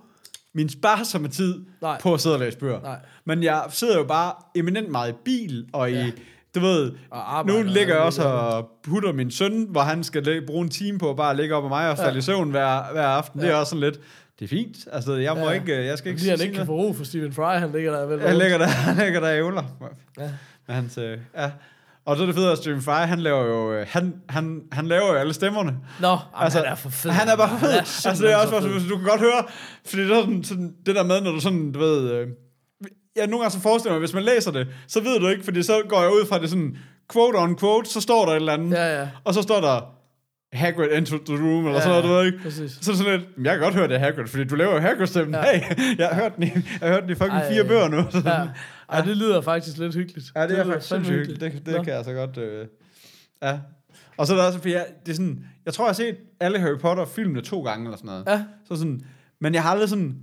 min 0.53 0.70
sparsomme 0.70 1.28
tid 1.28 1.65
Nej. 1.82 1.99
på 2.01 2.13
at 2.13 2.22
sidde 2.22 2.36
og 2.36 2.39
læse 2.39 2.57
bøger. 2.57 2.82
Nej. 2.82 2.97
Men 3.26 3.43
jeg 3.43 3.65
sidder 3.70 3.97
jo 3.97 4.03
bare 4.03 4.34
eminent 4.55 4.89
meget 4.89 5.11
i 5.11 5.15
bil, 5.26 5.65
og 5.74 5.91
i, 5.91 5.93
Ja. 5.93 6.11
Du 6.55 6.59
ved, 6.59 6.91
nu 7.45 7.61
ligger 7.63 7.93
jeg 7.93 7.99
og 7.99 8.05
også 8.05 8.23
og 8.23 8.69
putter 8.83 9.13
min 9.13 9.31
søn, 9.31 9.65
hvor 9.69 9.81
han 9.81 10.03
skal 10.03 10.23
læ- 10.23 10.39
bruge 10.47 10.63
en 10.63 10.69
time 10.69 10.99
på 10.99 11.09
at 11.09 11.17
bare 11.17 11.35
ligge 11.35 11.55
op 11.55 11.63
af 11.63 11.69
mig 11.69 11.91
og 11.91 11.97
falde 11.97 12.11
Ja. 12.11 12.17
i 12.17 12.21
søvn 12.21 12.49
hver, 12.51 12.91
hver 12.91 13.07
aften. 13.07 13.39
Det 13.41 13.47
er 13.47 13.51
Ja. 13.53 13.59
også 13.59 13.69
sådan 13.69 13.81
lidt, 13.83 13.99
det 14.39 14.45
er 14.45 14.49
fint. 14.49 14.77
Altså, 14.91 15.13
jeg 15.13 15.33
må 15.35 15.45
Ja. 15.45 15.51
ikke, 15.51 15.85
jeg 15.85 15.97
skal 15.97 16.09
ikke 16.09 16.19
Fordi 16.19 16.29
han 16.29 16.37
sige 16.37 16.47
ikke 16.47 16.57
kan 16.57 16.65
få 16.65 16.71
ro 16.73 16.93
for 16.93 17.03
Stephen 17.03 17.33
Fry, 17.33 17.59
han 17.59 17.71
ligger 17.71 17.91
der 17.91 18.05
vel. 18.05 18.21
Han 18.21 18.37
ligger 18.37 18.57
der, 18.57 18.65
han 18.89 18.95
ligger 19.05 19.19
der 19.19 19.29
i 19.29 19.37
ævler. 19.37 19.63
Ja. 20.19 20.29
Med 20.67 20.75
hans, 20.75 20.97
øh, 20.97 21.17
ja. 21.37 21.51
Og 22.05 22.17
så 22.17 22.21
er 22.23 22.25
det 22.27 22.35
fedt, 22.35 22.51
at 22.51 22.57
Stephen 22.57 22.81
Fry, 22.81 23.05
han 23.07 23.19
laver 23.19 23.45
jo, 23.45 23.73
øh, 23.73 23.85
han, 23.89 24.13
han, 24.29 24.61
han 24.71 24.87
laver 24.87 25.07
jo 25.07 25.13
alle 25.13 25.33
stemmerne. 25.33 25.77
Nå, 26.01 26.17
altså, 26.35 26.59
han 26.59 26.67
er 26.67 26.75
for 26.75 26.89
fed. 26.89 27.11
Han 27.11 27.27
er 27.27 27.35
bare 27.35 27.59
fed. 27.59 27.67
Han 27.69 27.77
er 27.77 28.07
altså, 28.09 28.23
det 28.25 28.31
er 28.31 28.35
også 28.37 28.69
du 28.89 28.95
kan 28.97 29.05
godt 29.05 29.19
høre, 29.21 29.43
fordi 29.85 30.01
det 30.01 30.11
er 30.11 30.21
sådan, 30.21 30.43
sådan, 30.43 30.73
det 30.85 30.95
der 30.95 31.03
med, 31.03 31.21
når 31.21 31.31
du 31.31 31.39
sådan, 31.39 31.71
du 31.71 31.79
ved, 31.79 32.11
øh, 32.11 32.27
ja, 33.20 33.26
nogle 33.26 33.43
gange 33.43 33.51
så 33.53 33.59
forestiller 33.59 33.93
jeg 33.93 33.99
mig, 33.99 34.07
hvis 34.07 34.13
man 34.13 34.24
læser 34.24 34.51
det, 34.51 34.67
så 34.88 34.99
ved 35.01 35.20
du 35.20 35.28
ikke, 35.28 35.43
fordi 35.43 35.63
så 35.63 35.82
går 35.89 36.01
jeg 36.01 36.11
ud 36.11 36.26
fra 36.30 36.39
det 36.41 36.49
sådan, 36.49 36.78
quote 37.13 37.36
on 37.36 37.57
quote, 37.57 37.89
så 37.89 38.01
står 38.01 38.26
der 38.26 38.32
et 38.32 38.36
eller 38.36 38.53
andet, 38.53 38.72
Ja, 38.72 38.99
ja. 39.01 39.09
og 39.24 39.34
så 39.34 39.41
står 39.41 39.61
der, 39.61 39.95
Hagrid 40.53 40.97
enter 40.97 41.17
the 41.26 41.36
room, 41.36 41.65
eller 41.65 41.72
Ja, 41.74 41.80
sådan 41.82 41.89
noget, 41.89 42.03
du 42.03 42.09
ved 42.09 42.26
ikke? 42.26 42.39
præcis. 42.43 42.72
Så 42.82 42.91
er 42.91 42.95
det 42.95 42.97
sådan 43.03 43.20
lidt, 43.20 43.38
"Men 43.38 43.45
jeg 43.45 43.53
kan 43.53 43.63
godt 43.63 43.74
høre, 43.76 43.88
det 43.88 43.95
er 43.95 43.99
Hagrid, 43.99 44.28
fordi 44.28 44.43
du 44.43 44.55
laver 44.55 44.74
jo 44.74 44.80
Hagrid-stemmen. 44.80 45.34
Ja. 45.36 45.41
Hey, 45.59 45.97
jeg 45.97 46.07
har 46.07 46.15
hørt 46.22 46.36
den 46.36 46.43
i, 46.43 46.51
jeg 46.55 46.61
har 46.82 46.88
hørt 46.88 47.03
den 47.03 47.11
i 47.11 47.15
fucking 47.15 47.32
Ej, 47.39 47.51
fire 47.53 47.63
bøger 47.65 47.88
nu. 47.88 47.97
Ja. 48.26 48.47
Ej, 48.89 49.01
det 49.01 49.17
lyder 49.17 49.41
faktisk 49.41 49.78
lidt 49.78 49.95
hyggeligt. 49.95 50.28
Ja, 50.36 50.43
det, 50.43 50.51
er 50.51 50.63
lyder 50.63 50.74
faktisk 50.74 50.88
sindssygt 50.89 51.17
hyggeligt. 51.17 51.41
Det, 51.41 51.65
det 51.65 51.76
Nå. 51.76 51.84
kan 51.84 51.93
jeg 51.93 52.05
så 52.05 52.13
godt... 52.13 52.38
Øh, 52.38 52.67
ja. 53.43 53.59
Og 54.17 54.28
så 54.28 54.34
er 54.34 54.38
der 54.38 54.45
også, 54.45 54.59
fordi 54.59 54.74
jeg, 54.74 54.86
det 55.05 55.11
er 55.11 55.15
sådan, 55.15 55.43
jeg 55.65 55.74
tror, 55.74 55.84
jeg 55.86 55.89
har 55.89 55.93
set 55.93 56.15
alle 56.39 56.59
Harry 56.59 56.78
Potter-filmene 56.80 57.41
to 57.41 57.63
gange 57.63 57.86
eller 57.86 57.97
sådan 57.97 58.07
noget. 58.07 58.24
Ja, 58.28 58.43
Så 58.67 58.76
sådan, 58.76 59.01
men 59.41 59.53
jeg 59.53 59.63
har 59.63 59.70
aldrig 59.72 59.89
sådan... 59.89 60.15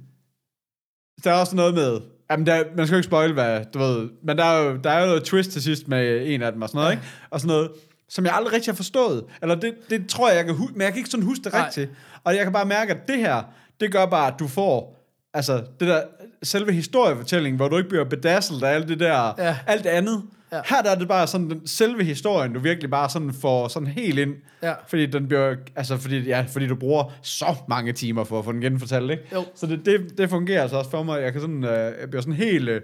Der 1.24 1.30
er 1.32 1.40
også 1.40 1.56
noget 1.56 1.74
med... 1.74 2.00
Jamen, 2.30 2.46
der, 2.46 2.62
man 2.76 2.86
skal 2.86 2.94
jo 2.94 2.98
ikke 2.98 3.06
spoil, 3.06 3.32
hvad 3.32 3.64
du 3.74 3.78
ved. 3.78 4.08
Men 4.22 4.38
der 4.38 4.44
er 4.44 4.62
jo, 4.62 4.76
der 4.76 4.90
er 4.90 5.00
jo 5.00 5.06
noget 5.06 5.24
twist 5.24 5.50
til 5.50 5.62
sidst 5.62 5.88
med 5.88 6.22
en 6.26 6.42
af 6.42 6.52
dem 6.52 6.62
og 6.62 6.68
sådan 6.68 6.78
noget, 6.78 6.88
Ja. 6.90 6.92
ikke? 6.96 7.06
Og 7.30 7.40
sådan 7.40 7.48
noget, 7.56 7.70
som 8.08 8.24
jeg 8.24 8.34
aldrig 8.34 8.52
rigtig 8.52 8.72
har 8.72 8.76
forstået. 8.76 9.24
Eller 9.42 9.54
det, 9.54 9.74
det 9.90 10.08
tror 10.08 10.28
jeg, 10.28 10.36
jeg 10.36 10.44
kan 10.44 10.54
huske, 10.54 10.72
men 10.72 10.82
jeg 10.82 10.90
kan 10.92 10.98
ikke 10.98 11.10
sådan 11.10 11.26
huske 11.26 11.44
det 11.44 11.52
Nej. 11.52 11.64
rigtigt. 11.66 11.90
Og 12.24 12.34
jeg 12.36 12.42
kan 12.44 12.52
bare 12.52 12.64
mærke, 12.66 12.90
at 12.92 13.08
det 13.08 13.16
her, 13.18 13.42
det 13.80 13.92
gør 13.92 14.06
bare, 14.06 14.26
at 14.26 14.34
du 14.38 14.48
får... 14.48 14.96
Altså, 15.34 15.56
det 15.80 15.88
der 15.88 16.02
selve 16.42 16.72
historiefortællingen, 16.72 17.56
hvor 17.56 17.68
du 17.68 17.76
ikke 17.76 17.88
bliver 17.88 18.04
bedazzled 18.04 18.62
af 18.62 18.70
alt 18.74 18.88
det 18.88 19.00
der, 19.00 19.34
Ja. 19.38 19.56
alt 19.66 19.84
det 19.84 19.90
andet. 19.90 20.22
Ja. 20.52 20.56
Ja. 20.56 20.62
Her 20.70 20.82
der 20.82 20.90
er 20.90 20.94
det 20.94 21.08
bare 21.08 21.26
sådan, 21.26 21.50
den 21.50 21.66
selve 21.66 22.04
historien, 22.04 22.52
du 22.52 22.60
virkelig 22.60 22.90
bare 22.90 23.10
sådan 23.10 23.32
får 23.34 23.68
sådan 23.68 23.86
helt 23.88 24.18
ind. 24.18 24.34
Ja. 24.62 24.72
Fordi 24.88 25.06
den 25.06 25.28
bliver, 25.28 25.56
altså 25.76 25.96
fordi, 25.96 26.20
ja, 26.20 26.44
fordi 26.48 26.66
du 26.66 26.74
bruger 26.74 27.12
så 27.22 27.54
mange 27.68 27.92
timer 27.92 28.24
for 28.24 28.38
at 28.38 28.44
få 28.44 28.52
den 28.52 28.60
genfortalt, 28.60 29.10
ikke? 29.10 29.22
Jo. 29.32 29.44
Så 29.54 29.66
det, 29.66 29.86
det, 29.86 30.18
det 30.18 30.30
fungerer 30.30 30.62
altså 30.62 30.76
også 30.76 30.90
for 30.90 31.02
mig. 31.02 31.22
Jeg 31.22 31.32
kan 31.32 31.40
sådan, 31.40 31.64
øh, 31.64 31.70
jeg 32.00 32.10
bliver 32.10 32.22
sådan 32.22 32.34
helt, 32.34 32.68
øh, 32.68 32.80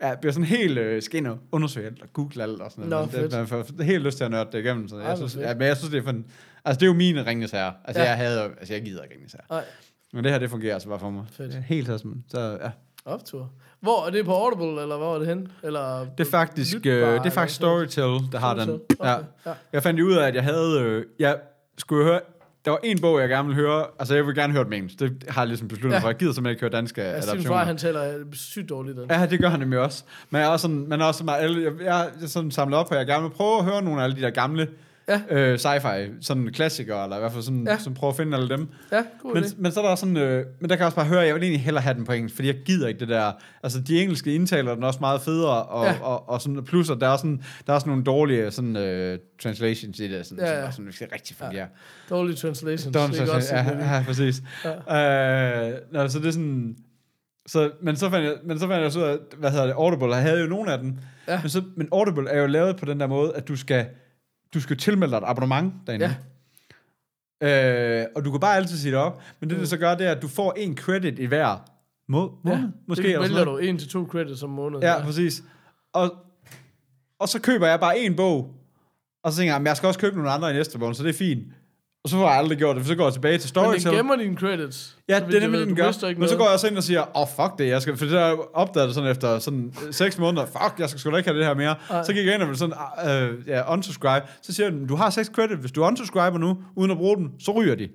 jeg 0.00 0.16
bliver 0.20 0.32
sådan 0.32 0.46
helt 0.46 0.78
øh, 0.78 1.02
og 1.26 1.38
undersøge 1.52 1.86
alt 1.86 2.02
og 2.02 2.08
google 2.12 2.42
alt 2.42 2.60
og 2.62 2.70
sådan 2.70 2.84
Nå, 2.84 2.90
noget. 2.90 3.10
fedt. 3.10 3.30
det, 3.30 3.38
man 3.38 3.46
får 3.46 3.82
helt 3.82 4.04
lyst 4.04 4.16
til 4.16 4.24
at 4.24 4.30
nørde 4.30 4.48
det 4.52 4.58
igennem. 4.64 4.88
Så 4.88 4.96
Ej, 4.96 5.02
jeg 5.06 5.16
synes, 5.16 5.32
fedt. 5.34 5.44
ja, 5.46 5.54
men 5.54 5.62
jeg 5.66 5.76
synes, 5.76 5.90
det 5.90 5.98
er 5.98 6.02
for, 6.02 6.12
altså 6.64 6.80
det 6.80 6.82
er 6.82 6.86
jo 6.86 6.92
mine 6.94 7.26
Ringnes 7.26 7.50
her. 7.50 7.72
Altså 7.84 8.02
Ja. 8.02 8.08
jeg 8.08 8.16
havde, 8.16 8.42
altså 8.42 8.74
jeg 8.74 8.82
gider 8.82 9.02
ikke 9.02 9.14
Ringnes 9.14 9.32
her. 9.32 9.40
nej. 9.50 9.64
Men 10.12 10.24
det 10.24 10.32
her, 10.32 10.38
det 10.38 10.50
fungerer 10.50 10.74
altså 10.74 10.88
bare 10.88 10.98
for 10.98 11.10
mig. 11.10 11.24
Fedt. 11.32 11.54
Helt 11.54 11.86
sådan. 11.86 12.24
Så 12.28 12.58
ja. 12.62 12.70
Optur. 13.10 13.50
Hvor 13.80 14.06
er 14.06 14.10
det 14.10 14.24
på 14.24 14.32
Audible, 14.32 14.82
eller 14.82 14.96
hvor 14.96 15.14
er 15.14 15.18
det 15.18 15.28
hen? 15.28 15.48
Eller 15.62 16.06
Det 16.18 16.26
er 16.26 16.30
faktisk, 16.30 16.74
Lytbar, 16.74 16.90
øh, 17.08 17.18
det 17.18 17.26
er 17.26 17.30
faktisk 17.30 17.56
Storytel, 17.56 18.02
der 18.32 18.38
har 18.38 18.54
den. 18.54 18.70
Okay, 18.70 18.80
Ja. 19.04 19.16
ja. 19.46 19.52
Jeg 19.72 19.82
fandt 19.82 20.00
ud 20.00 20.12
af, 20.12 20.26
at 20.28 20.34
jeg 20.34 20.44
havde... 20.44 20.80
Øh, 20.80 21.04
jeg 21.18 21.36
skulle 21.78 22.04
høre... 22.04 22.20
Der 22.64 22.70
var 22.70 22.80
en 22.84 23.00
bog, 23.00 23.20
jeg 23.20 23.28
gerne 23.28 23.48
ville 23.48 23.62
høre. 23.62 23.86
Altså, 23.98 24.14
jeg 24.14 24.26
vil 24.26 24.34
gerne 24.34 24.52
høre 24.52 24.64
den 24.64 24.72
engelsk. 24.72 25.00
Det 25.00 25.24
har 25.28 25.40
jeg 25.42 25.48
ligesom 25.48 25.68
besluttet 25.68 25.96
Ja. 25.96 26.02
for. 26.02 26.08
Jeg 26.08 26.16
gider 26.16 26.32
simpelthen 26.32 26.50
ikke 26.54 26.60
høre 26.60 26.70
danske 26.70 27.02
Ja, 27.02 27.08
adaptioner. 27.08 27.42
far, 27.48 27.64
han 27.64 27.76
taler 27.76 28.18
øh, 28.18 28.24
sygt 28.32 28.68
dårligt 28.68 28.96
den. 28.96 29.06
Ja, 29.10 29.26
det 29.26 29.40
gør 29.40 29.48
han 29.48 29.60
nemlig 29.60 29.78
også. 29.78 30.04
Men 30.30 30.40
jeg 30.40 30.46
er 30.48 30.50
også 30.50 30.62
sådan, 30.62 30.88
men 30.88 31.02
også 31.02 31.24
alle, 31.30 31.62
jeg, 31.62 31.72
jeg, 31.84 32.08
jeg 32.20 32.28
sådan 32.28 32.50
samlet 32.50 32.78
op 32.78 32.86
på, 32.88 32.94
at 32.94 32.98
jeg 32.98 33.06
gerne 33.06 33.22
vil 33.22 33.30
prøve 33.30 33.58
at 33.58 33.64
høre 33.64 33.82
nogle 33.82 34.00
af 34.00 34.04
alle 34.04 34.16
de 34.16 34.20
der 34.20 34.30
gamle 34.30 34.68
Ja. 35.10 35.20
øh, 35.30 35.54
sci-fi, 35.58 36.10
sådan 36.20 36.50
klassikere, 36.52 37.04
eller 37.04 37.16
i 37.16 37.20
hvert 37.20 37.32
fald 37.32 37.42
sådan, 37.42 37.64
Ja. 37.66 37.72
ja. 37.72 37.78
sådan 37.78 37.94
prøve 37.94 38.10
at 38.10 38.16
finde 38.16 38.36
alle 38.36 38.48
dem. 38.48 38.68
Ja, 38.92 39.02
god 39.22 39.34
Men, 39.34 39.44
idé. 39.44 39.54
men 39.58 39.72
så 39.72 39.80
er 39.80 39.84
der 39.84 39.90
også 39.90 40.00
sådan, 40.02 40.16
øh, 40.16 40.46
men 40.60 40.70
der 40.70 40.76
kan 40.76 40.78
jeg 40.80 40.86
også 40.86 40.96
bare 40.96 41.06
høre, 41.06 41.20
at 41.20 41.26
jeg 41.26 41.34
vil 41.34 41.42
egentlig 41.42 41.62
hellere 41.62 41.82
have 41.82 41.94
den 41.94 42.04
på 42.04 42.12
engelsk, 42.12 42.34
fordi 42.36 42.48
jeg 42.48 42.56
gider 42.64 42.88
ikke 42.88 43.00
det 43.00 43.08
der, 43.08 43.32
altså 43.62 43.80
de 43.80 44.02
engelske 44.02 44.34
indtaler 44.34 44.74
den 44.74 44.82
er 44.82 44.86
også 44.86 45.00
meget 45.00 45.20
federe, 45.20 45.62
og, 45.62 45.84
Ja. 45.86 45.92
ja. 45.92 45.98
og, 46.02 46.28
og, 46.28 46.40
sådan, 46.42 46.64
plus 46.64 46.90
at 46.90 46.96
der 47.00 47.08
er 47.08 47.16
sådan, 47.16 47.42
der 47.66 47.72
er 47.72 47.74
også 47.74 47.88
nogle 47.88 48.04
dårlige 48.04 48.50
sådan, 48.50 48.76
øh, 48.76 49.18
translations 49.42 49.98
i 50.00 50.08
det, 50.12 50.26
sådan, 50.26 50.44
Ja, 50.44 50.50
ja, 50.50 50.58
ja. 50.58 50.64
ja. 50.64 50.70
sådan, 50.70 50.86
det 50.86 50.94
skal 50.94 51.08
rigtig 51.12 51.36
fungere. 51.36 51.66
Dårlige 52.10 52.36
translations. 52.36 52.96
Er 52.96 53.26
godt 53.26 53.52
ja, 53.52 53.64
det. 53.74 53.78
ja, 53.80 54.02
præcis. 54.06 54.42
Ja. 54.88 55.68
Øh, 55.70 55.74
nå, 55.92 56.08
så 56.08 56.18
det 56.18 56.26
er 56.26 56.30
sådan, 56.30 56.76
så, 57.46 57.70
men 57.82 57.96
så 57.96 58.10
fandt 58.10 58.24
jeg, 58.26 58.34
men 58.44 58.58
så 58.58 58.66
fandt 58.68 58.82
jeg 58.82 58.92
så 58.92 58.98
ud 58.98 59.04
af, 59.04 59.16
hvad 59.38 59.50
hedder 59.50 59.66
det, 59.66 59.72
Audible, 59.72 60.14
jeg 60.14 60.22
havde 60.22 60.40
jo 60.40 60.46
nogle 60.46 60.72
af 60.72 60.78
dem, 60.78 60.94
Ja. 61.28 61.40
men, 61.42 61.48
så, 61.50 61.62
men 61.76 61.88
Audible 61.92 62.30
er 62.30 62.40
jo 62.40 62.46
lavet 62.46 62.76
på 62.76 62.84
den 62.84 63.00
der 63.00 63.06
måde, 63.06 63.32
at 63.34 63.48
du 63.48 63.56
skal, 63.56 63.86
du 64.54 64.60
skal 64.60 64.76
tilmelde 64.76 65.10
dig 65.12 65.18
et 65.18 65.24
abonnement 65.26 65.74
derinde. 65.86 66.16
Ja. 67.42 68.00
Øh, 68.02 68.06
og 68.16 68.24
du 68.24 68.30
kan 68.30 68.40
bare 68.40 68.56
altid 68.56 68.76
sige 68.78 68.92
det 68.92 68.98
op, 69.00 69.22
men 69.40 69.50
det, 69.50 69.58
det 69.60 69.68
så 69.68 69.76
gør, 69.76 69.94
det 69.94 70.06
er, 70.06 70.10
at 70.12 70.22
du 70.22 70.28
får 70.28 70.52
en 70.52 70.76
credit 70.76 71.18
i 71.18 71.24
hver 71.24 71.56
må- 72.08 72.38
måned, 72.44 72.58
Ja, 72.60 72.66
måske. 72.88 73.08
det 73.08 73.20
vælger 73.20 73.44
du 73.44 73.56
en 73.58 73.78
til 73.78 73.88
to 73.88 74.06
credits 74.10 74.42
om 74.42 74.50
måneden. 74.50 74.82
Ja, 74.82 75.02
præcis. 75.04 75.42
Og, 75.92 76.10
og 77.18 77.28
så 77.28 77.40
køber 77.40 77.66
jeg 77.66 77.80
bare 77.80 77.98
en 77.98 78.16
bog, 78.16 78.54
og 79.24 79.32
så 79.32 79.38
tænker 79.38 79.52
jeg, 79.54 79.60
"Men 79.60 79.66
jeg 79.66 79.76
skal 79.76 79.86
også 79.86 80.00
købe 80.00 80.16
nogle 80.16 80.30
andre 80.30 80.50
i 80.50 80.52
næste 80.52 80.78
måned, 80.78 80.94
så 80.94 81.02
det 81.02 81.08
er 81.08 81.18
fint. 81.18 81.52
Og 82.04 82.10
så 82.10 82.16
får 82.16 82.28
jeg 82.28 82.38
aldrig 82.38 82.58
gjort 82.58 82.76
det, 82.76 82.84
for 82.84 82.88
så 82.88 82.94
går 82.94 83.04
jeg 83.04 83.12
tilbage 83.12 83.38
til 83.38 83.60
Men 83.60 83.80
den 83.80 83.94
gemmer 83.94 84.16
dine 84.16 84.36
credits. 84.36 84.96
Ja, 85.08 85.20
det 85.20 85.34
er 85.34 85.40
nemlig, 85.40 85.66
den 85.66 85.76
gør. 85.76 86.14
Men 86.18 86.28
så 86.28 86.36
går 86.36 86.44
jeg 86.44 86.52
også 86.52 86.66
ind 86.66 86.76
og 86.76 86.82
siger, 86.82 87.00
åh, 87.00 87.22
oh, 87.22 87.28
fuck 87.28 87.58
det, 87.58 87.68
jeg 87.68 87.82
skal, 87.82 87.96
for 87.96 88.04
det 88.04 88.38
opdaget 88.54 88.86
det 88.86 88.94
sådan 88.94 89.10
efter 89.10 89.38
sådan 89.38 89.72
øh, 89.86 89.92
seks 89.92 90.18
måneder, 90.18 90.46
fuck, 90.46 90.74
jeg 90.78 90.88
skal 90.88 91.00
sgu 91.00 91.10
da 91.10 91.16
ikke 91.16 91.28
have 91.28 91.38
det 91.38 91.46
her 91.46 91.54
mere. 91.54 91.74
Ej. 91.90 92.02
Så 92.02 92.12
gik 92.12 92.26
jeg 92.26 92.34
ind 92.34 92.42
og 92.42 92.48
ville 92.48 92.58
sådan, 92.58 92.74
øh, 93.06 93.48
ja, 93.48 93.72
unsubscribe. 93.72 94.26
Så 94.42 94.52
siger 94.54 94.70
den, 94.70 94.86
du 94.86 94.96
har 94.96 95.10
seks 95.10 95.30
credit, 95.34 95.58
hvis 95.58 95.72
du 95.72 95.84
unsubscriber 95.84 96.38
nu, 96.38 96.58
uden 96.76 96.90
at 96.90 96.96
bruge 96.96 97.16
dem, 97.16 97.30
så 97.40 97.52
ryger 97.52 97.74
de. 97.74 97.88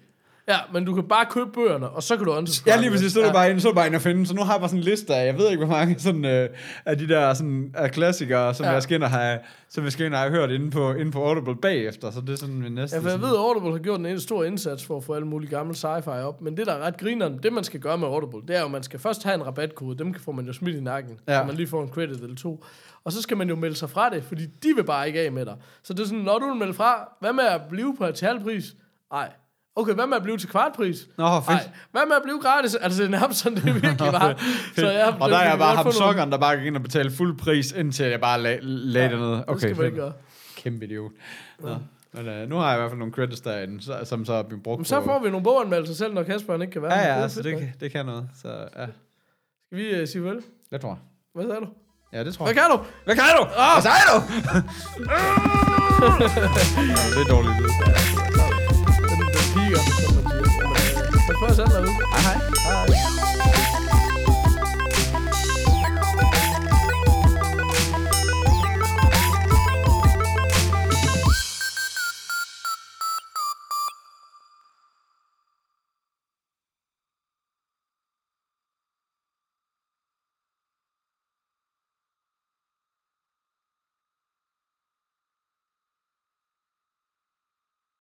Ja, 0.47 0.57
men 0.73 0.85
du 0.85 0.93
kan 0.93 1.03
bare 1.03 1.25
købe 1.29 1.51
bøgerne, 1.51 1.89
og 1.89 2.03
så 2.03 2.17
kan 2.17 2.25
du 2.25 2.31
unsubscribe. 2.33 2.75
Ja, 2.75 2.81
lige 2.81 2.91
præcis, 2.91 3.11
så 3.13 3.21
er 3.21 3.27
du 3.27 3.33
bare 3.33 3.49
inde, 3.49 3.61
så 3.61 3.73
bare 3.73 3.87
inde 3.87 3.95
og 3.95 4.01
finde. 4.01 4.27
Så 4.27 4.35
nu 4.35 4.41
har 4.43 4.53
jeg 4.53 4.59
bare 4.59 4.69
sådan 4.69 4.79
en 4.79 4.83
liste 4.83 5.15
af, 5.15 5.25
jeg 5.25 5.37
ved 5.37 5.49
ikke, 5.51 5.65
hvor 5.65 5.75
mange 5.75 5.99
sådan, 5.99 6.25
øh, 6.25 6.49
af 6.85 6.97
de 6.97 7.07
der 7.07 7.33
sådan, 7.33 7.71
af 7.77 7.91
klassikere, 7.91 8.53
som 8.53 8.65
Ja. 8.65 8.71
jeg 8.71 8.83
skal 8.83 8.95
ind 8.95 9.03
og 9.03 9.09
have, 9.09 9.39
som 9.69 9.83
jeg 9.83 9.91
skal 9.91 10.05
ind 10.05 10.13
og 10.13 10.19
have 10.19 10.31
hørt 10.31 10.51
inde 10.51 10.71
på, 10.71 10.93
inde 10.93 11.11
på 11.11 11.23
Audible 11.27 11.55
bagefter. 11.55 12.11
Så 12.11 12.21
det 12.21 12.29
er 12.29 12.35
sådan 12.35 12.55
min 12.55 12.71
næste. 12.71 12.95
Ja, 12.95 13.01
for 13.01 13.05
jeg 13.05 13.11
sådan- 13.11 13.21
ved, 13.27 13.35
at 13.37 13.39
Audible 13.41 13.71
har 13.71 13.77
gjort 13.79 13.99
en 13.99 14.19
stor 14.19 14.43
indsats 14.43 14.85
for 14.85 14.97
at 14.97 15.03
få 15.03 15.13
alle 15.13 15.27
mulige 15.27 15.49
gamle 15.49 15.73
sci-fi 15.75 16.09
op, 16.09 16.41
men 16.41 16.57
det, 16.57 16.67
der 16.67 16.73
er 16.73 16.79
ret 16.79 16.97
grineren, 16.97 17.39
det 17.43 17.53
man 17.53 17.63
skal 17.63 17.79
gøre 17.79 17.97
med 17.97 18.07
Audible, 18.07 18.41
det 18.47 18.55
er 18.55 18.59
jo, 18.59 18.65
at 18.65 18.71
man 18.71 18.83
skal 18.83 18.99
først 18.99 19.23
have 19.23 19.35
en 19.35 19.45
rabatkode, 19.45 19.97
dem 19.97 20.13
får 20.13 20.31
man 20.31 20.45
jo 20.45 20.53
smidt 20.53 20.75
i 20.75 20.81
nakken, 20.81 21.19
ja. 21.27 21.39
Så 21.39 21.43
man 21.45 21.55
lige 21.55 21.67
får 21.67 21.83
en 21.83 21.89
credit 21.89 22.21
eller 22.21 22.35
to. 22.35 22.63
Og 23.05 23.11
så 23.11 23.21
skal 23.21 23.37
man 23.37 23.49
jo 23.49 23.55
melde 23.55 23.75
sig 23.75 23.89
fra 23.89 24.09
det, 24.09 24.23
fordi 24.23 24.45
de 24.45 24.73
vil 24.75 24.83
bare 24.83 25.07
ikke 25.07 25.19
af 25.21 25.31
med 25.31 25.45
dig. 25.45 25.55
Så 25.83 25.93
det 25.93 25.99
er 25.99 26.05
sådan, 26.05 26.23
når 26.23 26.39
du 26.39 26.45
vil 26.47 26.55
melde 26.55 26.73
fra, 26.73 27.09
hvad 27.21 27.33
med 27.33 27.43
at 27.43 27.61
blive 27.69 27.95
på 27.97 28.11
til 28.11 28.27
halv 28.27 28.39
pris? 28.43 28.63
Nej. 29.13 29.29
Okay, 29.77 29.93
hvad 29.93 30.07
med 30.07 30.17
at 30.17 30.23
blive 30.23 30.37
til 30.37 30.49
kvartpris? 30.49 30.97
Nå, 31.17 31.27
fedt. 31.39 31.47
Nej. 31.47 31.69
Hvad 31.91 32.01
med 32.07 32.15
at 32.15 32.21
blive 32.23 32.39
gratis? 32.41 32.75
Altså, 32.75 33.03
det 33.03 33.13
er 33.13 33.19
nærmest 33.19 33.39
sådan, 33.39 33.55
det 33.57 33.65
virkelig 33.83 33.97
bare. 33.97 34.35
så 34.75 34.91
jeg, 34.91 35.15
og 35.19 35.29
der 35.29 35.35
er 35.35 35.39
det- 35.39 35.45
jeg 35.45 35.51
det- 35.51 35.59
bare 35.59 35.75
ham 35.75 35.91
sokkeren, 35.91 36.31
der 36.31 36.37
bare 36.37 36.57
gik 36.57 36.65
ind 36.65 36.75
og 36.75 36.81
betalte 36.83 37.15
fuld 37.15 37.37
pris, 37.37 37.71
indtil 37.71 38.05
jeg 38.05 38.21
bare 38.21 38.41
lag, 38.41 38.59
lagde 38.61 39.09
det 39.09 39.19
ned. 39.19 39.31
Det 39.31 39.43
Okay, 39.47 39.59
skal 39.59 39.75
man 39.77 39.85
ikke 39.85 39.97
gøre. 39.97 40.13
Kæmpe 40.57 40.85
idiot. 40.85 41.11
Nå. 41.59 41.75
Men 42.13 42.27
øh, 42.27 42.49
nu 42.49 42.55
har 42.55 42.67
jeg 42.69 42.77
i 42.77 42.79
hvert 42.79 42.91
fald 42.91 42.99
nogle 42.99 43.13
credits 43.13 43.41
derinde, 43.41 43.81
så, 43.83 43.97
som 44.03 44.25
så 44.25 44.33
er 44.33 44.43
blevet 44.43 44.63
brugt 44.63 44.79
Men 44.79 44.85
så 44.85 44.99
på... 44.99 45.05
får 45.05 45.19
vi 45.23 45.29
nogle 45.29 45.43
boganmeldelser 45.43 45.95
selv, 45.95 46.13
når 46.13 46.23
Kasper 46.23 46.61
ikke 46.61 46.73
kan 46.73 46.81
være 46.81 46.93
Ja, 46.93 47.07
ja, 47.15 47.21
altså 47.21 47.41
det, 47.41 47.57
kan, 47.59 47.73
det 47.79 47.91
kan 47.91 48.05
noget. 48.05 48.29
Så 48.41 48.47
ja, 48.49 48.85
Skal 49.65 49.77
vi 49.77 50.01
uh, 50.01 50.07
sige 50.07 50.23
vel? 50.23 50.41
det 50.71 50.81
tror 50.81 50.89
jeg. 50.89 50.97
Hvad 51.33 51.45
sagde 51.45 51.61
du? 51.61 51.67
Ja, 52.13 52.23
det 52.23 52.33
tror 52.33 52.45
Hvad 52.45 52.53
jeg. 52.55 52.61
kan 52.63 52.71
du? 52.77 52.83
Hvad 53.05 53.15
kan 53.15 53.23
du? 53.39 53.45
Hvad 53.45 53.81
siger 53.81 54.07
du? 54.13 54.19
det 57.15 57.21
er 57.21 57.29
dårligt 57.29 58.14
lyd. 59.75 59.85
Den, 59.87 60.13
den 60.13 60.31
piger, 60.33 61.21
som 61.25 61.41
man 61.41 61.55
siger. 61.55 61.67
Men, 61.67 61.83
øh. 61.83 61.95
Hej 62.13 62.21
hej. 62.21 62.37
hej. 62.65 63.24